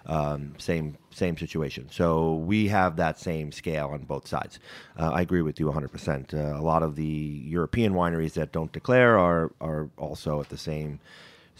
Um, 0.06 0.54
same 0.58 0.96
same 1.10 1.36
situation. 1.36 1.88
So 1.90 2.34
we 2.36 2.68
have 2.68 2.96
that 2.96 3.18
same 3.18 3.52
scale 3.52 3.88
on 3.88 4.04
both 4.04 4.26
sides. 4.26 4.58
Uh, 4.98 5.10
I 5.12 5.20
agree 5.20 5.42
with 5.42 5.60
you 5.60 5.66
100%. 5.66 6.32
Uh, 6.32 6.58
a 6.58 6.62
lot 6.62 6.82
of 6.82 6.96
the 6.96 7.04
European 7.04 7.92
wineries 7.92 8.32
that 8.34 8.52
don't 8.52 8.72
declare 8.72 9.18
are, 9.18 9.52
are 9.60 9.90
also 9.98 10.40
at 10.40 10.48
the 10.48 10.56
same 10.56 11.00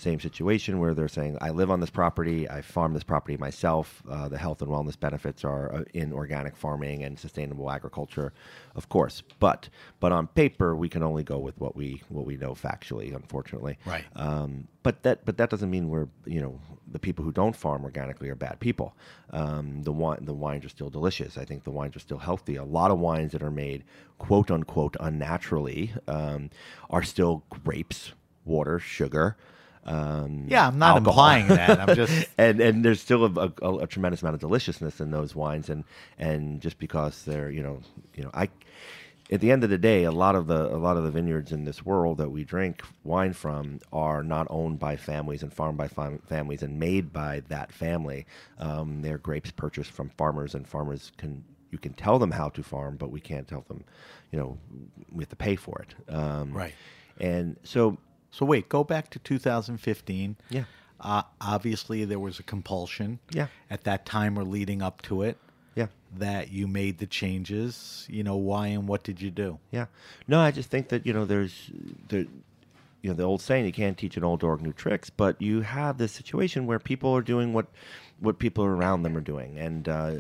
same 0.01 0.19
situation 0.19 0.79
where 0.79 0.95
they're 0.95 1.09
saying, 1.09 1.37
I 1.41 1.51
live 1.51 1.71
on 1.71 1.81
this 1.81 1.91
property, 1.91 2.49
I 2.49 2.63
farm 2.63 2.95
this 2.95 3.05
property 3.05 3.37
myself. 3.37 4.03
Uh, 4.09 4.29
the 4.29 4.39
health 4.39 4.63
and 4.63 4.71
wellness 4.71 4.99
benefits 4.99 5.45
are 5.45 5.75
uh, 5.75 5.85
in 5.95 6.13
organic 6.13 6.57
farming 6.57 7.05
and 7.05 7.19
sustainable 7.19 7.71
agriculture, 7.71 8.33
of 8.75 8.89
course. 8.89 9.23
But 9.39 9.69
but 10.01 10.13
on 10.13 10.27
paper, 10.29 10.75
we 10.75 10.89
can 10.89 11.03
only 11.03 11.23
go 11.23 11.39
with 11.39 11.59
what 11.61 11.77
we 11.77 12.03
what 12.09 12.25
we 12.25 12.37
know 12.37 12.55
factually, 12.55 13.15
unfortunately. 13.15 13.79
Right. 13.85 14.05
Um, 14.17 14.69
but 14.83 15.03
that 15.03 15.25
but 15.25 15.37
that 15.37 15.51
doesn't 15.51 15.71
mean 15.71 15.89
we're 15.89 16.09
you 16.25 16.41
know 16.41 16.59
the 16.91 16.99
people 16.99 17.25
who 17.25 17.33
don't 17.33 17.55
farm 17.55 17.85
organically 17.85 18.29
are 18.31 18.35
bad 18.35 18.59
people. 18.61 18.97
Um, 19.31 19.83
the 19.83 19.93
wine 19.93 20.25
the 20.25 20.35
wines 20.35 20.65
are 20.65 20.71
still 20.71 20.91
delicious. 20.91 21.37
I 21.37 21.45
think 21.45 21.65
the 21.65 21.71
wines 21.71 21.95
are 21.97 22.01
still 22.01 22.19
healthy. 22.19 22.57
A 22.57 22.65
lot 22.65 22.91
of 22.91 22.99
wines 22.99 23.33
that 23.33 23.43
are 23.43 23.51
made 23.51 23.85
quote 24.19 24.51
unquote 24.51 24.97
unnaturally 24.99 25.93
um, 26.09 26.51
are 26.89 27.03
still 27.03 27.45
grapes, 27.51 28.13
water, 28.45 28.79
sugar. 28.79 29.37
Um, 29.85 30.47
Yeah, 30.49 30.67
I'm 30.69 30.79
not 30.79 30.97
alcohol. 30.97 31.11
implying 31.13 31.49
that. 31.49 31.81
I'm 31.81 31.97
just 31.97 32.29
and 32.39 32.61
and 32.61 32.85
there's 32.85 33.01
still 33.01 33.25
a, 33.25 33.53
a, 33.63 33.77
a 33.79 33.87
tremendous 33.87 34.23
amount 34.23 34.35
of 34.35 34.41
deliciousness 34.41 35.01
in 35.01 35.11
those 35.11 35.35
wines, 35.35 35.71
and 35.71 35.85
and 36.19 36.61
just 36.61 36.79
because 36.79 37.25
they're 37.25 37.51
you 37.51 37.63
know 37.63 37.81
you 38.15 38.23
know 38.25 38.31
I. 38.35 38.49
At 39.33 39.41
the 39.41 39.53
end 39.53 39.63
of 39.63 39.71
the 39.71 39.79
day, 39.79 40.03
a 40.03 40.11
lot 40.11 40.35
of 40.35 40.49
the 40.49 40.67
a 40.75 40.77
lot 40.77 40.97
of 40.97 41.05
the 41.05 41.11
vineyards 41.13 41.53
in 41.53 41.65
this 41.65 41.87
world 41.87 42.19
that 42.19 42.31
we 42.31 42.43
drink 42.43 42.83
wine 43.05 43.33
from 43.33 43.79
are 43.93 44.25
not 44.25 44.49
owned 44.51 44.81
by 44.81 44.97
families 44.97 45.45
and 45.45 45.53
farmed 45.53 45.79
by 45.79 45.87
fam- 45.87 46.19
families 46.27 46.65
and 46.65 46.81
made 46.81 47.13
by 47.13 47.41
that 47.49 47.71
family. 47.71 48.27
Um, 48.59 49.03
they're 49.03 49.19
grapes 49.19 49.53
purchased 49.53 49.93
from 49.93 50.09
farmers, 50.19 50.57
and 50.57 50.67
farmers 50.67 51.13
can 51.17 51.45
you 51.71 51.79
can 51.79 51.93
tell 51.93 52.19
them 52.19 52.33
how 52.33 52.49
to 52.49 52.63
farm, 52.65 52.97
but 52.97 53.13
we 53.13 53.21
can't 53.21 53.47
tell 53.47 53.65
them, 53.69 53.85
you 54.33 54.39
know, 54.41 54.59
we 55.13 55.23
have 55.23 55.29
to 55.29 55.37
pay 55.37 55.55
for 55.55 55.81
it. 55.89 55.95
Um, 56.13 56.53
Right. 56.53 56.75
And 57.21 57.57
so 57.63 57.99
So 58.31 58.47
wait, 58.47 58.69
go 58.69 58.85
back 58.85 59.11
to 59.11 59.19
2015. 59.19 60.37
Yeah. 60.51 60.65
Uh, 61.01 61.23
obviously, 61.41 62.05
there 62.05 62.19
was 62.19 62.39
a 62.39 62.43
compulsion. 62.43 63.19
Yeah. 63.33 63.47
At 63.71 63.85
that 63.85 64.05
time 64.05 64.39
or 64.39 64.45
leading 64.45 64.83
up 64.83 65.01
to 65.03 65.23
it, 65.23 65.39
yeah, 65.75 65.87
that 66.19 66.53
you 66.53 66.67
made 66.67 66.99
the 66.99 67.07
changes. 67.07 68.07
You 68.09 68.23
know 68.23 68.37
why 68.37 68.69
and 68.69 68.87
what 68.87 69.03
did 69.03 69.21
you 69.21 69.31
do? 69.31 69.59
Yeah. 69.71 69.87
No, 70.29 70.41
I 70.41 70.51
just 70.51 70.71
think 70.71 70.89
that 70.89 71.07
you 71.07 71.13
know 71.13 71.25
there's 71.25 71.71
the 72.09 72.29
you 73.03 73.11
know 73.11 73.15
the 73.15 73.23
old 73.23 73.41
saying 73.41 73.65
you 73.65 73.73
can't 73.73 73.97
teach 73.97 74.17
an 74.17 74.25
old 74.25 74.41
dog 74.41 74.61
new 74.61 74.73
tricks, 74.73 75.11
but 75.11 75.41
you 75.41 75.63
have 75.63 75.99
this 75.99 76.13
situation 76.13 76.67
where 76.67 76.79
people 76.79 77.15
are 77.17 77.23
doing 77.23 77.53
what 77.53 77.67
what 78.19 78.39
people 78.39 78.65
around 78.65 79.03
them 79.03 79.17
are 79.17 79.23
doing, 79.23 79.59
and 79.59 79.89
uh, 79.89 80.15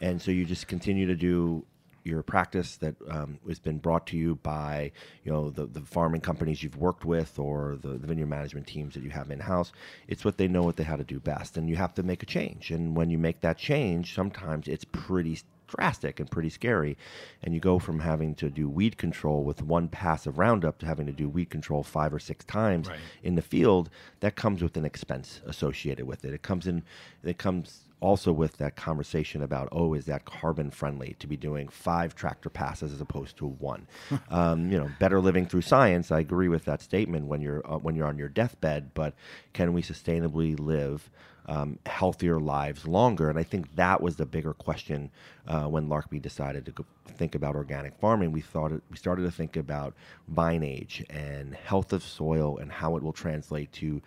and 0.00 0.20
so 0.20 0.30
you 0.30 0.44
just 0.44 0.66
continue 0.66 1.06
to 1.06 1.14
do 1.14 1.64
your 2.04 2.22
practice 2.22 2.76
that 2.76 2.94
um, 3.10 3.38
has 3.48 3.58
been 3.58 3.78
brought 3.78 4.06
to 4.08 4.16
you 4.16 4.36
by 4.36 4.92
you 5.24 5.32
know 5.32 5.50
the, 5.50 5.66
the 5.66 5.80
farming 5.80 6.20
companies 6.20 6.62
you've 6.62 6.76
worked 6.76 7.04
with 7.04 7.38
or 7.38 7.76
the, 7.80 7.88
the 7.88 8.06
vineyard 8.06 8.26
management 8.28 8.66
teams 8.66 8.94
that 8.94 9.02
you 9.02 9.10
have 9.10 9.30
in 9.30 9.40
house. 9.40 9.72
It's 10.06 10.24
what 10.24 10.36
they 10.38 10.46
know 10.46 10.62
what 10.62 10.76
they 10.76 10.84
how 10.84 10.96
to 10.96 11.04
do 11.04 11.18
best, 11.18 11.56
and 11.56 11.68
you 11.68 11.76
have 11.76 11.94
to 11.94 12.02
make 12.02 12.22
a 12.22 12.26
change. 12.26 12.70
And 12.70 12.94
when 12.96 13.10
you 13.10 13.18
make 13.18 13.40
that 13.40 13.58
change, 13.58 14.14
sometimes 14.14 14.68
it's 14.68 14.84
pretty 14.84 15.38
drastic 15.66 16.20
and 16.20 16.30
pretty 16.30 16.50
scary. 16.50 16.96
And 17.42 17.54
you 17.54 17.58
go 17.58 17.78
from 17.78 17.98
having 18.00 18.34
to 18.36 18.50
do 18.50 18.68
weed 18.68 18.98
control 18.98 19.42
with 19.44 19.62
one 19.62 19.88
pass 19.88 20.26
of 20.26 20.38
Roundup 20.38 20.78
to 20.78 20.86
having 20.86 21.06
to 21.06 21.12
do 21.12 21.28
weed 21.28 21.48
control 21.50 21.82
five 21.82 22.12
or 22.12 22.18
six 22.18 22.44
times 22.44 22.88
Right. 22.88 22.98
in 23.22 23.34
the 23.34 23.42
field. 23.42 23.88
That 24.20 24.36
comes 24.36 24.62
with 24.62 24.76
an 24.76 24.84
expense 24.84 25.40
associated 25.46 26.06
with 26.06 26.24
it. 26.24 26.34
It 26.34 26.42
comes 26.42 26.66
in. 26.66 26.82
It 27.24 27.38
comes 27.38 27.83
also 28.00 28.32
with 28.32 28.58
that 28.58 28.76
conversation 28.76 29.42
about 29.42 29.68
oh, 29.72 29.94
is 29.94 30.04
that 30.06 30.24
carbon 30.24 30.70
friendly 30.70 31.16
to 31.18 31.26
be 31.26 31.36
doing 31.36 31.68
five 31.68 32.14
tractor 32.14 32.50
passes 32.50 32.92
as 32.92 33.00
opposed 33.00 33.36
to 33.38 33.46
one? 33.46 33.86
um, 34.30 34.70
you 34.70 34.78
know, 34.78 34.90
better 34.98 35.20
living 35.20 35.46
through 35.46 35.62
science. 35.62 36.10
I 36.10 36.20
agree 36.20 36.48
with 36.48 36.64
that 36.66 36.82
statement 36.82 37.26
when 37.26 37.40
you're 37.40 37.62
uh, 37.70 37.78
when 37.78 37.94
you're 37.94 38.06
on 38.06 38.18
your 38.18 38.28
deathbed. 38.28 38.92
But 38.94 39.14
can 39.52 39.72
we 39.72 39.82
sustainably 39.82 40.58
live? 40.58 41.10
um, 41.46 41.78
healthier 41.86 42.40
lives 42.40 42.86
longer. 42.86 43.28
And 43.28 43.38
I 43.38 43.42
think 43.42 43.74
that 43.76 44.00
was 44.00 44.16
the 44.16 44.26
bigger 44.26 44.54
question 44.54 45.10
uh, 45.46 45.64
when 45.64 45.88
Larkmead 45.88 46.22
decided 46.22 46.64
to 46.66 46.72
go 46.72 46.86
think 47.06 47.34
about 47.34 47.54
organic 47.54 47.94
farming. 47.98 48.32
We 48.32 48.40
thought 48.40 48.72
it, 48.72 48.82
we 48.90 48.96
started 48.96 49.22
to 49.22 49.30
think 49.30 49.56
about 49.56 49.94
vine 50.28 50.62
age 50.62 51.04
and 51.10 51.54
health 51.54 51.92
of 51.92 52.02
soil 52.02 52.58
and 52.58 52.72
how 52.72 52.96
it 52.96 53.02
will 53.02 53.12
translate 53.12 53.72
to 53.72 54.00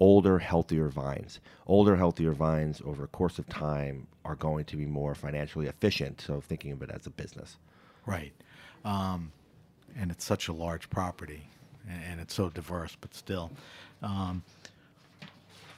older, 0.00 0.38
healthier 0.38 0.88
vines. 0.88 1.40
Older, 1.66 1.94
healthier 1.96 2.32
vines 2.32 2.80
over 2.84 3.04
a 3.04 3.08
course 3.08 3.38
of 3.38 3.48
time 3.48 4.06
are 4.24 4.34
going 4.34 4.64
to 4.64 4.76
be 4.76 4.86
more 4.86 5.14
financially 5.14 5.66
efficient. 5.66 6.20
So 6.20 6.40
thinking 6.40 6.72
of 6.72 6.82
it 6.82 6.90
as 6.90 7.06
a 7.06 7.10
business. 7.10 7.58
Right. 8.06 8.32
Um, 8.84 9.30
and 9.96 10.10
it's 10.10 10.24
such 10.24 10.48
a 10.48 10.52
large 10.52 10.88
property 10.90 11.42
and, 11.88 12.02
and 12.12 12.20
it's 12.20 12.34
so 12.34 12.48
diverse, 12.48 12.96
but 13.00 13.14
still. 13.14 13.50
Um, 14.02 14.42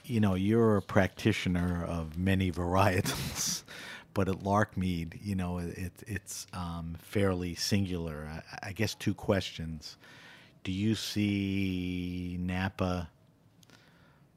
you 0.04 0.20
know, 0.20 0.34
you're 0.34 0.76
a 0.76 0.82
practitioner 0.82 1.84
of 1.84 2.16
many 2.16 2.50
varietals, 2.52 3.64
but 4.14 4.28
at 4.28 4.36
Larkmead, 4.36 5.18
you 5.22 5.34
know, 5.34 5.58
it, 5.58 5.92
it's 6.06 6.46
um, 6.52 6.96
fairly 7.00 7.54
singular. 7.54 8.28
I, 8.30 8.68
I 8.68 8.72
guess 8.72 8.94
two 8.94 9.14
questions. 9.14 9.96
Do 10.64 10.70
you 10.70 10.94
see 10.94 12.36
Napa 12.40 13.08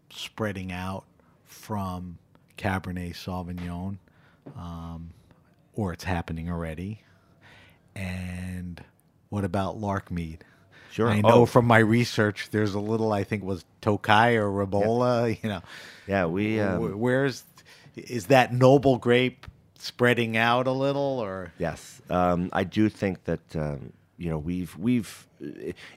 spreading 0.09 0.71
out 0.71 1.05
from 1.43 2.17
Cabernet 2.57 3.15
Sauvignon, 3.15 3.97
um, 4.57 5.11
or 5.73 5.93
it's 5.93 6.03
happening 6.03 6.49
already? 6.49 7.01
And 7.95 8.83
what 9.29 9.43
about 9.43 9.79
Larkmead? 9.79 10.39
Sure. 10.91 11.09
I 11.09 11.21
know 11.21 11.41
Oh. 11.41 11.45
from 11.45 11.65
my 11.65 11.79
research, 11.79 12.49
there's 12.51 12.73
a 12.73 12.79
little. 12.79 13.11
I 13.11 13.23
think 13.23 13.43
was 13.43 13.65
Tocai 13.81 14.35
or 14.35 14.49
Ribolla. 14.49 15.37
You 15.43 15.49
know, 15.49 15.61
Yeah, 16.07 16.25
we. 16.25 16.59
Um, 16.59 16.99
where's 16.99 17.43
is 17.95 18.27
that 18.27 18.53
noble 18.53 18.97
grape 18.97 19.45
spreading 19.79 20.37
out 20.37 20.67
a 20.67 20.71
little, 20.71 21.19
or 21.19 21.51
Yes, 21.57 22.01
um, 22.09 22.49
I 22.53 22.63
do 22.63 22.89
think 22.89 23.23
that 23.25 23.55
um, 23.55 23.91
you 24.17 24.29
know 24.29 24.37
we've 24.37 24.75
we've. 24.77 25.27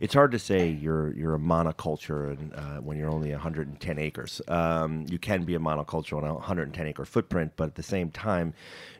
It's 0.01 0.15
hard 0.15 0.33
to 0.33 0.39
say 0.39 0.69
you're 0.69 1.13
you're 1.15 1.35
a 1.35 1.39
monoculture 1.39 2.31
and 2.31 2.55
uh, 2.55 2.81
when 2.81 2.99
you're 2.99 3.11
only 3.11 3.31
110 3.31 3.99
acres. 3.99 4.41
Um, 4.49 5.07
you 5.09 5.19
can 5.19 5.45
be 5.45 5.55
a 5.55 5.59
monoculture 5.59 6.17
on 6.17 6.25
a 6.25 6.35
110 6.35 6.87
acre 6.87 7.05
footprint, 7.05 7.53
but 7.57 7.69
at 7.69 7.75
the 7.77 7.83
same 7.83 8.11
time, 8.11 8.55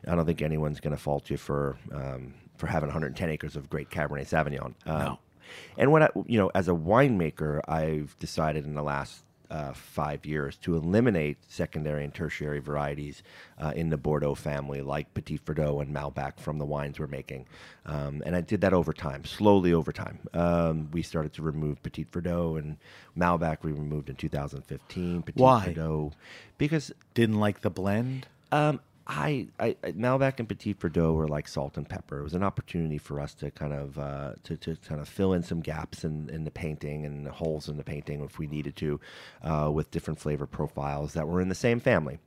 I 0.07 0.15
don't 0.15 0.25
think 0.25 0.41
anyone's 0.41 0.79
going 0.79 0.95
to 0.95 1.01
fault 1.01 1.29
you 1.29 1.37
for 1.37 1.77
um, 1.91 2.33
for 2.57 2.67
having 2.67 2.87
110 2.87 3.29
acres 3.29 3.55
of 3.55 3.69
great 3.69 3.89
Cabernet 3.89 4.27
Sauvignon. 4.27 4.73
Um, 4.85 4.99
No. 4.99 5.19
And 5.77 5.91
what 5.91 6.03
I, 6.03 6.09
you 6.27 6.37
know, 6.37 6.51
as 6.53 6.67
a 6.67 6.73
winemaker, 6.73 7.61
I've 7.67 8.15
decided 8.19 8.65
in 8.65 8.75
the 8.75 8.83
last 8.83 9.23
uh, 9.49 9.73
five 9.73 10.25
years 10.25 10.55
to 10.57 10.75
eliminate 10.75 11.37
secondary 11.47 12.03
and 12.03 12.13
tertiary 12.13 12.59
varieties 12.59 13.23
uh, 13.59 13.73
in 13.75 13.89
the 13.89 13.97
Bordeaux 13.97 14.35
family, 14.35 14.81
like 14.81 15.13
Petit 15.13 15.39
Verdot 15.39 15.81
and 15.81 15.95
Malbec, 15.95 16.39
from 16.39 16.57
the 16.59 16.65
wines 16.65 16.99
we're 16.99 17.07
making. 17.07 17.45
Um, 17.85 18.21
and 18.25 18.35
I 18.35 18.41
did 18.41 18.61
that 18.61 18.73
over 18.73 18.93
time, 18.93 19.25
slowly 19.25 19.73
over 19.73 19.91
time. 19.91 20.19
Um, 20.33 20.89
we 20.91 21.01
started 21.01 21.33
to 21.33 21.41
remove 21.41 21.81
Petit 21.81 22.05
Verdot 22.11 22.59
and 22.59 22.77
Malbec. 23.17 23.63
We 23.63 23.71
removed 23.71 24.09
in 24.09 24.15
2015. 24.15 25.23
Petit 25.23 25.41
Why? 25.41 25.73
Verdot, 25.75 26.13
because 26.57 26.91
didn't 27.13 27.39
like 27.39 27.61
the 27.61 27.69
blend? 27.69 28.27
um, 28.51 28.79
I, 29.11 29.47
I, 29.59 29.75
Malbec 29.87 30.39
and 30.39 30.47
Petit 30.47 30.75
Verdot 30.75 31.15
were 31.15 31.27
like 31.27 31.47
salt 31.47 31.77
and 31.77 31.89
pepper. 31.89 32.19
It 32.19 32.23
was 32.23 32.35
an 32.35 32.43
opportunity 32.43 32.99
for 32.99 33.19
us 33.19 33.33
to 33.35 33.49
kind 33.49 33.73
of 33.73 33.97
uh, 33.97 34.33
to, 34.43 34.55
to 34.57 34.75
kind 34.87 35.01
of 35.01 35.09
fill 35.09 35.33
in 35.33 35.41
some 35.41 35.61
gaps 35.61 36.03
in, 36.03 36.29
in 36.29 36.43
the 36.43 36.51
painting 36.51 37.07
and 37.07 37.25
the 37.25 37.31
holes 37.31 37.67
in 37.67 37.77
the 37.77 37.83
painting 37.83 38.21
if 38.21 38.37
we 38.37 38.45
needed 38.45 38.75
to, 38.75 38.99
uh, 39.43 39.71
with 39.73 39.89
different 39.89 40.19
flavor 40.19 40.45
profiles 40.45 41.13
that 41.13 41.27
were 41.27 41.41
in 41.41 41.49
the 41.49 41.55
same 41.55 41.79
family. 41.79 42.19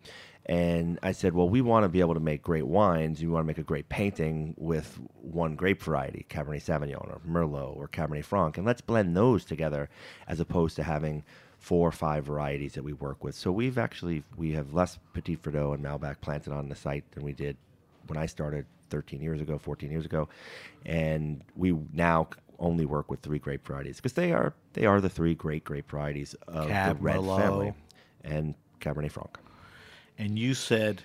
And 0.44 0.98
I 1.04 1.12
said, 1.12 1.34
well, 1.34 1.48
we 1.48 1.60
want 1.60 1.84
to 1.84 1.88
be 1.88 2.00
able 2.00 2.14
to 2.14 2.20
make 2.20 2.42
great 2.42 2.66
wines. 2.66 3.22
You 3.22 3.30
want 3.30 3.44
to 3.44 3.46
make 3.46 3.58
a 3.58 3.62
great 3.62 3.88
painting 3.88 4.54
with 4.58 4.98
one 5.20 5.54
grape 5.54 5.80
variety, 5.80 6.26
Cabernet 6.28 6.64
Sauvignon 6.64 6.96
or 6.96 7.20
Merlot 7.24 7.76
or 7.76 7.86
Cabernet 7.86 8.24
Franc, 8.24 8.58
and 8.58 8.66
let's 8.66 8.80
blend 8.80 9.16
those 9.16 9.44
together 9.44 9.88
as 10.26 10.40
opposed 10.40 10.74
to 10.76 10.82
having 10.82 11.22
four 11.62 11.88
or 11.88 11.92
five 11.92 12.24
varieties 12.24 12.74
that 12.74 12.82
we 12.82 12.92
work 12.92 13.22
with. 13.22 13.36
So 13.36 13.52
we've 13.52 13.78
actually 13.78 14.24
we 14.36 14.52
have 14.52 14.74
less 14.74 14.98
Petit 15.14 15.36
Verdot 15.36 15.74
and 15.74 15.84
Malbec 15.84 16.20
planted 16.20 16.52
on 16.52 16.68
the 16.68 16.74
site 16.74 17.10
than 17.12 17.24
we 17.24 17.32
did 17.32 17.56
when 18.08 18.18
I 18.18 18.26
started 18.26 18.66
13 18.90 19.22
years 19.22 19.40
ago, 19.40 19.58
14 19.58 19.90
years 19.90 20.04
ago, 20.04 20.28
and 20.84 21.42
we 21.56 21.74
now 21.94 22.28
only 22.58 22.84
work 22.84 23.10
with 23.10 23.20
three 23.20 23.38
grape 23.38 23.66
varieties 23.66 23.96
because 23.96 24.12
they 24.12 24.32
are 24.32 24.52
they 24.74 24.86
are 24.86 25.00
the 25.00 25.08
three 25.08 25.34
great 25.34 25.64
grape 25.64 25.88
varieties 25.88 26.34
of 26.48 26.68
Cab, 26.68 26.98
the 26.98 27.02
red 27.02 27.16
Merlot. 27.16 27.38
family 27.38 27.72
and 28.24 28.54
Cabernet 28.80 29.12
Franc. 29.12 29.38
And 30.18 30.36
you 30.38 30.54
said 30.54 31.02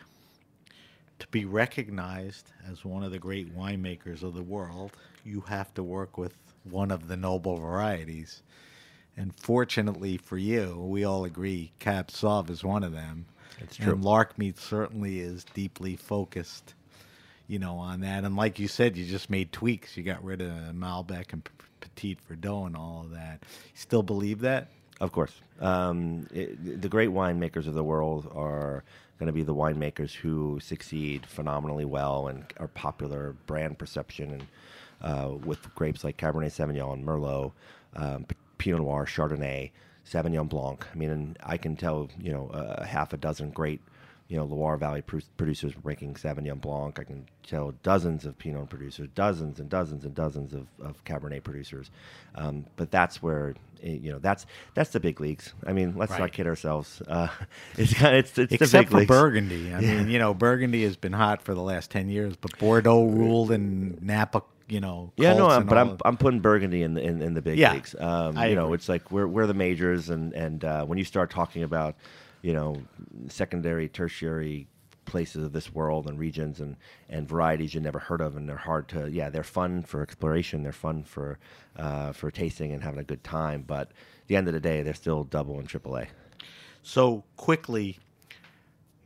to 1.19 1.27
be 1.27 1.45
recognized 1.45 2.51
as 2.69 2.83
one 2.83 3.03
of 3.03 3.11
the 3.11 3.19
great 3.19 3.55
winemakers 3.55 4.23
of 4.23 4.33
the 4.33 4.43
world, 4.43 4.91
you 5.23 5.41
have 5.41 5.71
to 5.75 5.83
work 5.83 6.17
with 6.17 6.35
one 6.63 6.89
of 6.91 7.07
the 7.07 7.15
noble 7.15 7.57
varieties. 7.57 8.41
And 9.17 9.33
fortunately 9.35 10.17
for 10.17 10.37
you, 10.37 10.77
we 10.77 11.03
all 11.03 11.25
agree 11.25 11.71
Sauv 11.79 12.49
is 12.49 12.63
one 12.63 12.83
of 12.83 12.91
them. 12.91 13.25
It's 13.59 13.77
true. 13.77 13.93
And 13.93 14.03
Larkmead 14.03 14.57
certainly 14.57 15.19
is 15.19 15.43
deeply 15.55 15.95
focused, 15.95 16.75
you 17.47 17.57
know, 17.57 17.77
on 17.77 18.01
that. 18.01 18.23
And 18.23 18.35
like 18.35 18.59
you 18.59 18.67
said, 18.67 18.95
you 18.95 19.05
just 19.05 19.29
made 19.29 19.51
tweaks. 19.51 19.97
You 19.97 20.03
got 20.03 20.23
rid 20.23 20.41
of 20.41 20.51
Malbec 20.73 21.33
and 21.33 21.47
Petit 21.81 22.17
Verdot 22.29 22.67
and 22.67 22.77
all 22.77 23.01
of 23.05 23.11
that. 23.11 23.39
You 23.41 23.79
still 23.79 24.03
believe 24.03 24.41
that? 24.41 24.69
Of 24.99 25.11
course. 25.11 25.33
Um, 25.59 26.27
it, 26.31 26.81
the 26.81 26.89
great 26.89 27.09
winemakers 27.09 27.67
of 27.67 27.73
the 27.73 27.83
world 27.83 28.31
are 28.35 28.83
going 29.19 29.27
to 29.27 29.33
be 29.33 29.43
the 29.43 29.55
winemakers 29.55 30.13
who 30.13 30.59
succeed 30.59 31.25
phenomenally 31.25 31.85
well 31.85 32.27
and 32.27 32.45
are 32.59 32.67
popular 32.67 33.35
brand 33.47 33.79
perception 33.79 34.31
and 34.31 34.47
uh, 35.01 35.31
with 35.45 35.73
grapes 35.75 36.03
like 36.03 36.17
Cabernet 36.17 36.51
Sauvignon, 36.51 36.93
and 36.93 37.05
Merlot, 37.05 37.51
um, 37.95 38.25
Pinot 38.57 38.81
Noir, 38.81 39.05
Chardonnay, 39.05 39.71
Sauvignon 40.09 40.47
Blanc. 40.49 40.85
I 40.93 40.95
mean, 40.97 41.09
and 41.09 41.37
I 41.43 41.57
can 41.57 41.75
tell 41.75 42.09
you 42.19 42.31
know 42.31 42.49
a 42.53 42.85
half 42.85 43.13
a 43.13 43.17
dozen 43.17 43.49
great 43.51 43.81
you 44.29 44.35
know 44.37 44.43
Loire 44.45 44.75
Valley 44.77 45.01
pro- 45.01 45.21
producers 45.37 45.73
making 45.85 46.15
Sauvignon 46.15 46.59
Blanc. 46.59 46.99
I 46.99 47.03
can 47.03 47.27
tell 47.43 47.73
dozens 47.83 48.25
of 48.25 48.37
Pinot 48.37 48.69
producers, 48.69 49.07
dozens 49.15 49.59
and 49.59 49.69
dozens 49.69 50.03
and 50.03 50.13
dozens 50.13 50.53
of, 50.53 50.67
of 50.81 51.03
Cabernet 51.05 51.43
producers. 51.43 51.89
Um, 52.35 52.65
but 52.75 52.91
that's 52.91 53.21
where 53.23 53.55
eh, 53.81 53.91
you 54.01 54.11
know 54.11 54.19
that's 54.19 54.45
that's 54.73 54.89
the 54.89 54.99
big 54.99 55.21
leagues. 55.21 55.53
I 55.65 55.71
mean, 55.73 55.95
let's 55.95 56.11
Right. 56.11 56.19
not 56.21 56.31
kid 56.33 56.47
ourselves. 56.47 57.01
Uh, 57.07 57.29
it's 57.77 57.93
kind 57.93 58.15
of, 58.17 58.19
it's, 58.25 58.37
it's 58.37 58.49
the 58.49 58.55
Except 58.55 58.89
for 58.89 58.97
leagues. 58.97 59.07
Burgundy. 59.07 59.73
I 59.73 59.79
mean, 59.81 60.09
you 60.09 60.19
know, 60.19 60.33
Burgundy 60.33 60.83
has 60.83 60.97
been 60.97 61.13
hot 61.13 61.41
for 61.41 61.53
the 61.53 61.61
last 61.61 61.89
10 61.91 62.09
years, 62.09 62.35
but 62.35 62.57
Bordeaux 62.59 63.05
ruled 63.05 63.51
and 63.51 64.01
Napa, 64.01 64.43
you 64.67 64.79
know. 64.79 65.11
Yeah, 65.17 65.33
no, 65.33 65.49
I'm, 65.49 65.65
but 65.65 65.77
I'm 65.77 65.89
of- 65.91 66.01
I'm 66.05 66.17
putting 66.17 66.39
Burgundy 66.39 66.83
in 66.83 66.93
the 66.93 67.01
in, 67.01 67.21
in 67.21 67.33
the 67.33 67.41
big 67.41 67.57
Yeah, 67.57 67.73
leagues. 67.73 67.95
Um, 67.99 68.37
I 68.37 68.47
you 68.47 68.55
know, 68.55 68.65
agree. 68.65 68.75
it's 68.75 68.89
like 68.89 69.11
we're 69.11 69.27
we're 69.27 69.47
the 69.47 69.53
majors, 69.53 70.09
and 70.09 70.33
and 70.33 70.63
uh, 70.63 70.85
when 70.85 70.97
you 70.97 71.03
start 71.03 71.29
talking 71.29 71.63
about, 71.63 71.95
you 72.41 72.53
know, 72.53 72.75
secondary, 73.29 73.87
tertiary 73.89 74.67
places 75.05 75.41
of 75.41 75.53
this 75.53 75.73
world 75.73 76.07
and 76.07 76.19
regions 76.19 76.59
and 76.59 76.75
and 77.09 77.27
varieties 77.29 77.73
you 77.73 77.79
never 77.79 77.99
heard 77.99 78.19
of, 78.21 78.35
and 78.35 78.47
they're 78.47 78.57
hard 78.57 78.87
to. 78.89 79.09
Yeah, 79.09 79.29
they're 79.29 79.43
fun 79.43 79.83
for 79.83 80.01
exploration. 80.01 80.63
They're 80.63 80.71
fun 80.73 81.03
for 81.03 81.39
uh, 81.77 82.11
for 82.11 82.29
tasting 82.31 82.73
and 82.73 82.83
having 82.83 82.99
a 82.99 83.03
good 83.05 83.23
time. 83.23 83.63
But 83.65 83.87
at 83.89 84.27
the 84.27 84.35
end 84.35 84.47
of 84.47 84.53
the 84.53 84.59
day, 84.59 84.81
they're 84.83 84.93
still 84.93 85.23
double 85.23 85.59
and 85.59 85.67
triple 85.67 85.97
A. 85.97 86.07
So 86.83 87.23
quickly, 87.37 87.99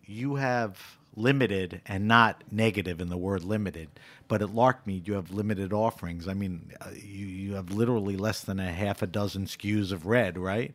you 0.05 0.35
have 0.35 0.97
limited 1.15 1.81
and 1.85 2.07
not 2.07 2.43
negative 2.51 3.01
in 3.01 3.09
the 3.09 3.17
word 3.17 3.43
limited, 3.43 3.89
but 4.27 4.41
at 4.41 4.49
Larkmead 4.49 5.07
you 5.07 5.13
have 5.13 5.31
limited 5.31 5.73
offerings. 5.73 6.27
I 6.27 6.33
mean, 6.33 6.71
uh, 6.79 6.89
you, 6.93 7.25
you 7.25 7.53
have 7.55 7.71
literally 7.71 8.17
less 8.17 8.41
than 8.41 8.59
a 8.59 8.71
half 8.71 9.01
a 9.01 9.07
dozen 9.07 9.45
SKUs 9.45 9.91
of 9.91 10.05
red, 10.05 10.37
right? 10.37 10.73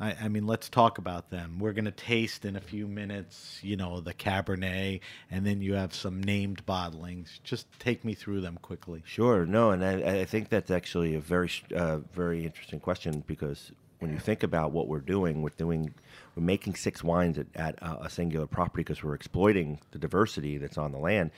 I, 0.00 0.16
I 0.22 0.28
mean, 0.28 0.46
let's 0.46 0.68
talk 0.68 0.98
about 0.98 1.30
them. 1.30 1.58
We're 1.58 1.72
going 1.72 1.84
to 1.84 1.92
taste 1.92 2.44
in 2.44 2.56
a 2.56 2.60
few 2.60 2.86
minutes, 2.88 3.60
you 3.62 3.76
know, 3.76 4.00
the 4.00 4.14
Cabernet, 4.14 5.00
and 5.30 5.46
then 5.46 5.60
you 5.60 5.74
have 5.74 5.94
some 5.94 6.22
named 6.22 6.66
bottlings. 6.66 7.40
Just 7.44 7.66
take 7.78 8.04
me 8.04 8.14
through 8.14 8.40
them 8.40 8.58
quickly. 8.60 9.02
Sure. 9.06 9.46
No, 9.46 9.70
and 9.70 9.84
I, 9.84 10.20
I 10.20 10.24
think 10.24 10.48
that's 10.48 10.70
actually 10.70 11.14
a 11.14 11.20
very, 11.20 11.50
uh, 11.74 11.98
very 12.12 12.44
interesting 12.44 12.80
question 12.80 13.22
because 13.26 13.70
when 14.04 14.12
you 14.12 14.18
think 14.20 14.42
about 14.42 14.72
what 14.72 14.86
we're 14.88 15.00
doing, 15.00 15.42
we're 15.42 15.50
doing, 15.56 15.94
we're 16.36 16.42
making 16.42 16.74
six 16.74 17.02
wines 17.02 17.38
at, 17.38 17.46
at 17.54 17.82
uh, 17.82 17.96
a 18.02 18.10
singular 18.10 18.46
property 18.46 18.82
because 18.82 19.02
we're 19.02 19.14
exploiting 19.14 19.80
the 19.92 19.98
diversity 19.98 20.58
that's 20.58 20.78
on 20.78 20.92
the 20.92 20.98
land. 20.98 21.30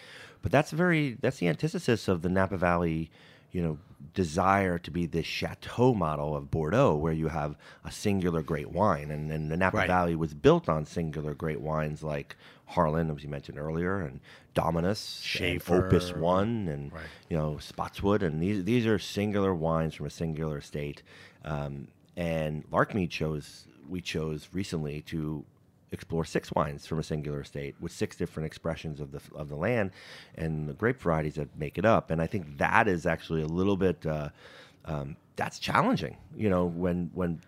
But 0.42 0.52
that's 0.52 0.70
very, 0.70 1.16
that's 1.20 1.38
the 1.38 1.48
antithesis 1.48 2.08
of 2.08 2.22
the 2.22 2.28
Napa 2.28 2.56
Valley, 2.56 3.10
you 3.52 3.62
know, 3.62 3.78
desire 4.14 4.78
to 4.78 4.90
be 4.90 5.06
this 5.06 5.26
chateau 5.26 5.94
model 5.94 6.36
of 6.36 6.50
Bordeaux, 6.50 6.94
where 6.96 7.12
you 7.12 7.28
have 7.28 7.56
a 7.84 7.90
singular 7.90 8.42
great 8.42 8.70
wine, 8.70 9.10
and, 9.10 9.30
and 9.32 9.50
the 9.50 9.56
Napa 9.56 9.78
Right. 9.78 9.86
Valley 9.86 10.14
was 10.14 10.34
built 10.34 10.68
on 10.68 10.84
singular 10.84 11.34
great 11.34 11.60
wines 11.60 12.02
like 12.02 12.36
Harlan, 12.66 13.10
as 13.10 13.22
you 13.22 13.28
mentioned 13.28 13.58
earlier, 13.58 14.00
and 14.00 14.20
Dominus, 14.54 15.20
and 15.54 15.60
Opus 15.86 16.12
One, 16.20 16.68
and 16.68 16.92
Right. 16.92 17.02
you 17.30 17.36
know 17.36 17.58
Spottswoode, 17.60 18.22
and 18.22 18.42
these 18.42 18.64
these 18.64 18.86
are 18.86 18.98
singular 18.98 19.54
wines 19.54 19.94
from 19.94 20.06
a 20.06 20.10
singular 20.10 20.58
estate. 20.58 21.02
Um, 21.44 21.88
and 22.16 22.68
Larkmead 22.70 23.10
chose 23.10 23.66
we 23.88 24.00
chose 24.00 24.48
recently 24.52 25.02
to 25.02 25.44
explore 25.92 26.24
six 26.24 26.50
wines 26.52 26.86
from 26.86 26.98
a 26.98 27.02
singular 27.02 27.40
estate 27.40 27.74
with 27.80 27.92
six 27.92 28.16
different 28.16 28.46
expressions 28.46 29.00
of 29.00 29.12
the 29.12 29.20
of 29.34 29.48
the 29.48 29.56
land 29.56 29.90
and 30.34 30.68
the 30.68 30.72
grape 30.72 31.00
varieties 31.00 31.34
that 31.34 31.56
make 31.58 31.78
it 31.78 31.84
up. 31.84 32.10
And 32.10 32.20
I 32.20 32.26
think 32.26 32.58
that 32.58 32.88
is 32.88 33.06
actually 33.06 33.42
a 33.42 33.46
little 33.46 33.76
bit 33.76 34.04
uh, 34.04 34.30
um, 34.84 35.16
that's 35.36 35.58
challenging. 35.58 36.16
You 36.36 36.50
know, 36.50 36.66
when 36.66 37.10
when 37.14 37.40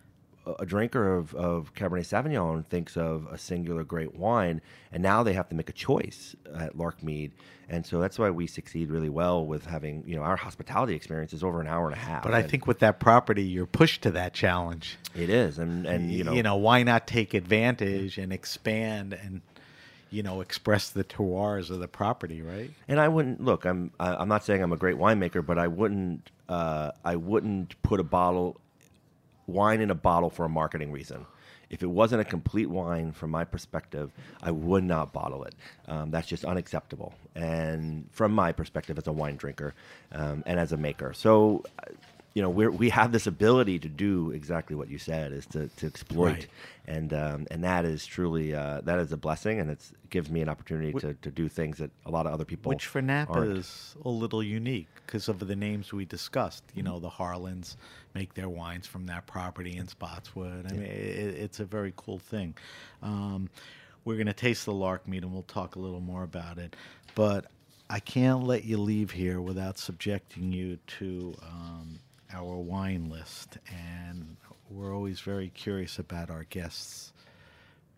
a 0.59 0.67
drinker 0.67 1.15
of, 1.17 1.35
of 1.35 1.75
Cabernet 1.75 2.07
Sauvignon 2.07 2.65
thinks 2.67 2.97
of 2.97 3.27
a 3.31 3.39
singular 3.39 3.85
great 3.85 4.15
wine, 4.15 4.61
and 4.93 5.03
now 5.03 5.23
they 5.23 5.33
have 5.35 5.49
to 5.51 5.55
make 5.55 5.69
a 5.69 5.73
choice 5.73 6.35
at 6.55 6.77
Larkmead, 6.77 7.33
and 7.69 7.85
so 7.85 8.01
that's 8.01 8.19
why 8.19 8.31
we 8.31 8.47
succeed 8.47 8.91
really 8.91 9.09
well 9.09 9.45
with 9.45 9.67
having 9.67 10.03
you 10.07 10.17
know 10.17 10.23
our 10.23 10.37
hospitality 10.37 10.95
experience 10.95 11.33
is 11.33 11.43
over 11.45 11.61
an 11.61 11.67
hour 11.67 11.87
and 11.87 11.95
a 11.95 11.99
half. 11.99 12.23
But 12.23 12.35
I 12.35 12.43
think 12.43 12.67
with 12.67 12.79
that 12.81 13.01
property, 13.01 13.43
you're 13.45 13.67
pushed 13.67 14.03
to 14.03 14.11
that 14.13 14.33
challenge. 14.35 14.99
it 15.15 15.31
is, 15.31 15.59
and 15.59 15.87
and 15.87 16.11
you 16.13 16.25
know, 16.25 16.33
you 16.33 16.43
know, 16.43 16.57
why 16.57 16.83
not 16.83 17.07
take 17.07 17.35
advantage 17.35 18.19
and 18.19 18.33
expand 18.33 19.13
and 19.13 19.41
you 20.11 20.23
know 20.23 20.41
express 20.41 20.89
the 20.89 21.05
terroirs 21.05 21.71
of 21.71 21.81
the 21.81 21.89
property, 21.89 22.41
right? 22.41 22.71
And 22.89 22.99
I 22.99 23.09
wouldn't 23.09 23.43
look. 23.43 23.65
I'm 23.67 23.91
I- 24.01 24.17
I'm 24.17 24.29
not 24.29 24.45
saying 24.45 24.63
I'm 24.63 24.73
a 24.73 24.77
great 24.79 24.97
winemaker, 24.97 25.45
but 25.45 25.59
I 25.59 25.67
wouldn't 25.69 26.31
uh, 26.49 26.93
I 27.05 27.17
wouldn't 27.17 27.81
put 27.83 28.01
a 28.01 28.05
bottle 28.05 28.59
wine 29.49 29.81
in 29.81 29.91
a 29.91 29.95
bottle 29.95 30.31
for 30.31 30.45
a 30.45 30.49
marketing 30.49 30.93
reason. 30.93 31.27
If 31.71 31.83
it 31.83 31.87
wasn't 31.87 32.23
a 32.23 32.25
complete 32.25 32.71
wine, 32.71 33.13
from 33.13 33.31
my 33.31 33.45
perspective, 33.45 34.11
I 34.43 34.51
would 34.51 34.85
not 34.85 35.13
bottle 35.13 35.45
it. 35.45 35.55
Um, 35.87 36.11
that's 36.11 36.27
just 36.27 36.45
unacceptable. 36.45 37.13
And 37.35 38.09
from 38.11 38.33
my 38.33 38.53
perspective, 38.53 38.97
as 38.97 39.07
a 39.07 39.13
wine 39.13 39.37
drinker 39.37 39.75
um, 40.13 40.43
and 40.47 40.59
as 40.59 40.73
a 40.73 40.77
maker, 40.79 41.13
so 41.13 41.65
you 42.39 42.43
know 42.43 42.51
we 42.51 42.69
we 42.69 42.89
have 42.91 43.11
this 43.11 43.27
ability 43.27 43.81
to 43.81 43.89
do 43.89 44.31
exactly 44.31 44.77
what 44.77 44.89
you 44.89 44.97
said 44.97 45.33
is 45.33 45.45
to, 45.47 45.67
to 45.79 45.87
exploit 45.87 46.25
Right. 46.27 46.47
and 46.87 47.13
um, 47.13 47.47
and 47.51 47.65
that 47.65 47.85
is 47.85 48.07
truly 48.07 48.55
uh, 48.55 48.81
that 48.83 49.01
is 49.01 49.11
a 49.11 49.17
blessing 49.17 49.59
and 49.59 49.69
it's, 49.69 49.91
it 49.91 50.11
gives 50.11 50.31
me 50.31 50.41
an 50.41 50.49
opportunity 50.49 50.93
to, 51.01 51.15
to 51.15 51.31
do 51.33 51.49
things 51.49 51.79
that 51.79 51.91
a 52.07 52.13
lot 52.13 52.27
of 52.27 52.33
other 52.33 52.45
people 52.45 52.69
Which 52.71 52.87
for 52.87 53.03
Napa 53.03 53.33
aren't. 53.33 53.59
is 53.59 53.97
a 54.05 54.09
little 54.09 54.41
unique 54.41 54.87
because 55.05 55.27
of 55.29 55.41
the 55.41 55.57
names 55.57 55.93
we 55.93 56.05
discussed. 56.05 56.63
You 56.77 56.85
know, 56.85 57.01
the 57.01 57.11
Harlans 57.11 57.75
make 58.15 58.35
their 58.35 58.49
wines 58.49 58.87
from 58.87 59.07
that 59.07 59.27
property 59.27 59.77
in 59.77 59.87
Spottswoode. 59.89 60.71
I 60.71 60.77
mean, 60.77 60.83
it, 60.85 61.35
it's 61.45 61.59
a 61.59 61.65
very 61.65 61.93
cool 61.97 62.21
thing. 62.21 62.55
Um, 63.03 63.51
we're 64.05 64.15
going 64.15 64.27
to 64.29 64.33
taste 64.33 64.65
the 64.65 64.73
Larkmead 64.73 65.23
and 65.23 65.33
we'll 65.33 65.43
talk 65.43 65.75
a 65.75 65.81
little 65.81 66.01
more 66.01 66.23
about 66.23 66.59
it. 66.59 66.77
But 67.17 67.47
I 67.91 67.99
can't 67.99 68.45
let 68.45 68.65
you 68.65 68.79
leave 68.79 69.11
here 69.11 69.41
without 69.41 69.77
subjecting 69.77 70.53
you 70.53 70.79
to 70.99 71.35
um, 71.43 71.99
our 72.33 72.57
wine 72.57 73.09
list. 73.09 73.59
And 73.71 74.37
we're 74.71 74.95
always 74.95 75.21
very 75.21 75.49
curious 75.49 75.99
about 75.99 76.31
our 76.31 76.45
guests' 76.45 77.13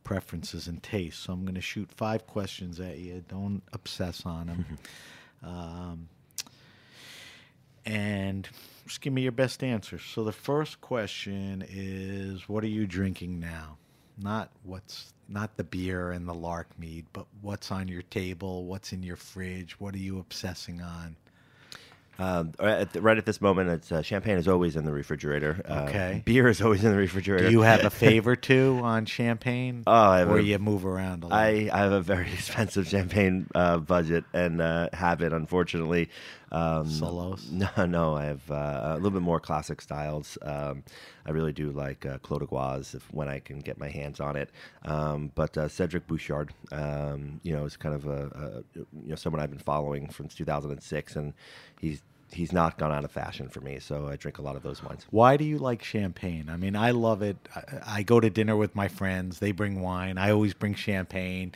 preferences 0.05 0.66
and 0.66 0.83
tastes. 0.83 1.24
So 1.24 1.33
I'm 1.33 1.43
going 1.43 1.55
to 1.55 1.61
shoot 1.61 1.91
five 1.91 2.26
questions 2.26 2.81
at 2.81 2.99
you. 2.99 3.24
Don't 3.28 3.62
obsess 3.72 4.24
on 4.24 4.47
them. 4.47 4.66
um, 5.43 6.09
and 7.87 8.49
just 8.87 9.01
give 9.01 9.12
me 9.12 9.22
your 9.22 9.33
best 9.33 9.62
answers. 9.62 10.03
So 10.03 10.24
the 10.24 10.33
first 10.33 10.81
question 10.81 11.64
is, 11.68 12.49
what 12.49 12.64
are 12.64 12.68
you 12.68 12.87
drinking 12.87 13.41
now? 13.41 13.78
Not 14.18 14.51
what's 14.64 15.12
not 15.28 15.57
the 15.57 15.64
beer 15.64 16.11
and 16.11 16.28
the 16.28 16.35
lark 16.35 16.66
mead, 16.78 17.07
but 17.12 17.26
what's 17.41 17.70
on 17.70 17.89
your 17.89 18.03
table, 18.03 18.64
what's 18.64 18.93
in 18.93 19.03
your 19.03 19.16
fridge, 19.16 19.78
what 19.78 19.95
are 19.95 19.99
you 19.99 20.18
obsessing 20.18 20.83
on? 20.83 21.16
Um, 22.20 22.52
at 22.58 22.92
the, 22.92 23.00
right 23.00 23.16
at 23.16 23.24
this 23.24 23.40
moment, 23.40 23.70
it's 23.70 23.90
uh, 23.90 24.02
champagne 24.02 24.36
is 24.36 24.46
always 24.46 24.76
in 24.76 24.84
the 24.84 24.92
refrigerator. 24.92 25.62
Uh, 25.66 25.80
Okay. 25.88 26.22
beer 26.26 26.48
is 26.48 26.60
always 26.60 26.84
in 26.84 26.90
the 26.92 26.96
refrigerator. 26.98 27.46
Do 27.46 27.50
you 27.50 27.62
have 27.62 27.84
a 27.84 27.90
favorite 28.06 28.42
too 28.42 28.78
on 28.82 29.06
champagne? 29.06 29.84
Oh, 29.86 29.92
I 29.92 30.18
have 30.18 30.28
or 30.28 30.38
a- 30.38 30.42
you 30.42 30.58
move 30.58 30.84
around 30.84 31.24
a 31.24 31.28
lot? 31.28 31.36
I, 31.38 31.70
I 31.72 31.78
have 31.78 31.92
a 31.92 32.00
very 32.02 32.30
expensive 32.32 32.86
champagne 32.88 33.46
uh, 33.54 33.78
budget 33.78 34.24
and 34.34 34.60
uh, 34.60 34.90
habit, 34.92 35.32
unfortunately. 35.32 36.10
Um, 36.53 36.86
Selosse? 36.86 37.51
No, 37.76 37.86
no, 37.86 38.14
I 38.16 38.24
have 38.24 38.51
uh, 38.51 38.80
a 38.84 38.94
little 38.96 39.11
bit 39.11 39.22
more 39.22 39.40
classic 39.40 39.80
styles. 39.80 40.36
Um, 40.42 40.82
I 41.26 41.30
really 41.30 41.53
do 41.53 41.70
like 41.70 42.05
uh, 42.07 42.18
Clos 42.18 42.40
de 42.40 42.96
if 42.96 43.12
when 43.12 43.28
I 43.28 43.38
can 43.38 43.61
get 43.61 43.78
my 43.78 43.88
hands 43.88 44.20
on 44.20 44.36
it. 44.36 44.51
Um, 44.84 45.30
but 45.34 45.57
uh, 45.57 45.68
Cedric 45.68 46.07
Bouchard, 46.07 46.53
um, 46.72 47.40
you 47.42 47.53
know, 47.53 47.64
is 47.64 47.76
kind 47.76 47.94
of 47.94 48.07
a, 48.07 48.64
a 48.74 48.78
you 49.05 49.11
know 49.11 49.14
someone 49.14 49.40
I've 49.40 49.51
been 49.51 49.59
following 49.59 50.11
since 50.11 50.34
2006, 50.34 51.16
and 51.16 51.34
he's 51.80 52.03
he's 52.33 52.53
not 52.53 52.78
gone 52.78 52.93
out 52.93 53.05
of 53.05 53.11
fashion 53.11 53.49
for 53.49 53.61
me. 53.61 53.78
So 53.81 54.09
I 54.09 54.16
drink 54.16 54.39
a 54.39 54.43
lot 54.43 54.57
of 54.57 54.62
those 54.62 54.83
wines. 54.83 55.07
Why 55.11 55.37
do 55.37 55.45
you 55.45 55.59
like 55.59 55.83
champagne? 55.83 56.49
I 56.51 56.57
mean, 56.57 56.76
I 56.76 56.91
love 56.93 57.22
it. 57.22 57.37
I, 57.55 57.99
I 57.99 58.03
go 58.03 58.20
to 58.20 58.31
dinner 58.31 58.57
with 58.57 58.74
my 58.74 58.89
friends. 58.89 59.39
They 59.39 59.53
bring 59.53 59.81
wine. 59.81 60.18
I 60.18 60.31
always 60.31 60.55
bring 60.55 60.74
champagne. 60.74 61.53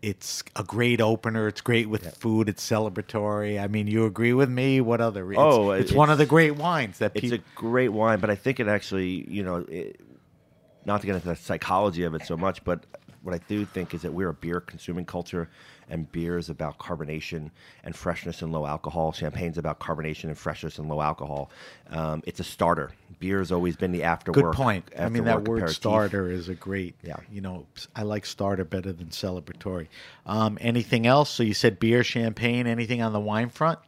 It's 0.00 0.42
a 0.56 0.64
great 0.64 1.00
opener. 1.00 1.46
It's 1.46 1.60
great 1.60 1.88
with 1.88 2.16
food. 2.16 2.48
It's 2.48 2.68
celebratory. 2.68 3.62
I 3.62 3.68
mean, 3.68 3.86
you 3.86 4.04
agree 4.06 4.32
with 4.32 4.48
me? 4.50 4.80
What 4.80 5.00
other? 5.00 5.30
It's, 5.30 5.38
Oh, 5.40 5.70
it's, 5.70 5.92
one 5.92 6.10
of 6.10 6.18
the 6.18 6.26
great 6.26 6.56
wines 6.56 6.98
that 6.98 7.12
It's 7.14 7.20
people. 7.22 7.38
a 7.38 7.42
great 7.54 7.90
wine, 7.90 8.18
but 8.18 8.28
I 8.30 8.34
think 8.34 8.58
it 8.58 8.66
actually, 8.66 9.24
you 9.30 9.44
know, 9.44 9.58
it, 9.68 10.00
not 10.84 11.00
to 11.02 11.06
get 11.06 11.14
into 11.14 11.28
the 11.28 11.36
psychology 11.36 12.02
of 12.02 12.14
it 12.16 12.26
so 12.26 12.36
much, 12.36 12.64
but 12.64 12.84
what 13.22 13.34
I 13.34 13.40
do 13.48 13.64
think 13.64 13.94
is 13.94 14.02
that 14.02 14.12
we're 14.12 14.28
a 14.30 14.34
beer 14.34 14.60
consuming 14.60 15.04
culture, 15.04 15.48
and 15.88 16.10
beer 16.10 16.38
is 16.38 16.48
about 16.50 16.78
carbonation 16.78 17.50
and 17.84 17.94
freshness 17.94 18.42
and 18.42 18.52
low 18.52 18.66
alcohol. 18.66 19.12
Champagne's 19.12 19.58
about 19.58 19.80
carbonation 19.80 20.24
and 20.24 20.36
freshness 20.38 20.78
and 20.78 20.88
low 20.88 21.00
alcohol. 21.00 21.50
Um, 21.90 22.22
it's 22.26 22.40
a 22.40 22.44
starter. 22.44 22.90
Beer 23.20 23.38
has 23.38 23.52
always 23.52 23.76
been 23.76 23.92
the 23.92 24.02
after 24.02 24.32
Good 24.32 24.44
work. 24.44 24.54
point. 24.54 24.90
I 24.98 25.08
mean, 25.08 25.24
that 25.24 25.44
word 25.44 25.58
aperitif. 25.58 25.76
starter 25.76 26.30
is 26.30 26.48
a 26.48 26.54
great. 26.54 26.94
Yeah. 27.02 27.16
You 27.30 27.40
know, 27.40 27.66
I 27.94 28.02
like 28.02 28.26
starter 28.26 28.64
better 28.64 28.92
than 28.92 29.08
celebratory. 29.08 29.88
Um, 30.26 30.58
anything 30.60 31.06
else? 31.06 31.30
So 31.30 31.42
you 31.42 31.54
said 31.54 31.78
beer, 31.78 32.02
champagne. 32.02 32.66
Anything 32.66 33.02
on 33.02 33.12
the 33.12 33.20
wine 33.20 33.48
front? 33.50 33.78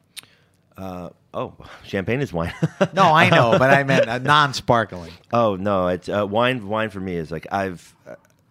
Oh, 0.79 1.55
champagne 1.85 2.21
is 2.21 2.33
wine. 2.33 2.55
No, 2.93 3.05
I 3.13 3.29
know, 3.31 3.59
but 3.59 3.71
I 3.71 3.83
meant 3.85 4.09
uh, 4.09 4.19
non-sparkling. 4.19 5.13
Oh 5.33 5.57
no, 5.57 5.89
it's 5.89 6.09
uh, 6.09 6.27
wine. 6.27 6.67
Wine 6.69 6.91
for 6.91 7.01
me 7.01 7.17
is 7.17 7.31
like 7.31 7.47
I've. 7.53 7.95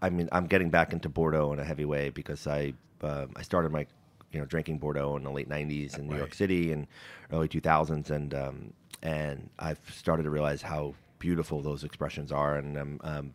I 0.03 0.09
mean, 0.09 0.27
I'm 0.33 0.47
getting 0.47 0.69
back 0.69 0.91
into 0.91 1.07
Bordeaux 1.07 1.53
in 1.53 1.59
a 1.59 1.63
heavy 1.63 1.85
way 1.85 2.09
because 2.09 2.45
I 2.45 2.73
uh, 3.01 3.25
I 3.35 3.41
started 3.41 3.71
my 3.71 3.87
you 4.33 4.39
know 4.39 4.45
drinking 4.45 4.79
Bordeaux 4.79 5.15
in 5.15 5.23
the 5.23 5.31
late 5.31 5.49
'90s 5.49 5.97
in 5.97 6.07
New 6.07 6.17
York 6.17 6.33
City 6.33 6.73
and 6.73 6.85
early 7.31 7.47
2000s, 7.47 8.09
and 8.11 8.33
um, 8.33 8.73
and 9.01 9.49
I've 9.57 9.79
started 9.91 10.23
to 10.23 10.29
realize 10.29 10.61
how 10.61 10.93
beautiful 11.19 11.61
those 11.61 11.85
expressions 11.85 12.33
are, 12.33 12.57
and 12.57 12.77
I'm 12.77 12.99
um, 13.03 13.33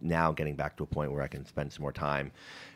now 0.00 0.32
getting 0.32 0.56
back 0.56 0.76
to 0.78 0.84
a 0.84 0.86
point 0.86 1.12
where 1.12 1.22
I 1.22 1.28
can 1.28 1.44
spend 1.44 1.70
some 1.70 1.82
more 1.82 1.92
time 1.92 2.32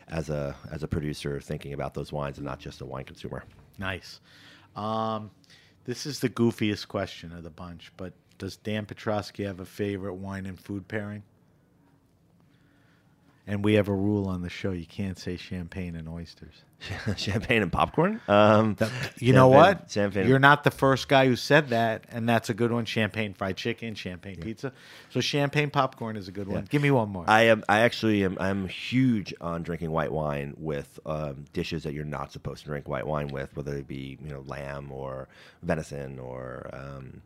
as 0.07 0.29
a 0.29 0.55
as 0.71 0.83
a 0.83 0.87
producer 0.87 1.41
thinking 1.41 1.73
about 1.73 1.95
those 1.95 2.11
wines 2.11 2.37
and 2.37 2.45
not 2.45 2.59
just 2.59 2.81
a 2.81 2.85
wine 2.85 3.05
consumer. 3.05 3.43
Nice. 3.79 4.19
Um, 4.75 5.31
this 5.85 6.05
is 6.05 6.19
the 6.19 6.29
goofiest 6.29 6.87
question 6.87 7.33
of 7.33 7.43
the 7.43 7.49
bunch, 7.49 7.91
but 7.97 8.13
does 8.37 8.55
Dan 8.57 8.85
Petroski 8.85 9.45
have 9.47 9.59
a 9.59 9.65
favorite 9.65 10.13
wine 10.13 10.45
and 10.45 10.59
food 10.59 10.87
pairing? 10.87 11.23
And 13.47 13.65
we 13.65 13.73
have 13.73 13.87
a 13.87 13.93
rule 13.93 14.27
on 14.27 14.41
the 14.41 14.49
show: 14.49 14.71
you 14.71 14.85
can't 14.85 15.17
say 15.17 15.35
champagne 15.37 15.95
and 15.95 16.07
oysters. 16.07 16.53
champagne 17.17 17.61
and 17.61 17.71
popcorn. 17.71 18.19
Um, 18.27 18.75
You 19.17 19.33
know 19.33 19.47
what? 19.49 19.91
Champagne. 19.91 20.27
You're 20.27 20.39
not 20.39 20.63
the 20.63 20.71
first 20.71 21.07
guy 21.07 21.27
who 21.27 21.35
said 21.35 21.69
that, 21.69 22.05
and 22.09 22.27
that's 22.27 22.49
a 22.49 22.53
good 22.53 22.71
one. 22.71 22.85
Champagne 22.85 23.33
fried 23.33 23.57
chicken, 23.57 23.93
champagne 23.93 24.37
pizza. 24.37 24.73
So 25.09 25.21
champagne 25.21 25.69
popcorn 25.69 26.17
is 26.17 26.27
a 26.27 26.31
good 26.31 26.47
one. 26.47 26.65
Give 26.69 26.81
me 26.81 26.91
one 26.91 27.09
more. 27.09 27.25
I 27.27 27.43
am. 27.43 27.63
I 27.69 27.79
actually 27.81 28.23
am. 28.23 28.37
I'm 28.39 28.67
huge 28.67 29.33
on 29.41 29.63
drinking 29.63 29.91
white 29.91 30.11
wine 30.11 30.55
with 30.57 30.99
um, 31.05 31.45
dishes 31.53 31.83
that 31.83 31.93
you're 31.93 32.05
not 32.05 32.31
supposed 32.31 32.61
to 32.63 32.65
drink 32.67 32.87
white 32.87 33.05
wine 33.05 33.27
with, 33.27 33.55
whether 33.55 33.75
it 33.75 33.87
be 33.87 34.17
you 34.23 34.29
know 34.29 34.43
lamb 34.45 34.91
or 34.91 35.27
venison 35.63 36.19
or. 36.19 36.69
Um, 36.73 37.21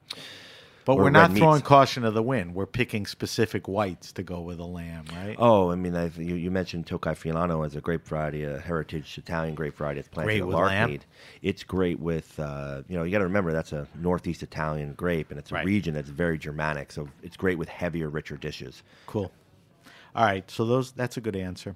but 0.86 0.98
we're 0.98 1.10
not 1.10 1.32
meats. 1.32 1.40
throwing 1.40 1.62
caution 1.62 2.04
to 2.04 2.12
the 2.12 2.22
wind. 2.24 2.54
We're 2.56 2.66
picking 2.66 3.06
specific 3.06 3.68
whites 3.68 4.12
to 4.14 4.24
go 4.24 4.40
with 4.42 4.60
a 4.60 4.66
lamb, 4.66 5.06
right? 5.14 5.36
Oh, 5.40 5.72
I 5.72 5.76
mean, 5.76 5.96
I've, 5.96 6.18
you, 6.18 6.36
you 6.36 6.52
mentioned 6.52 6.86
Tocai 6.86 7.16
Friulano 7.16 7.66
as 7.66 7.76
a 7.76 7.82
grape 7.82 8.08
variety, 8.08 8.44
a 8.44 8.60
heritage 8.60 9.18
Italian 9.18 9.56
grape 9.56 9.76
variety. 9.78 10.00
It's 10.02 10.10
planted 10.10 10.42
Great 10.42 10.46
lamb? 10.56 10.90
Larkmead. 10.92 11.02
It's 11.42 11.64
great 11.64 12.00
with, 12.00 12.40
uh, 12.40 12.84
you 12.88 12.98
know, 12.98 13.04
you 13.04 13.12
got 13.12 13.20
to 13.20 13.26
remember 13.26 13.52
that's 13.52 13.74
a 13.74 13.88
northeast 14.00 14.44
Italian 14.44 14.94
grape, 14.94 15.32
and 15.32 15.40
it's 15.40 15.52
a 15.52 15.56
Right. 15.56 15.66
region 15.66 15.94
that's 15.94 16.10
very 16.10 16.38
Germanic, 16.38 16.92
so 16.92 17.08
it's 17.24 17.36
great 17.38 17.58
with 17.58 17.70
heavier, 17.70 18.10
richer 18.10 18.38
dishes. 18.38 18.84
Cool. 19.08 19.32
All 20.16 20.24
right, 20.26 20.50
so 20.50 20.66
those 20.66 20.92
that's 20.92 21.18
a 21.18 21.22
good 21.22 21.36
answer. 21.36 21.76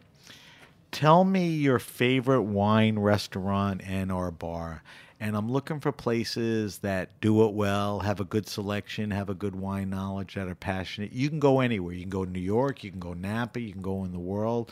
Tell 0.91 1.23
me 1.23 1.49
your 1.49 1.77
favorite 1.77 2.43
wine 2.43 2.97
restaurant 2.97 3.81
and 3.85 4.11
or 4.11 4.31
bar. 4.31 4.81
And 5.21 5.35
I'm 5.35 5.51
looking 5.51 5.81
for 5.81 5.91
places 5.91 6.77
that 6.79 7.19
do 7.19 7.43
it 7.45 7.53
well, 7.53 7.99
have 7.99 8.21
a 8.21 8.23
good 8.23 8.47
selection, 8.47 9.11
have 9.11 9.29
a 9.29 9.33
good 9.33 9.53
wine 9.55 9.89
knowledge, 9.89 10.35
that 10.35 10.47
are 10.47 10.55
passionate. 10.55 11.11
You 11.11 11.29
can 11.29 11.39
go 11.39 11.59
anywhere. 11.59 11.93
You 11.93 12.01
can 12.01 12.09
go 12.09 12.23
to 12.23 12.31
New 12.31 12.39
York, 12.39 12.83
you 12.85 12.91
can 12.91 13.01
go 13.01 13.13
Napa, 13.13 13.59
you 13.59 13.73
can 13.73 13.81
go 13.81 14.05
in 14.05 14.13
the 14.13 14.19
world. 14.19 14.71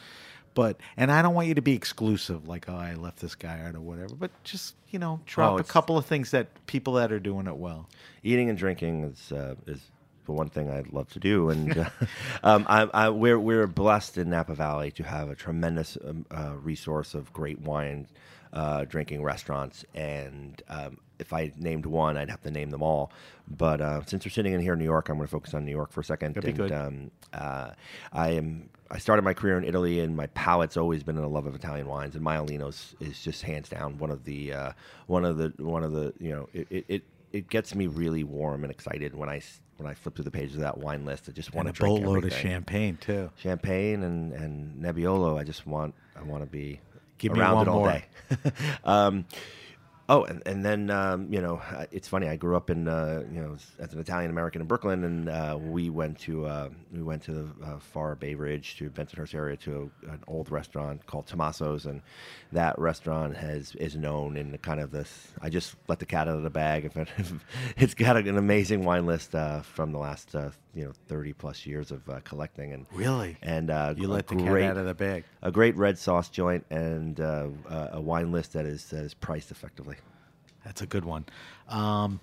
But 0.54 0.80
and 0.95 1.12
I 1.12 1.22
don't 1.22 1.36
want 1.36 1.50
you 1.50 1.54
to 1.56 1.62
be 1.62 1.74
exclusive, 1.74 2.48
like 2.48 2.68
oh 2.70 2.76
I 2.76 2.93
left 2.95 3.20
this 3.20 3.36
guy 3.36 3.60
out 3.62 3.76
or 3.76 3.82
whatever. 3.82 4.16
But 4.16 4.32
just 4.43 4.76
you 4.89 5.00
know, 5.00 5.20
drop 5.26 5.54
Oh, 5.54 5.58
a 5.58 5.64
couple 5.64 5.98
of 5.98 6.06
things 6.06 6.32
that 6.32 6.48
people 6.66 6.93
that 6.93 7.12
are 7.12 7.20
doing 7.20 7.45
it 7.48 7.58
well. 7.58 7.88
eating 8.24 8.50
and 8.50 8.58
drinking 8.58 9.04
is 9.04 9.32
uh, 9.32 9.56
is 9.68 9.82
the 10.26 10.32
one 10.32 10.50
thing 10.50 10.70
I'd 10.72 10.91
love 10.91 11.10
to 11.12 11.20
do, 11.20 11.50
and 11.52 11.78
uh, 11.78 11.89
um, 12.43 12.66
I, 12.68 12.84
I, 12.93 13.10
we're 13.10 13.39
we're 13.39 13.68
blessed 13.68 14.18
in 14.18 14.30
Napa 14.32 14.56
Valley 14.56 14.89
to 14.91 15.04
have 15.04 15.30
a 15.30 15.36
tremendous 15.36 15.98
um, 16.04 16.26
uh, 16.32 16.54
resource 16.62 17.14
of 17.14 17.32
great 17.34 17.60
wine 17.62 18.08
uh, 18.58 18.86
drinking 18.86 19.22
restaurants, 19.22 19.86
and 19.93 20.64
um, 20.68 20.97
if 21.20 21.32
I 21.32 21.51
named 21.58 21.86
one, 21.86 22.18
I'd 22.18 22.32
have 22.32 22.41
to 22.41 22.49
name 22.49 22.72
them 22.72 22.82
all. 22.82 23.12
But 23.47 23.82
uh, 23.82 24.01
since 24.08 24.26
we're 24.26 24.32
sitting 24.32 24.51
in 24.51 24.60
here 24.60 24.74
in 24.74 24.80
New 24.80 24.86
York, 24.86 25.10
I'm 25.10 25.18
going 25.18 25.28
to 25.28 25.32
focus 25.32 25.53
on 25.53 25.64
New 25.64 25.72
York 25.72 25.91
for 25.91 26.01
a 26.01 26.03
second. 26.03 26.34
That'd 26.34 26.55
be 26.55 26.64
and, 26.64 26.70
good. 26.70 26.72
Um, 26.72 27.12
uh, 27.34 27.72
I 28.12 28.32
am. 28.32 28.70
I 28.89 28.97
started 28.97 29.22
my 29.22 29.36
career 29.36 29.60
in 29.60 29.64
Italy, 29.64 29.99
and 29.99 30.18
my 30.18 30.26
palate's 30.28 30.76
always 30.76 31.03
been 31.03 31.18
in 31.18 31.24
a 31.24 31.28
love 31.28 31.45
of 31.45 31.53
Italian 31.53 31.88
wines. 31.88 32.16
And 32.16 32.26
Maialino's 32.26 32.95
is 32.99 33.22
just 33.22 33.43
hands 33.43 33.70
down 33.70 33.99
one 33.99 34.10
of 34.10 34.24
the 34.24 34.53
uh, 34.53 34.72
one 35.05 35.24
of 35.24 35.38
the 35.38 35.53
one 35.58 35.84
of 35.84 35.91
the 35.91 36.14
you 36.20 36.32
know 36.32 36.49
it, 36.51 36.86
it, 36.88 37.03
it 37.32 37.49
gets 37.49 37.76
me 37.76 37.86
really 37.86 38.24
warm 38.24 38.64
and 38.64 38.72
excited 38.72 39.14
when 39.14 39.30
I 39.30 39.41
when 39.76 39.88
I 39.88 39.93
flip 39.93 40.16
through 40.16 40.26
the 40.26 40.32
pages 40.32 40.55
of 40.55 40.62
that 40.62 40.80
wine 40.80 41.05
list. 41.05 41.30
I 41.30 41.32
just 41.32 41.53
want 41.53 41.68
and 41.68 41.76
to 41.76 41.84
a 41.84 41.86
drink 41.86 42.03
boatload 42.03 42.26
of 42.26 42.34
champagne 42.34 42.97
too. 42.99 43.30
champagne 43.36 44.01
and 44.01 44.34
and 44.34 44.84
Nebbiolo. 44.84 45.38
I 45.39 45.43
just 45.43 45.68
want 45.68 45.93
I 46.16 46.24
want 46.24 46.41
to 46.41 46.49
be 46.49 46.80
Give 47.18 47.34
me 47.34 47.39
around 47.39 47.55
one 47.55 47.68
it 47.68 47.70
all 47.70 47.80
more. 47.80 47.91
day. 47.91 48.05
um, 48.84 49.26
oh, 50.10 50.24
and, 50.24 50.41
and 50.45 50.64
then 50.66 50.89
um, 50.89 51.28
you 51.32 51.41
know 51.41 51.62
it's 51.91 52.08
funny. 52.08 52.28
I 52.28 52.36
grew 52.36 52.55
up 52.55 52.70
in 52.70 52.88
uh, 52.88 53.24
you 53.32 53.41
know 53.41 53.58
as 53.80 53.93
an 53.93 53.99
Italian 53.99 54.30
American 54.32 54.62
in 54.62 54.68
Brooklyn, 54.68 55.03
and 55.03 55.30
uh, 55.30 55.58
we 55.60 55.89
went 55.89 56.20
to 56.22 56.45
uh, 56.45 56.70
we 56.91 57.01
went 57.03 57.24
to 57.24 57.32
the 57.34 57.66
uh, 57.66 57.80
far 57.80 58.16
Bay 58.16 58.36
Ridge 58.36 58.78
to 58.78 58.89
Bensonhurst 58.89 59.34
area 59.36 59.58
to 59.58 59.91
a, 60.08 60.12
an 60.12 60.24
old 60.28 60.49
restaurant 60.51 61.05
called 61.05 61.28
Tommaso's, 61.28 61.86
and 61.86 62.01
that 62.51 62.78
restaurant 62.80 63.36
has 63.38 63.76
is 63.76 63.95
known 63.95 64.38
in 64.38 64.51
the 64.51 64.58
kind 64.58 64.80
of 64.80 64.91
this. 64.91 65.28
I 65.41 65.49
just 65.49 65.76
let 65.88 65.99
the 65.99 66.05
cat 66.05 66.28
out 66.28 66.36
of 66.38 66.43
the 66.43 66.49
bag. 66.49 66.86
If 66.86 66.97
it, 66.97 67.10
it's 67.78 67.93
got 67.93 68.18
an 68.18 68.38
amazing 68.38 68.84
wine 68.86 69.05
list 69.05 69.36
uh, 69.36 69.62
from 69.62 69.91
the 69.91 69.99
last 69.99 70.34
uh, 70.36 70.51
you 70.74 70.86
know 70.86 70.93
thirty 71.08 71.34
plus 71.34 71.66
years 71.66 71.91
of 71.91 72.08
uh, 72.10 72.20
collecting, 72.24 72.72
and 72.74 72.86
Really? 72.93 73.38
and 73.41 73.70
uh, 73.70 73.93
You 73.97 74.08
let 74.08 74.28
the 74.28 74.36
great, 74.36 74.62
cat 74.64 74.72
out 74.72 74.78
of 74.78 74.86
the 74.86 74.93
bag. 74.93 75.26
a 75.41 75.51
great 75.51 75.76
red 75.76 75.97
sauce 75.97 76.30
joint 76.30 76.66
and 76.70 77.20
uh, 77.20 77.47
a 77.70 77.89
a 77.93 78.01
wine 78.01 78.32
list 78.32 78.53
that 78.53 78.66
is 78.66 78.86
that 78.86 79.03
is 79.03 79.14
priced 79.14 79.51
effectively. 79.51 79.97
That's 80.68 80.82
a 80.82 80.86
good 80.86 81.05
one. 81.05 81.26
Um, 81.70 82.20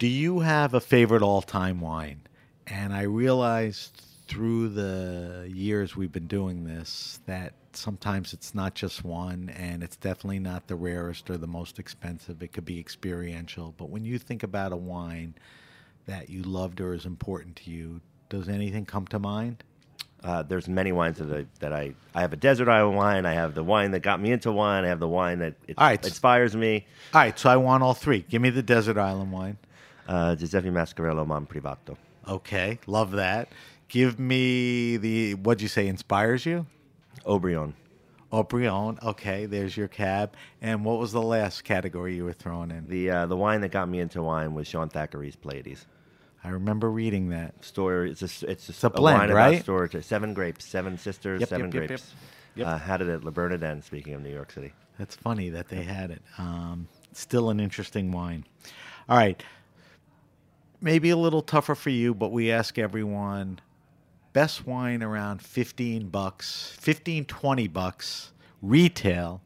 do 0.00 0.08
you 0.08 0.40
have 0.40 0.74
a 0.74 0.80
favorite 0.80 1.22
all-time 1.22 1.80
wine? 1.80 2.22
And 2.66 2.92
I 2.92 3.02
realized 3.02 4.02
through 4.26 4.70
the 4.70 5.48
years 5.48 5.94
we've 5.94 6.10
been 6.10 6.26
doing 6.26 6.64
this 6.64 7.20
that 7.26 7.52
sometimes 7.72 8.32
it's 8.32 8.52
not 8.52 8.74
just 8.74 9.04
one, 9.04 9.48
and 9.50 9.84
it's 9.84 9.94
definitely 9.94 10.40
not 10.40 10.66
the 10.66 10.74
rarest 10.74 11.30
or 11.30 11.36
the 11.36 11.46
most 11.46 11.78
expensive. 11.78 12.42
It 12.42 12.52
could 12.52 12.64
be 12.64 12.80
experiential. 12.80 13.74
But 13.76 13.90
when 13.90 14.04
you 14.04 14.18
think 14.18 14.42
about 14.42 14.72
a 14.72 14.76
wine 14.76 15.34
that 16.06 16.28
you 16.28 16.42
loved 16.42 16.80
or 16.80 16.94
is 16.94 17.06
important 17.06 17.54
to 17.56 17.70
you, 17.70 18.00
does 18.28 18.48
anything 18.48 18.86
come 18.86 19.06
to 19.06 19.20
mind? 19.20 19.62
Uh, 20.24 20.42
there's 20.42 20.68
many 20.68 20.90
wines 20.90 21.18
that 21.18 21.30
I, 21.30 21.44
that 21.60 21.72
I 21.74 21.94
I 22.14 22.22
have 22.22 22.32
a 22.32 22.36
desert 22.36 22.66
island 22.68 22.96
wine. 22.96 23.26
I 23.26 23.34
have 23.34 23.54
the 23.54 23.62
wine 23.62 23.90
that 23.90 24.00
got 24.00 24.20
me 24.20 24.32
into 24.32 24.50
wine. 24.50 24.84
I 24.84 24.88
have 24.88 24.98
the 24.98 25.06
wine 25.08 25.40
that 25.40 25.54
it, 25.68 25.76
All 25.76 25.86
right. 25.86 26.02
inspires 26.02 26.56
me. 26.56 26.86
All 27.12 27.20
right, 27.20 27.38
so 27.38 27.50
I 27.50 27.56
want 27.56 27.82
all 27.82 27.92
three. 27.92 28.24
Give 28.30 28.40
me 28.40 28.48
the 28.48 28.62
desert 28.62 28.96
island 28.96 29.30
wine. 29.32 29.58
Uh, 30.08 30.34
Giuseppe 30.34 30.70
Mascarello 30.70 31.26
Mon 31.26 31.46
Privato. 31.46 31.96
Okay, 32.26 32.78
love 32.86 33.12
that. 33.12 33.50
Give 33.88 34.18
me 34.18 34.96
the 34.96 35.34
what'd 35.34 35.60
you 35.60 35.68
say 35.68 35.86
inspires 35.88 36.46
you? 36.46 36.66
Haut-Brion. 37.26 37.74
Haut-Brion. 38.32 38.98
Okay, 39.02 39.46
there's 39.46 39.76
your 39.76 39.88
cab. 39.88 40.34
And 40.62 40.84
what 40.86 40.98
was 40.98 41.12
the 41.12 41.22
last 41.22 41.64
category 41.64 42.14
you 42.16 42.24
were 42.24 42.32
throwing 42.32 42.70
in? 42.70 42.86
The 42.88 43.10
uh, 43.10 43.26
the 43.26 43.36
wine 43.36 43.60
that 43.60 43.72
got 43.72 43.88
me 43.90 44.00
into 44.00 44.22
wine 44.22 44.54
was 44.54 44.66
Sean 44.66 44.88
Thackrey's 44.88 45.36
Pleiades. 45.36 45.86
I 46.44 46.50
remember 46.50 46.90
reading 46.90 47.30
that. 47.30 47.64
Story. 47.64 48.10
It's 48.10 48.22
a 48.42 48.50
it's, 48.50 48.84
a 48.84 48.90
blend, 48.90 49.18
wine 49.18 49.30
right? 49.32 49.48
about 49.54 49.62
storage. 49.62 50.04
Seven 50.04 50.34
grapes, 50.34 50.66
seven 50.66 50.98
sisters, 50.98 51.40
Yep, 51.40 51.48
seven 51.48 51.72
yep, 51.72 51.72
grapes. 51.72 51.90
yep. 51.90 52.00
Yep. 52.56 52.66
Uh, 52.66 52.78
had 52.78 53.00
it 53.00 53.08
at 53.08 53.24
Le 53.24 53.30
Bernardin. 53.32 53.82
Speaking 53.82 54.12
of 54.14 54.22
New 54.22 54.32
York 54.32 54.52
City. 54.52 54.72
That's 54.98 55.16
funny 55.16 55.48
that 55.50 55.68
they 55.68 55.82
had 55.82 56.10
it. 56.10 56.22
Um, 56.38 56.86
still 57.12 57.50
an 57.50 57.58
interesting 57.60 58.12
wine. 58.12 58.44
All 59.08 59.16
right. 59.16 59.42
Maybe 60.80 61.10
a 61.10 61.16
little 61.16 61.42
tougher 61.42 61.74
for 61.74 61.90
you, 61.90 62.14
but 62.14 62.30
we 62.30 62.52
ask 62.52 62.78
everyone 62.78 63.60
best 64.34 64.66
wine 64.66 65.02
around 65.02 65.40
15 65.40 66.08
bucks, 66.08 66.76
15, 66.78 67.24
20 67.24 67.68
bucks, 67.68 68.32
retail, 68.60 69.40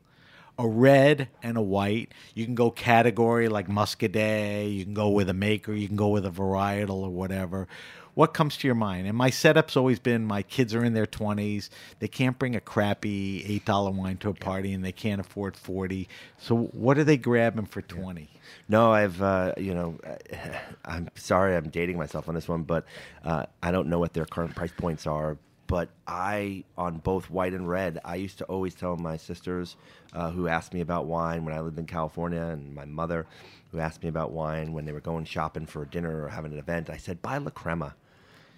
a 0.58 0.66
red 0.66 1.28
and 1.42 1.56
a 1.56 1.62
white. 1.62 2.12
You 2.34 2.44
can 2.44 2.54
go 2.54 2.70
category 2.70 3.48
like 3.48 3.68
Muscadet, 3.68 4.74
you 4.74 4.84
can 4.84 4.94
go 4.94 5.08
with 5.08 5.28
a 5.28 5.34
maker, 5.34 5.72
you 5.72 5.86
can 5.86 5.96
go 5.96 6.08
with 6.08 6.26
a 6.26 6.30
varietal 6.30 7.02
or 7.02 7.10
whatever. 7.10 7.68
What 8.14 8.34
comes 8.34 8.56
to 8.56 8.66
your 8.66 8.74
mind? 8.74 9.06
And 9.06 9.16
my 9.16 9.30
setup's 9.30 9.76
always 9.76 10.00
been 10.00 10.24
my 10.24 10.42
kids 10.42 10.74
are 10.74 10.84
in 10.84 10.92
their 10.92 11.06
20s. 11.06 11.68
They 12.00 12.08
can't 12.08 12.36
bring 12.36 12.56
a 12.56 12.60
crappy 12.60 13.60
$8 13.64 13.94
wine 13.94 14.16
to 14.16 14.30
a 14.30 14.34
party 14.34 14.72
and 14.72 14.84
they 14.84 14.90
can't 14.90 15.20
afford 15.20 15.56
40. 15.56 16.08
So 16.36 16.56
what 16.56 16.98
are 16.98 17.04
they 17.04 17.16
grabbing 17.16 17.66
for 17.66 17.80
20? 17.80 18.28
No, 18.68 18.92
I've 18.92 19.22
uh, 19.22 19.52
you 19.56 19.72
know, 19.72 19.98
I'm 20.84 21.08
sorry, 21.14 21.54
I'm 21.54 21.68
dating 21.68 21.96
myself 21.96 22.28
on 22.28 22.34
this 22.34 22.48
one, 22.48 22.64
but 22.64 22.86
uh, 23.24 23.46
I 23.62 23.70
don't 23.70 23.86
know 23.86 24.00
what 24.00 24.14
their 24.14 24.26
current 24.26 24.56
price 24.56 24.72
points 24.76 25.06
are. 25.06 25.38
But 25.68 25.90
I, 26.06 26.64
on 26.76 26.96
both 26.98 27.30
white 27.30 27.52
and 27.52 27.68
red, 27.68 28.00
I 28.04 28.16
used 28.16 28.38
to 28.38 28.44
always 28.46 28.74
tell 28.74 28.96
my 28.96 29.18
sisters 29.18 29.76
uh, 30.14 30.30
who 30.30 30.48
asked 30.48 30.72
me 30.74 30.80
about 30.80 31.04
wine 31.04 31.44
when 31.44 31.54
I 31.54 31.60
lived 31.60 31.78
in 31.78 31.86
California, 31.86 32.40
and 32.40 32.74
my 32.74 32.86
mother 32.86 33.26
who 33.70 33.78
asked 33.78 34.02
me 34.02 34.08
about 34.08 34.32
wine 34.32 34.72
when 34.72 34.86
they 34.86 34.92
were 34.92 35.00
going 35.00 35.26
shopping 35.26 35.66
for 35.66 35.82
a 35.82 35.86
dinner 35.86 36.24
or 36.24 36.28
having 36.30 36.52
an 36.52 36.58
event. 36.58 36.88
I 36.90 36.96
said, 36.96 37.20
"Buy 37.22 37.36
La 37.38 37.50
Crema." 37.50 37.94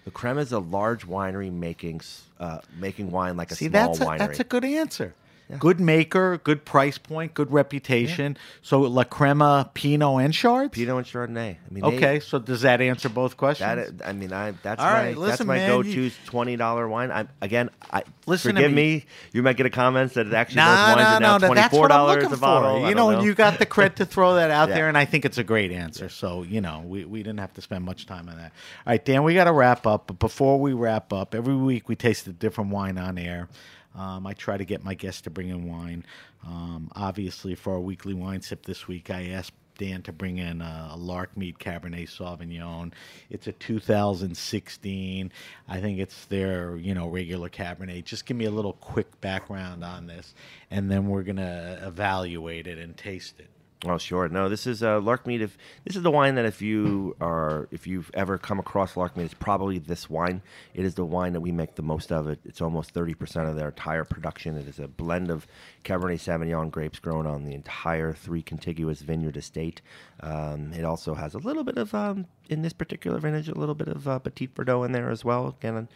La 0.05 0.11
Crema 0.11 0.41
is 0.41 0.51
a 0.53 0.59
large 0.59 1.05
winery 1.05 1.51
making 1.51 2.01
uh, 2.39 2.59
making 2.79 3.11
wine 3.11 3.35
like 3.37 3.51
a 3.51 3.55
See, 3.55 3.67
small 3.67 3.87
that's 3.89 3.99
a, 3.99 4.05
winery. 4.05 4.17
that's 4.17 4.39
a 4.39 4.45
good 4.45 4.63
answer. 4.65 5.13
Good 5.59 5.79
maker, 5.79 6.37
good 6.43 6.65
price 6.65 6.97
point, 6.97 7.33
good 7.33 7.51
reputation. 7.51 8.37
So 8.61 8.81
La 8.81 9.03
Crema, 9.03 9.69
Pinot, 9.73 10.21
and 10.23 10.33
Shards? 10.35 10.73
Pinot 10.73 10.97
and 10.97 11.05
Chardonnay. 11.05 11.55
I 11.55 11.73
mean, 11.73 11.83
they- 11.83 11.97
Okay, 11.97 12.19
so 12.19 12.39
does 12.39 12.61
that 12.61 12.81
answer 12.81 13.09
both 13.09 13.37
questions? 13.37 13.97
That 13.97 14.07
I 14.07 14.13
mean, 14.13 14.31
I 14.33 14.51
that's 14.63 14.81
All 14.81 14.87
my 14.87 14.93
right, 15.13 15.17
that's 15.19 15.43
my 15.43 15.55
man, 15.57 15.69
go-to 15.69 15.89
you- 15.89 16.11
twenty 16.25 16.55
dollar 16.55 16.87
wine. 16.87 17.11
I 17.11 17.27
again, 17.41 17.69
I 17.91 18.03
Listen 18.25 18.55
to 18.55 18.61
forgive 18.61 18.71
me. 18.75 18.95
me. 18.97 19.05
You 19.33 19.43
might 19.43 19.57
get 19.57 19.65
a 19.65 19.69
comment 19.69 20.13
that 20.13 20.27
it 20.27 20.33
actually 20.33 20.57
No, 20.57 20.65
those 20.69 20.77
wines 20.95 20.97
no, 20.97 21.03
are 21.15 21.19
now 21.19 21.37
no, 21.37 21.47
twenty 21.47 21.61
That's 21.61 21.73
what 21.73 21.91
I'm 21.91 21.97
dollars 21.97 22.31
a 22.31 22.37
bottle. 22.37 22.79
for. 22.81 22.89
You 22.89 22.95
don't 22.95 23.13
know, 23.13 23.21
you 23.23 23.33
got 23.33 23.59
the 23.59 23.65
cred 23.65 23.95
to 23.95 24.05
throw 24.05 24.35
that 24.35 24.51
out 24.51 24.69
Yeah. 24.69 24.75
there, 24.75 24.87
and 24.87 24.97
I 24.97 25.05
think 25.05 25.25
it's 25.25 25.37
a 25.37 25.43
great 25.43 25.71
answer. 25.71 26.09
So, 26.09 26.43
you 26.43 26.61
know, 26.61 26.83
we, 26.85 27.05
we 27.05 27.23
didn't 27.23 27.39
have 27.39 27.53
to 27.55 27.61
spend 27.61 27.83
much 27.83 28.05
time 28.05 28.29
on 28.29 28.37
that. 28.37 28.51
All 28.85 28.91
right, 28.93 29.03
Dan, 29.03 29.23
we 29.23 29.33
got 29.33 29.45
to 29.45 29.51
wrap 29.51 29.85
up. 29.87 30.07
But 30.07 30.19
before 30.19 30.59
we 30.59 30.73
wrap 30.73 31.11
up, 31.11 31.33
every 31.35 31.55
week 31.55 31.89
we 31.89 31.95
taste 31.95 32.27
a 32.27 32.33
different 32.33 32.69
wine 32.71 32.97
on 32.97 33.17
air. 33.17 33.49
Um, 33.95 34.25
I 34.25 34.33
try 34.33 34.57
to 34.57 34.65
get 34.65 34.83
my 34.83 34.93
guests 34.93 35.21
to 35.21 35.29
bring 35.29 35.49
in 35.49 35.69
wine. 35.69 36.05
Um, 36.45 36.91
obviously, 36.95 37.55
for 37.55 37.73
our 37.73 37.79
weekly 37.79 38.13
wine 38.13 38.41
sip 38.41 38.65
this 38.65 38.87
week, 38.87 39.09
I 39.09 39.27
asked 39.29 39.53
Dan 39.77 40.01
to 40.03 40.11
bring 40.11 40.37
in 40.37 40.61
a, 40.61 40.91
a 40.93 40.97
Larkmead 40.97 41.57
Cabernet 41.57 42.07
Sauvignon. 42.07 42.93
It's 43.29 43.47
a 43.47 43.51
2016. 43.51 45.31
I 45.67 45.81
think 45.81 45.99
it's 45.99 46.25
their, 46.25 46.75
you 46.75 46.93
know, 46.93 47.07
regular 47.07 47.49
Cabernet. 47.49 48.05
Just 48.05 48.25
give 48.25 48.37
me 48.37 48.45
a 48.45 48.51
little 48.51 48.73
quick 48.73 49.19
background 49.21 49.83
on 49.83 50.07
this, 50.07 50.33
and 50.69 50.89
then 50.89 51.07
we're 51.07 51.23
gonna 51.23 51.79
evaluate 51.83 52.67
it 52.67 52.77
and 52.77 52.95
taste 52.95 53.39
it. 53.39 53.49
Oh, 53.87 53.97
sure. 53.97 54.29
No, 54.29 54.47
this 54.47 54.67
is 54.67 54.83
uh, 54.83 54.99
Larkmead. 54.99 55.41
If 55.41 55.57
this 55.85 55.95
is 55.95 56.03
the 56.03 56.11
wine 56.11 56.35
that 56.35 56.45
if 56.45 56.61
you 56.61 57.15
are 57.21 57.67
if 57.71 57.87
you've 57.87 58.11
ever 58.13 58.37
come 58.37 58.59
across 58.59 58.93
Larkmead, 58.93 59.25
it's 59.25 59.33
probably 59.33 59.79
this 59.79 60.07
wine. 60.07 60.43
It 60.75 60.85
is 60.85 60.93
the 60.93 61.05
wine 61.05 61.33
that 61.33 61.41
we 61.41 61.51
make 61.51 61.73
the 61.73 61.81
most 61.81 62.11
of. 62.11 62.27
It. 62.27 62.39
It's 62.45 62.61
almost 62.61 62.91
thirty 62.91 63.15
percent 63.15 63.47
of 63.47 63.55
their 63.55 63.69
entire 63.69 64.05
production. 64.05 64.55
It 64.55 64.67
is 64.67 64.77
a 64.77 64.87
blend 64.87 65.31
of 65.31 65.47
Cabernet 65.83 66.19
Sauvignon 66.19 66.69
grapes 66.69 66.99
grown 66.99 67.25
on 67.25 67.43
the 67.43 67.55
entire 67.55 68.13
three 68.13 68.43
contiguous 68.43 69.01
vineyard 69.01 69.35
estate. 69.35 69.81
Um, 70.19 70.73
it 70.73 70.85
also 70.85 71.15
has 71.15 71.33
a 71.33 71.39
little 71.39 71.63
bit 71.63 71.79
of 71.79 71.95
um, 71.95 72.27
in 72.49 72.61
this 72.61 72.73
particular 72.73 73.17
vintage, 73.17 73.47
a 73.47 73.57
little 73.57 73.75
bit 73.75 73.87
of 73.87 74.07
uh, 74.07 74.19
Petit 74.19 74.47
Verdot 74.49 74.85
in 74.85 74.91
there 74.91 75.09
as 75.09 75.25
well. 75.25 75.55
Again, 75.59 75.87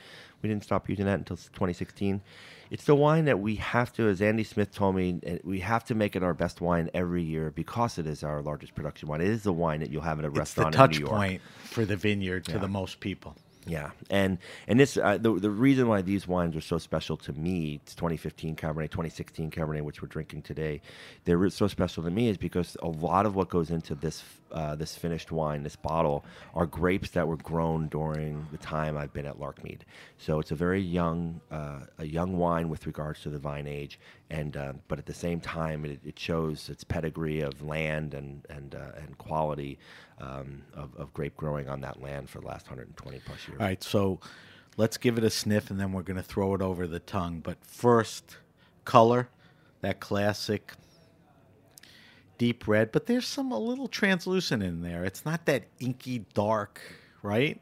we 0.41 0.49
didn't 0.49 0.63
stop 0.63 0.89
using 0.89 1.05
that 1.05 1.19
until 1.19 1.37
2016. 1.37 2.21
It's 2.71 2.85
the 2.85 2.95
wine 2.95 3.25
that 3.25 3.39
we 3.39 3.55
have 3.55 3.93
to, 3.93 4.07
as 4.07 4.21
Andy 4.21 4.43
Smith 4.43 4.73
told 4.73 4.95
me, 4.95 5.19
uh, 5.25 5.35
we 5.43 5.59
have 5.59 5.83
to 5.85 5.95
make 5.95 6.15
it 6.15 6.23
our 6.23 6.33
best 6.33 6.61
wine 6.61 6.89
every 6.93 7.23
year 7.23 7.51
because 7.51 7.97
it 7.97 8.07
is 8.07 8.23
our 8.23 8.41
largest 8.41 8.73
production 8.75 9.07
wine. 9.07 9.21
It 9.21 9.27
is 9.27 9.43
the 9.43 9.53
wine 9.53 9.79
that 9.81 9.91
you'll 9.91 10.01
have 10.01 10.19
at 10.19 10.25
a 10.25 10.27
It's 10.27 10.35
the 10.35 10.39
restaurant 10.39 10.73
touch 10.73 10.97
in 10.97 11.03
New 11.03 11.07
York. 11.09 11.17
point 11.17 11.41
for 11.63 11.85
the 11.85 11.95
vineyard 11.95 12.45
to 12.45 12.59
the 12.59 12.67
most 12.67 12.99
people. 12.99 13.35
Yeah, 13.67 13.91
and 14.11 14.37
and 14.67 14.79
this 14.79 14.95
uh, 14.95 15.17
the 15.17 15.33
the 15.39 15.49
reason 15.49 15.87
why 15.87 16.03
these 16.03 16.27
wines 16.27 16.55
are 16.55 16.61
so 16.61 16.77
special 16.77 17.17
to 17.17 17.33
me, 17.33 17.79
it's 17.81 17.95
2015 17.95 18.55
Cabernet, 18.55 18.91
2016 18.91 19.49
Cabernet, 19.49 19.81
which 19.81 20.03
we're 20.03 20.07
drinking 20.07 20.43
today. 20.43 20.81
They're 21.23 21.49
so 21.49 21.67
special 21.67 22.03
to 22.03 22.11
me 22.11 22.29
is 22.29 22.37
because 22.37 22.77
a 22.83 22.87
lot 22.87 23.25
of 23.25 23.35
what 23.35 23.49
goes 23.49 23.71
into 23.71 23.95
this 23.95 24.23
uh, 24.51 24.75
this 24.75 24.95
finished 24.95 25.31
wine, 25.31 25.63
this 25.63 25.75
bottle, 25.75 26.25
are 26.53 26.67
grapes 26.67 27.09
that 27.11 27.27
were 27.27 27.37
grown 27.37 27.87
during 27.87 28.45
the 28.51 28.59
time 28.59 28.97
I've 28.97 29.13
been 29.13 29.25
at 29.25 29.39
Larkmead. 29.39 29.79
So 30.19 30.39
it's 30.39 30.51
a 30.51 30.55
very 30.55 30.81
young 30.81 31.41
uh, 31.49 31.79
a 31.97 32.05
young 32.05 32.37
wine 32.37 32.69
with 32.69 32.85
regards 32.85 33.21
to 33.23 33.31
the 33.31 33.39
vine 33.39 33.65
age, 33.65 33.99
and 34.29 34.55
uh, 34.55 34.73
but 34.87 34.99
at 34.99 35.07
the 35.07 35.13
same 35.13 35.39
time 35.39 35.85
it, 35.85 35.99
it 36.05 36.19
shows 36.19 36.69
its 36.69 36.83
pedigree 36.83 37.41
of 37.41 37.63
land 37.63 38.13
and 38.13 38.45
and 38.47 38.75
uh, 38.75 38.91
and 39.01 39.17
quality 39.17 39.79
um, 40.19 40.63
of, 40.73 40.95
of 40.95 41.13
grape 41.13 41.35
growing 41.35 41.69
on 41.69 41.81
that 41.81 42.01
land 42.01 42.29
for 42.29 42.39
the 42.39 42.47
last 42.47 42.67
120 42.67 43.19
plus 43.25 43.47
years. 43.47 43.59
All 43.59 43.65
right, 43.65 43.83
so 43.83 44.19
let's 44.77 44.97
give 44.97 45.17
it 45.17 45.23
a 45.23 45.29
sniff 45.29 45.69
and 45.69 45.79
then 45.79 45.91
we're 45.91 46.03
going 46.03 46.17
to 46.17 46.23
throw 46.23 46.53
it 46.55 46.61
over 46.61 46.87
the 46.87 46.99
tongue. 46.99 47.41
But 47.41 47.57
first, 47.65 48.37
color, 48.85 49.29
that 49.81 49.99
classic 49.99 50.73
deep 52.37 52.67
red, 52.67 52.91
but 52.91 53.05
there's 53.05 53.27
some 53.27 53.51
a 53.51 53.59
little 53.59 53.87
translucent 53.87 54.63
in 54.63 54.81
there. 54.81 55.05
It's 55.05 55.25
not 55.25 55.45
that 55.45 55.63
inky 55.79 56.19
dark, 56.33 56.81
right? 57.21 57.61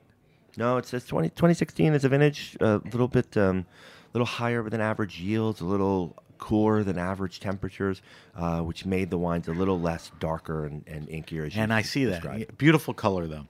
No, 0.58 0.78
it's, 0.78 0.94
it's 0.94 1.08
20, 1.08 1.30
2016 1.30 1.94
is 1.94 2.04
a 2.04 2.10
vintage, 2.10 2.56
a 2.60 2.82
little 2.92 3.08
bit, 3.08 3.36
um, 3.38 3.66
little 4.14 4.26
higher 4.26 4.68
than 4.70 4.82
average 4.82 5.20
yields, 5.20 5.62
a 5.62 5.66
little 5.66 6.23
cooler 6.38 6.84
than 6.84 6.98
average 6.98 7.40
temperatures, 7.40 8.02
uh, 8.36 8.60
which 8.62 8.86
made 8.86 9.10
the 9.10 9.18
wines 9.18 9.48
a 9.48 9.54
little 9.54 9.80
less 9.80 10.12
darker 10.20 10.66
and, 10.66 10.84
and 10.88 11.08
inkier. 11.08 11.46
As 11.48 11.56
you 11.56 11.62
And 11.62 11.74
I 11.74 11.82
see 11.82 12.06
that. 12.06 12.22
described. 12.22 12.58
Beautiful 12.58 12.94
color, 12.94 13.28
though. 13.28 13.46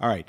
All 0.00 0.08
right. 0.08 0.28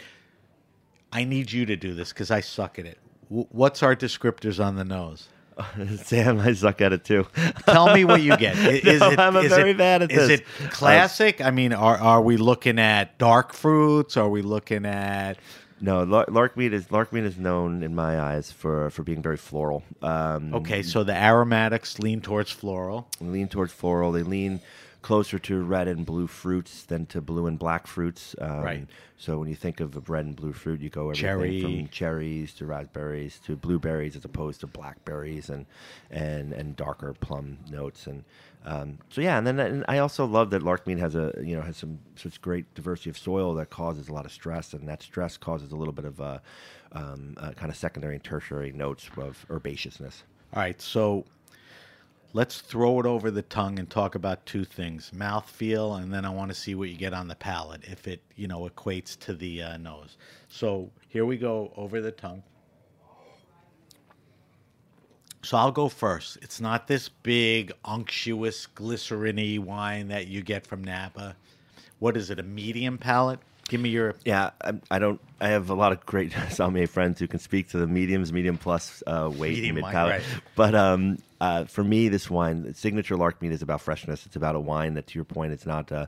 I 1.12 1.24
need 1.26 1.52
you 1.52 1.66
to 1.68 1.76
do 1.76 1.94
this 1.94 2.10
because 2.14 2.32
I 2.32 2.42
suck 2.42 2.80
at 2.80 2.86
it. 2.86 2.98
W- 3.30 3.48
what's 3.52 3.84
our 3.84 3.96
descriptors 3.96 4.64
on 4.64 4.76
the 4.76 4.84
nose? 4.86 5.30
Sam, 5.98 6.40
I 6.40 6.54
suck 6.54 6.82
at 6.82 6.94
it 6.94 7.04
too. 7.04 7.28
Tell 7.68 7.94
me 7.94 8.06
what 8.06 8.24
you 8.24 8.36
get. 8.38 8.58
Is 8.58 9.00
No, 9.00 9.12
it, 9.12 9.20
I'm 9.20 9.36
is 9.38 9.50
very 9.54 9.72
it- 9.72 9.78
bad 9.78 10.02
at 10.02 10.12
Is 10.12 10.28
this. 10.28 10.40
it 10.40 10.72
classic? 10.72 11.42
I 11.42 11.52
mean, 11.52 11.74
are 11.74 11.96
are 11.98 12.22
we 12.24 12.38
looking 12.38 12.80
at 12.80 13.20
dark 13.20 13.54
fruits? 13.54 14.18
Are 14.18 14.28
we 14.30 14.42
looking 14.42 14.84
at 14.88 15.38
No, 15.84 16.04
Lar- 16.04 16.28
Larkmead 16.28 16.72
is 16.72 16.86
Larkmead 16.88 17.26
is 17.26 17.38
known 17.38 17.84
in 17.84 17.94
my 17.94 18.18
eyes 18.18 18.54
for, 18.54 18.90
for 18.90 19.04
being 19.04 19.22
very 19.22 19.36
floral. 19.36 19.84
Um, 20.02 20.54
okay? 20.56 20.82
So 20.82 21.04
the 21.04 21.14
aromatics 21.14 22.00
lean 22.00 22.22
towards 22.22 22.52
floral. 22.52 23.10
Lean 23.20 23.50
towards 23.50 23.74
floral. 23.74 24.14
They 24.14 24.24
lean 24.24 24.62
closer 25.04 25.38
to 25.38 25.62
red 25.62 25.88
and 25.88 26.06
blue 26.06 26.26
fruits 26.26 26.84
than 26.84 27.06
to 27.08 27.22
blue 27.22 27.46
and 27.46 27.60
black 27.60 27.86
fruits. 27.86 28.36
Um, 28.42 28.62
Right. 28.62 28.88
So 29.18 29.38
when 29.38 29.48
you 29.48 29.56
think 29.56 29.80
of 29.80 29.96
a 29.96 30.00
red 30.02 30.26
and 30.26 30.36
blue 30.36 30.52
fruit, 30.52 30.82
you 30.82 30.90
go 30.90 31.12
everything 31.12 31.22
Cherry. 31.22 31.62
from 31.62 31.88
cherries 31.90 32.54
to 32.56 32.66
raspberries 32.66 33.40
to 33.46 33.56
blueberries, 33.56 34.16
as 34.16 34.26
opposed 34.26 34.62
to 34.62 34.68
blackberries 34.68 35.50
and 35.50 35.66
and 36.10 36.52
and 36.52 36.76
darker 36.76 37.14
plum 37.14 37.60
notes. 37.70 38.08
And 38.08 38.24
um, 38.66 38.98
so 39.10 39.22
yeah, 39.22 39.38
and 39.38 39.46
then 39.46 39.60
and 39.60 39.86
I 39.88 40.00
also 40.00 40.26
love 40.26 40.50
that 40.50 40.62
Larkmead 40.62 41.00
has 41.00 41.16
a 41.16 41.34
you 41.42 41.56
know 41.56 41.62
has 41.62 41.78
some 41.78 42.00
such 42.16 42.42
great 42.42 42.74
diversity 42.74 43.12
of 43.12 43.18
soil 43.18 43.54
that 43.56 43.70
causes 43.70 44.10
a 44.10 44.14
lot 44.14 44.26
of 44.26 44.32
stress, 44.32 44.74
and 44.74 44.88
that 44.90 45.04
stress 45.04 45.38
causes 45.38 45.72
a 45.72 45.76
little 45.76 45.94
bit 45.94 46.06
of 46.06 46.20
uh, 46.20 46.40
um, 46.92 47.36
uh, 47.38 47.52
kind 47.52 47.70
of 47.70 47.78
secondary 47.78 48.16
and 48.16 48.24
tertiary 48.24 48.72
notes 48.72 49.10
of 49.18 49.46
herbaceousness. 49.50 50.24
All 50.54 50.62
right, 50.62 50.82
so 50.82 51.26
let's 52.34 52.60
throw 52.60 53.00
it 53.00 53.06
over 53.06 53.32
the 53.32 53.44
tongue 53.44 53.80
and 53.80 53.90
talk 53.90 54.16
about 54.16 54.46
two 54.46 54.66
things: 54.66 55.14
mouth 55.14 55.50
feel 55.50 55.96
and 55.96 56.14
then 56.14 56.26
I 56.26 56.30
want 56.30 56.50
to 56.50 56.56
see 56.56 56.76
what 56.76 56.90
you 56.90 56.98
get 56.98 57.14
on 57.14 57.28
the 57.28 57.36
palate 57.36 57.82
if 57.84 58.08
it 58.08 58.22
you 58.36 58.48
know 58.48 58.68
equates 58.68 59.18
to 59.20 59.34
the 59.34 59.62
uh, 59.62 59.78
nose. 59.78 60.18
So 60.50 60.90
here 61.10 61.26
we 61.26 61.38
go 61.38 61.72
over 61.78 62.02
the 62.02 62.12
tongue. 62.12 62.44
So 65.44 65.58
I'll 65.58 65.72
go 65.72 65.90
first. 65.90 66.38
It's 66.42 66.62
not 66.62 66.88
this 66.88 67.10
big, 67.10 67.74
unctuous, 67.84 68.66
glycerin-y 68.66 69.58
wine 69.58 70.08
that 70.08 70.28
you 70.28 70.42
get 70.42 70.66
from 70.66 70.82
Napa. 70.82 71.36
What 72.00 72.16
is 72.16 72.30
it? 72.30 72.40
A 72.40 72.44
medium 72.44 72.98
palate? 72.98 73.40
Give 73.70 73.80
me 73.80 73.90
your 73.90 74.16
Yeah, 74.26 74.52
I, 74.62 74.74
I 74.92 75.00
don't. 75.00 75.22
I 75.40 75.50
have 75.50 75.70
a 75.70 75.74
lot 75.74 75.92
of 75.92 76.06
great 76.06 76.34
sommelier 76.50 76.88
friends 76.88 77.20
who 77.20 77.28
can 77.28 77.40
speak 77.40 77.70
to 77.70 77.78
the 77.78 77.88
mediums, 77.88 78.32
medium 78.32 78.58
plus 78.58 79.02
uh, 79.08 79.32
weight, 79.34 79.56
Medium 79.56 79.76
mid 79.76 79.86
palate. 79.86 80.12
right. 80.12 80.24
But 80.56 80.76
um, 80.76 81.18
uh, 81.40 81.66
for 81.66 81.84
me, 81.84 82.10
this 82.10 82.30
wine, 82.30 82.74
signature 82.76 83.16
Larkmead, 83.16 83.52
is 83.52 83.62
about 83.62 83.82
freshness. 83.82 84.26
It's 84.26 84.36
about 84.36 84.56
a 84.56 84.60
wine 84.60 84.94
that, 84.96 85.08
to 85.08 85.16
your 85.16 85.26
point, 85.26 85.54
it's 85.54 85.66
not. 85.66 85.92
Uh, 85.92 86.06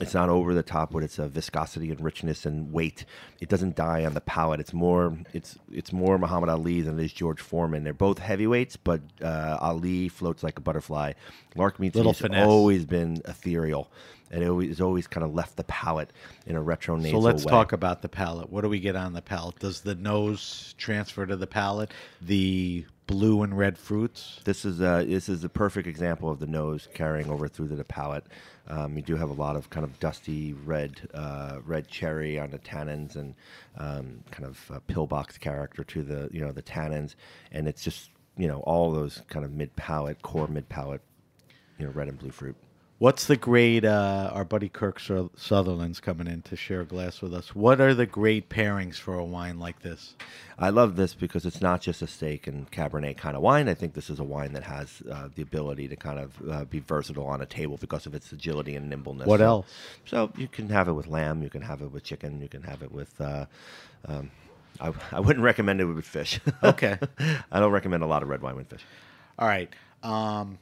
it's 0.00 0.14
not 0.14 0.28
over 0.28 0.54
the 0.54 0.62
top 0.62 0.92
with 0.92 1.04
its 1.04 1.18
uh, 1.18 1.28
viscosity 1.28 1.90
and 1.90 2.00
richness 2.00 2.46
and 2.46 2.72
weight. 2.72 3.04
It 3.40 3.48
doesn't 3.48 3.76
die 3.76 4.04
on 4.04 4.14
the 4.14 4.20
palate. 4.20 4.60
It's 4.60 4.72
more. 4.72 5.16
It's 5.32 5.58
it's 5.70 5.92
more 5.92 6.18
Muhammad 6.18 6.48
Ali 6.48 6.80
than 6.80 6.98
it 6.98 7.04
is 7.04 7.12
George 7.12 7.40
Foreman. 7.40 7.84
They're 7.84 7.92
both 7.92 8.18
heavyweights, 8.18 8.76
but 8.76 9.00
uh, 9.22 9.58
Ali 9.60 10.08
floats 10.08 10.42
like 10.42 10.58
a 10.58 10.60
butterfly. 10.62 11.12
Larkmead 11.56 11.92
to 11.92 11.98
Little 11.98 12.12
has 12.12 12.20
finesse. 12.20 12.46
always 12.46 12.86
been 12.86 13.20
ethereal. 13.26 13.90
And 14.32 14.44
it 14.44 14.48
always, 14.48 14.80
always 14.80 15.08
kind 15.08 15.24
of 15.24 15.34
left 15.34 15.56
the 15.56 15.64
palate 15.64 16.12
in 16.46 16.54
a 16.54 16.62
retro 16.62 16.96
So 16.96 17.02
nasal 17.02 17.20
let's 17.20 17.44
way. 17.44 17.50
talk 17.50 17.72
about 17.72 18.00
the 18.00 18.08
palate. 18.08 18.48
What 18.48 18.60
do 18.60 18.68
we 18.68 18.78
get 18.78 18.94
on 18.94 19.12
the 19.12 19.22
palate? 19.22 19.58
Does 19.58 19.80
the 19.80 19.96
nose 19.96 20.72
transfer 20.78 21.26
to 21.26 21.34
the 21.34 21.48
palate? 21.48 21.90
The 22.22 22.86
blue 23.10 23.42
and 23.42 23.58
red 23.58 23.76
fruits? 23.76 24.38
This 24.44 24.64
is 24.64 24.80
a, 24.80 25.04
this 25.04 25.28
is 25.28 25.42
the 25.42 25.48
perfect 25.48 25.88
example 25.88 26.30
of 26.30 26.38
the 26.38 26.46
nose 26.46 26.86
carrying 26.94 27.28
over 27.28 27.48
through 27.48 27.66
to 27.68 27.74
the 27.74 27.82
palate. 27.82 28.24
Um, 28.68 28.96
you 28.96 29.02
do 29.02 29.16
have 29.16 29.30
a 29.30 29.32
lot 29.32 29.56
of 29.56 29.68
kind 29.68 29.82
of 29.82 29.98
dusty 29.98 30.52
red 30.52 31.08
uh, 31.12 31.58
red 31.64 31.88
cherry 31.88 32.38
on 32.38 32.52
the 32.52 32.60
tannins 32.60 33.16
and 33.16 33.34
um, 33.76 34.22
kind 34.30 34.44
of 34.46 34.86
pillbox 34.86 35.38
character 35.38 35.82
to 35.82 36.04
the 36.04 36.28
you 36.30 36.40
know 36.40 36.52
the 36.52 36.62
tannins, 36.62 37.16
and 37.50 37.66
it's 37.66 37.82
just 37.82 38.10
you 38.36 38.46
know 38.46 38.60
all 38.60 38.92
those 38.92 39.22
kind 39.28 39.44
of 39.44 39.50
mid 39.50 39.74
palate 39.74 40.22
core 40.22 40.46
mid 40.46 40.68
palate, 40.68 41.02
you 41.78 41.86
know 41.86 41.90
red 41.90 42.06
and 42.06 42.16
blue 42.16 42.30
fruit. 42.30 42.56
What's 43.00 43.24
the 43.24 43.36
great? 43.36 43.86
Uh, 43.86 44.30
our 44.34 44.44
buddy 44.44 44.68
Kirk 44.68 45.00
Su- 45.00 45.30
Sutherland's 45.34 46.00
coming 46.00 46.26
in 46.26 46.42
to 46.42 46.54
share 46.54 46.82
a 46.82 46.84
glass 46.84 47.22
with 47.22 47.32
us. 47.32 47.54
What 47.54 47.80
are 47.80 47.94
the 47.94 48.04
great 48.04 48.50
pairings 48.50 48.96
for 48.96 49.14
a 49.14 49.24
wine 49.24 49.58
like 49.58 49.80
this? 49.80 50.16
I 50.58 50.68
love 50.68 50.96
this 50.96 51.14
because 51.14 51.46
it's 51.46 51.62
not 51.62 51.80
just 51.80 52.02
a 52.02 52.06
steak 52.06 52.46
and 52.46 52.70
Cabernet 52.70 53.16
kind 53.16 53.36
of 53.36 53.42
wine. 53.42 53.70
I 53.70 53.74
think 53.74 53.94
this 53.94 54.10
is 54.10 54.18
a 54.20 54.22
wine 54.22 54.52
that 54.52 54.64
has 54.64 55.02
uh, 55.10 55.28
the 55.34 55.40
ability 55.40 55.88
to 55.88 55.96
kind 55.96 56.18
of 56.18 56.50
uh, 56.50 56.64
be 56.66 56.80
versatile 56.80 57.24
on 57.24 57.40
a 57.40 57.46
table 57.46 57.78
because 57.78 58.04
of 58.04 58.14
its 58.14 58.32
agility 58.32 58.76
and 58.76 58.90
nimbleness. 58.90 59.26
What 59.26 59.40
else? 59.40 59.66
So 60.04 60.30
you 60.36 60.46
can 60.46 60.68
have 60.68 60.86
it 60.86 60.92
with 60.92 61.06
lamb, 61.06 61.42
you 61.42 61.48
can 61.48 61.62
have 61.62 61.80
it 61.80 61.90
with 61.90 62.04
chicken, 62.04 62.42
you 62.42 62.48
can 62.48 62.64
have 62.64 62.82
it 62.82 62.92
with. 62.92 63.18
Uh, 63.18 63.46
um, 64.08 64.30
I, 64.78 64.92
I 65.12 65.20
wouldn't 65.20 65.42
recommend 65.42 65.80
it 65.80 65.86
with 65.86 66.04
fish. 66.04 66.38
Okay. 66.62 66.98
I 67.50 67.60
don't 67.60 67.72
recommend 67.72 68.02
a 68.02 68.06
lot 68.06 68.22
of 68.22 68.28
red 68.28 68.42
wine 68.42 68.56
with 68.56 68.68
fish. 68.68 68.84
All 69.38 69.48
right. 69.48 69.70
Um, 70.02 70.58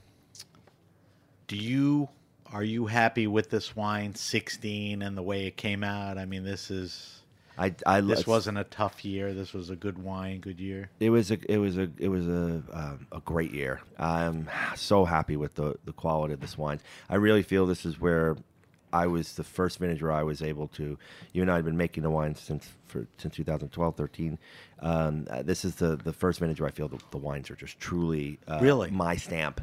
do 1.48 1.56
you 1.56 2.08
are 2.52 2.64
you 2.64 2.86
happy 2.86 3.26
with 3.26 3.50
this 3.50 3.76
wine, 3.76 4.14
sixteen, 4.14 5.02
and 5.02 5.16
the 5.16 5.22
way 5.22 5.46
it 5.46 5.56
came 5.56 5.84
out? 5.84 6.18
I 6.18 6.24
mean, 6.24 6.44
this 6.44 6.70
is 6.70 7.22
I, 7.58 7.74
I 7.84 8.00
this 8.00 8.26
wasn't 8.26 8.58
a 8.58 8.64
tough 8.64 9.04
year. 9.04 9.34
This 9.34 9.52
was 9.52 9.68
a 9.70 9.76
good 9.76 9.98
wine, 10.02 10.40
good 10.40 10.60
year. 10.60 10.90
It 11.00 11.10
was 11.10 11.30
a 11.30 11.38
it 11.50 11.58
was 11.58 11.76
a 11.76 11.90
it 11.98 12.08
was 12.08 12.26
a 12.28 12.62
um, 12.72 13.06
a 13.10 13.20
great 13.24 13.52
year. 13.52 13.80
I'm 13.98 14.48
so 14.76 15.04
happy 15.04 15.36
with 15.36 15.56
the 15.56 15.76
the 15.84 15.92
quality 15.92 16.34
of 16.34 16.40
this 16.40 16.56
wine. 16.56 16.80
I 17.10 17.16
really 17.16 17.42
feel 17.42 17.66
this 17.66 17.84
is 17.84 18.00
where 18.00 18.36
I 18.92 19.08
was 19.08 19.34
the 19.34 19.44
first 19.44 19.78
vintage 19.78 20.00
where 20.02 20.12
I 20.12 20.22
was 20.22 20.40
able 20.40 20.68
to. 20.68 20.98
You 21.32 21.42
and 21.42 21.50
I 21.50 21.56
had 21.56 21.64
been 21.64 21.76
making 21.76 22.04
the 22.04 22.10
wine 22.10 22.36
since 22.36 22.68
for 22.86 23.06
since 23.18 23.34
2012, 23.34 23.96
13. 23.96 24.38
Um, 24.80 25.26
uh, 25.28 25.42
this 25.42 25.64
is 25.64 25.74
the 25.74 25.96
the 25.96 26.12
first 26.12 26.38
vintage 26.38 26.60
where 26.60 26.68
I 26.68 26.72
feel 26.72 26.88
the, 26.88 27.00
the 27.10 27.18
wines 27.18 27.50
are 27.50 27.56
just 27.56 27.80
truly 27.80 28.38
uh, 28.46 28.60
Really? 28.62 28.90
my 28.90 29.16
stamp. 29.16 29.60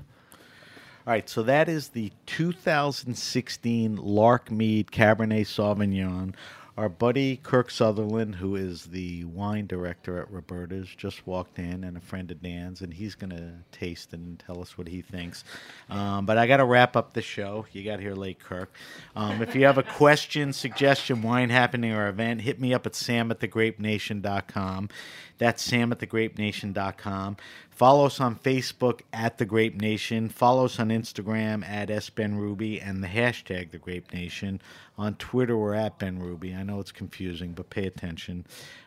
All 1.08 1.12
right, 1.12 1.30
so 1.30 1.44
that 1.44 1.70
is 1.70 1.90
the 1.90 2.12
2016 2.26 3.96
Larkmead 3.96 4.90
Cabernet 4.90 5.46
Sauvignon. 5.46 6.34
Our 6.78 6.90
buddy 6.90 7.38
Kirk 7.38 7.70
Sutherland, 7.70 8.34
who 8.34 8.56
is 8.56 8.86
the 8.86 9.24
wine 9.26 9.68
director 9.68 10.20
at 10.20 10.32
Roberta's, 10.32 10.90
just 10.90 11.28
walked 11.28 11.60
in, 11.60 11.84
and 11.84 11.96
a 11.96 12.02
friend 12.02 12.32
of 12.32 12.42
Dan's, 12.42 12.82
and 12.82 12.92
he's 12.92 13.14
going 13.14 13.30
to 13.30 13.52
taste 13.72 14.14
and 14.14 14.40
tell 14.40 14.60
us 14.60 14.80
what 14.80 14.88
he 14.88 15.04
thinks. 15.04 15.44
Um, 15.92 16.26
but 16.26 16.40
I 16.40 16.48
got 16.48 16.58
to 16.58 16.66
wrap 16.66 16.96
up 16.96 17.14
the 17.14 17.22
show. 17.22 17.68
You 17.72 17.84
got 17.84 18.00
here 18.00 18.16
late, 18.16 18.40
Kirk. 18.40 18.76
Um, 19.16 19.44
if 19.44 19.56
you 19.56 19.66
have 19.66 19.78
a 19.78 19.84
question, 19.98 20.54
suggestion, 20.54 21.22
wine 21.22 21.52
happening, 21.52 21.94
or 21.94 22.08
event, 22.08 22.42
hit 22.42 22.60
me 22.60 22.74
up 22.74 22.88
at 22.88 22.96
sam 22.96 23.30
at 23.30 23.40
thegrapenation.com. 23.42 24.90
That's 25.38 25.62
sam 25.62 25.92
at 25.92 26.00
thegrapenation.com. 26.00 27.38
Follow 27.70 28.06
us 28.06 28.22
on 28.22 28.38
Facebook 28.38 29.02
at 29.12 29.38
The 29.38 29.46
Grape 29.46 29.82
Nation. 29.82 30.30
Follow 30.30 30.66
us 30.66 30.80
on 30.80 30.90
Instagram 30.90 31.68
at 31.68 31.90
SBenrubi 31.90 32.82
and 32.82 33.04
the 33.04 33.08
hashtag 33.08 33.72
The 33.72 33.78
Grape 33.78 34.14
Nation. 34.14 34.62
On 34.98 35.16
Twitter, 35.16 35.58
we're 35.58 35.74
at 35.74 36.00
Benrubi. 36.00 36.58
I 36.58 36.64
know 36.64 36.80
it's 36.80 36.94
confusing, 36.94 37.52
but 37.52 37.70
pay 37.70 37.86
attention. 37.86 38.46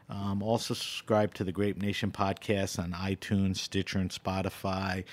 Um, 0.08 0.42
also, 0.42 0.72
subscribe 0.72 1.34
to 1.34 1.44
the 1.44 1.52
Grape 1.52 1.76
Nation 1.76 2.10
podcast 2.10 2.78
on 2.82 2.92
iTunes, 2.92 3.58
Stitcher, 3.58 3.98
and 3.98 4.10
Spotify. 4.10 5.04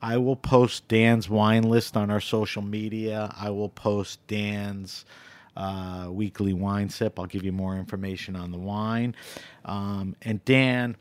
I 0.00 0.16
will 0.16 0.36
post 0.36 0.88
Dan's 0.88 1.28
wine 1.28 1.64
list 1.64 1.96
on 1.98 2.10
our 2.10 2.20
social 2.20 2.62
media. 2.62 3.34
I 3.38 3.50
will 3.50 3.68
post 3.68 4.26
Dan's 4.26 5.04
uh, 5.58 6.08
weekly 6.10 6.52
wine 6.52 6.88
sip. 6.88 7.18
I'll 7.18 7.26
give 7.26 7.44
you 7.44 7.52
more 7.52 7.76
information 7.76 8.36
on 8.36 8.52
the 8.52 8.58
wine. 8.58 9.14
Um, 9.64 10.14
and 10.22 10.42
Dan, 10.44 10.96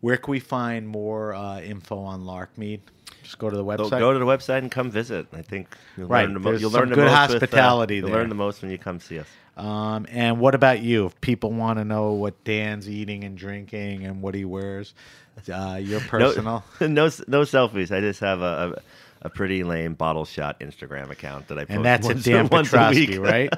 where 0.00 0.16
can 0.16 0.32
we 0.32 0.40
find 0.40 0.86
more 0.88 1.32
uh, 1.32 1.60
info 1.60 1.98
on 1.98 2.24
Larkmead? 2.24 2.80
Just 3.22 3.38
go 3.38 3.48
to 3.48 3.56
the 3.56 3.64
website. 3.64 4.00
go 4.00 4.12
to 4.12 4.18
the 4.18 4.24
website 4.26 4.58
and 4.58 4.70
come 4.70 4.90
visit. 4.90 5.28
I 5.32 5.42
think 5.42 5.68
you'll 5.96 6.08
Right, 6.08 6.24
learn 6.24 6.34
the, 6.34 6.40
mo- 6.40 6.50
you'll 6.52 6.72
learn 6.72 6.88
the 6.88 6.96
good 6.96 7.04
most 7.04 7.30
with, 7.34 7.42
uh, 7.42 7.46
hospitality 7.46 7.96
you'll 7.96 8.10
learn 8.10 8.28
the 8.28 8.34
most 8.34 8.62
when 8.62 8.70
you 8.72 8.78
come 8.78 8.98
see 8.98 9.20
us. 9.20 9.28
Um, 9.56 10.06
and 10.10 10.40
what 10.40 10.54
about 10.56 10.80
you? 10.80 11.06
If 11.06 11.20
people 11.20 11.52
want 11.52 11.78
to 11.78 11.84
know 11.84 12.12
what 12.12 12.42
Dan's 12.42 12.88
eating 12.88 13.22
and 13.22 13.36
drinking 13.38 14.04
and 14.04 14.22
what 14.22 14.34
he 14.34 14.44
wears, 14.44 14.94
uh, 15.52 15.78
your 15.80 16.00
personal. 16.08 16.64
No, 16.80 16.88
no, 16.88 17.04
no 17.28 17.42
selfies. 17.42 17.94
I 17.94 18.00
just 18.00 18.20
have 18.20 18.40
a, 18.40 18.74
a, 18.76 18.82
a 19.22 19.30
pretty 19.30 19.64
lame 19.64 19.94
bottle 19.94 20.24
shot 20.24 20.60
Instagram 20.60 21.10
account 21.10 21.48
that 21.48 21.58
I 21.58 21.64
post. 21.64 21.76
And 21.76 21.84
that's 21.84 22.06
at 22.06 22.14
once, 22.14 22.24
Dan 22.24 22.48
once 22.52 22.70
Petroski, 22.70 23.18
right? 23.22 23.52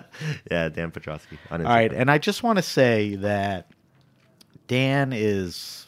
yeah, 0.50 0.68
Dan 0.68 0.90
Petroski. 0.90 1.38
All 1.50 1.58
right, 1.58 1.92
and 1.92 2.10
I 2.10 2.18
just 2.18 2.42
want 2.42 2.58
to 2.58 2.62
say 2.62 3.16
that 3.16 3.70
Dan 4.68 5.12
is 5.12 5.84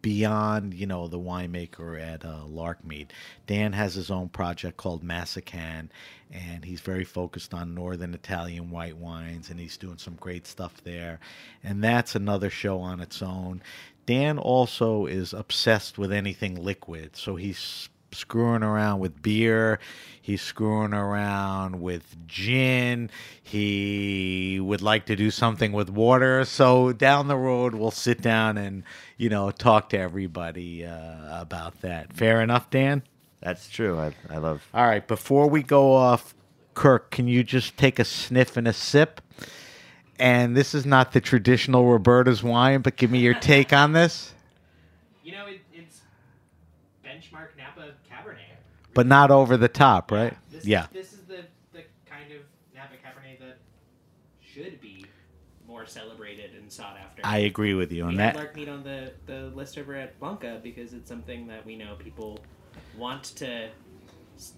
beyond 0.00 0.74
you 0.74 0.86
know 0.86 1.08
the 1.08 1.18
winemaker 1.18 2.00
at 2.00 2.24
uh, 2.24 2.44
Larkmead. 2.48 3.08
Dan 3.46 3.72
has 3.72 3.94
his 3.94 4.10
own 4.10 4.28
project 4.28 4.76
called 4.76 5.02
Massican, 5.02 5.88
and 6.30 6.64
he's 6.64 6.80
very 6.80 7.04
focused 7.04 7.52
on 7.52 7.74
northern 7.74 8.14
Italian 8.14 8.70
white 8.70 8.96
wines, 8.96 9.50
and 9.50 9.58
he's 9.58 9.76
doing 9.76 9.98
some 9.98 10.14
great 10.14 10.46
stuff 10.46 10.82
there. 10.84 11.18
And 11.64 11.82
that's 11.82 12.14
another 12.14 12.50
show 12.50 12.80
on 12.80 13.00
its 13.00 13.20
own. 13.20 13.62
Dan 14.06 14.38
also 14.38 15.06
is 15.06 15.34
obsessed 15.34 15.98
with 15.98 16.12
anything 16.12 16.54
liquid, 16.54 17.16
so 17.16 17.36
he's 17.36 17.88
screwing 18.12 18.62
around 18.62 19.00
with 19.00 19.22
beer. 19.22 19.78
He's 20.20 20.42
screwing 20.42 20.92
around 20.92 21.80
with 21.80 22.16
gin. 22.26 23.10
He 23.42 24.60
would 24.60 24.82
like 24.82 25.06
to 25.06 25.16
do 25.16 25.30
something 25.30 25.72
with 25.72 25.88
water. 25.88 26.44
So 26.44 26.92
down 26.92 27.28
the 27.28 27.36
road, 27.36 27.74
we'll 27.74 27.90
sit 27.90 28.20
down 28.20 28.58
and 28.58 28.82
you 29.16 29.28
know 29.28 29.50
talk 29.50 29.88
to 29.90 29.98
everybody 29.98 30.84
uh, 30.84 31.40
about 31.40 31.80
that. 31.80 32.12
Fair 32.12 32.42
enough, 32.42 32.68
Dan. 32.70 33.02
That's 33.40 33.68
true. 33.68 33.98
I, 33.98 34.12
I 34.28 34.38
love. 34.38 34.66
All 34.74 34.86
right. 34.86 35.06
Before 35.06 35.48
we 35.48 35.62
go 35.62 35.92
off, 35.92 36.34
Kirk, 36.74 37.10
can 37.10 37.28
you 37.28 37.42
just 37.44 37.76
take 37.76 37.98
a 37.98 38.04
sniff 38.04 38.56
and 38.56 38.68
a 38.68 38.72
sip? 38.72 39.20
And 40.18 40.56
this 40.56 40.74
is 40.74 40.84
not 40.84 41.12
the 41.12 41.20
traditional 41.20 41.86
Roberta's 41.86 42.42
wine, 42.42 42.82
but 42.82 42.96
give 42.96 43.10
me 43.10 43.20
your 43.20 43.34
take 43.34 43.72
on 43.72 43.92
this. 43.92 44.34
You 45.22 45.32
know, 45.32 45.46
it, 45.46 45.60
it's 45.72 46.00
benchmark 47.08 47.56
Napa 47.56 47.92
Cabernet. 48.10 48.56
But 48.94 49.06
not 49.06 49.30
over 49.30 49.56
the 49.56 49.68
top, 49.68 50.10
right? 50.10 50.36
This 50.50 50.64
Yeah. 50.64 50.84
Is, 50.84 50.88
this 50.92 51.12
is 51.12 51.20
the, 51.26 51.44
the 51.72 51.82
kind 52.06 52.32
of 52.32 52.40
Napa 52.74 52.94
Cabernet 52.94 53.38
that 53.40 53.58
should 54.40 54.80
be 54.80 55.04
more 55.66 55.86
celebrated 55.86 56.52
and 56.54 56.72
sought 56.72 56.96
after. 56.98 57.20
I 57.24 57.38
agree 57.38 57.74
with 57.74 57.92
you 57.92 58.04
on 58.04 58.16
that. 58.16 58.34
we 58.34 58.38
had 58.40 58.46
that. 58.46 58.54
Larkmead 58.54 58.72
on 58.72 58.82
the, 58.84 59.12
the 59.26 59.52
list 59.54 59.76
over 59.78 59.94
at 59.94 60.18
Blanca 60.18 60.60
because 60.62 60.94
it's 60.94 61.08
something 61.08 61.46
that 61.48 61.64
we 61.66 61.76
know 61.76 61.94
people 61.98 62.40
want 62.96 63.24
to 63.36 63.68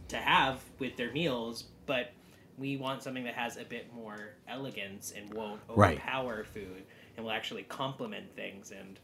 to 0.08 0.16
have 0.18 0.60
with 0.78 0.94
their 0.98 1.10
meals, 1.12 1.64
but 1.86 2.12
we 2.58 2.76
want 2.76 3.02
something 3.02 3.24
that 3.24 3.32
has 3.34 3.56
a 3.56 3.64
bit 3.64 3.90
more 3.94 4.34
elegance 4.46 5.12
and 5.16 5.32
won't 5.32 5.58
Right. 5.70 5.92
overpower 5.96 6.44
food 6.44 6.84
and 7.16 7.24
will 7.24 7.32
actually 7.32 7.62
complement 7.62 8.26
things. 8.36 8.72
And 8.72 9.00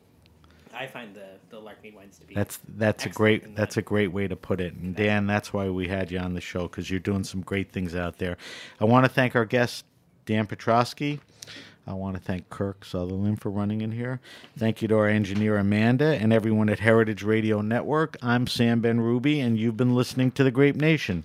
I 0.79 0.87
find 0.87 1.15
the 1.15 1.27
the 1.49 1.61
Larkmead 1.61 1.95
wines 1.95 2.19
to 2.19 2.27
be 2.27 2.35
That's 2.35 2.59
that's 2.77 3.07
a 3.07 3.09
great 3.09 3.57
that's 3.57 3.77
that. 3.77 3.81
a 3.81 3.83
great 3.83 4.13
way 4.13 4.29
to 4.29 4.37
put 4.37 4.61
it. 4.61 4.75
And 4.75 4.95
Dan, 4.95 5.27
that's 5.27 5.53
why 5.53 5.69
we 5.71 5.89
had 5.89 6.11
you 6.11 6.19
on 6.19 6.35
the 6.35 6.41
show 6.41 6.63
because 6.69 6.91
you're 6.91 7.01
doing 7.01 7.25
some 7.25 7.41
great 7.41 7.73
things 7.73 7.95
out 7.95 8.19
there. 8.19 8.37
I 8.81 8.85
want 8.85 9.05
to 9.07 9.09
thank 9.09 9.35
our 9.35 9.45
guest 9.45 9.85
Dan 10.27 10.47
Petroski. 10.47 11.21
I 11.89 11.93
want 11.93 12.17
to 12.17 12.21
thank 12.23 12.51
Kirk 12.51 12.85
Sutherland 12.85 13.41
for 13.41 13.49
running 13.51 13.81
in 13.81 13.93
here. 13.93 14.21
Thank 14.59 14.83
you 14.83 14.89
to 14.89 14.97
our 14.97 15.07
engineer 15.07 15.57
Amanda 15.57 16.17
and 16.21 16.33
everyone 16.33 16.69
at 16.69 16.81
Heritage 16.81 17.23
Radio 17.23 17.61
Network. 17.61 18.17
I'm 18.21 18.49
Sam 18.49 18.83
Benrubi, 18.83 19.39
and 19.39 19.57
you've 19.57 19.77
been 19.77 19.95
listening 19.95 20.33
to 20.33 20.43
the 20.43 20.51
Grape 20.51 20.75
Nation. 20.75 21.25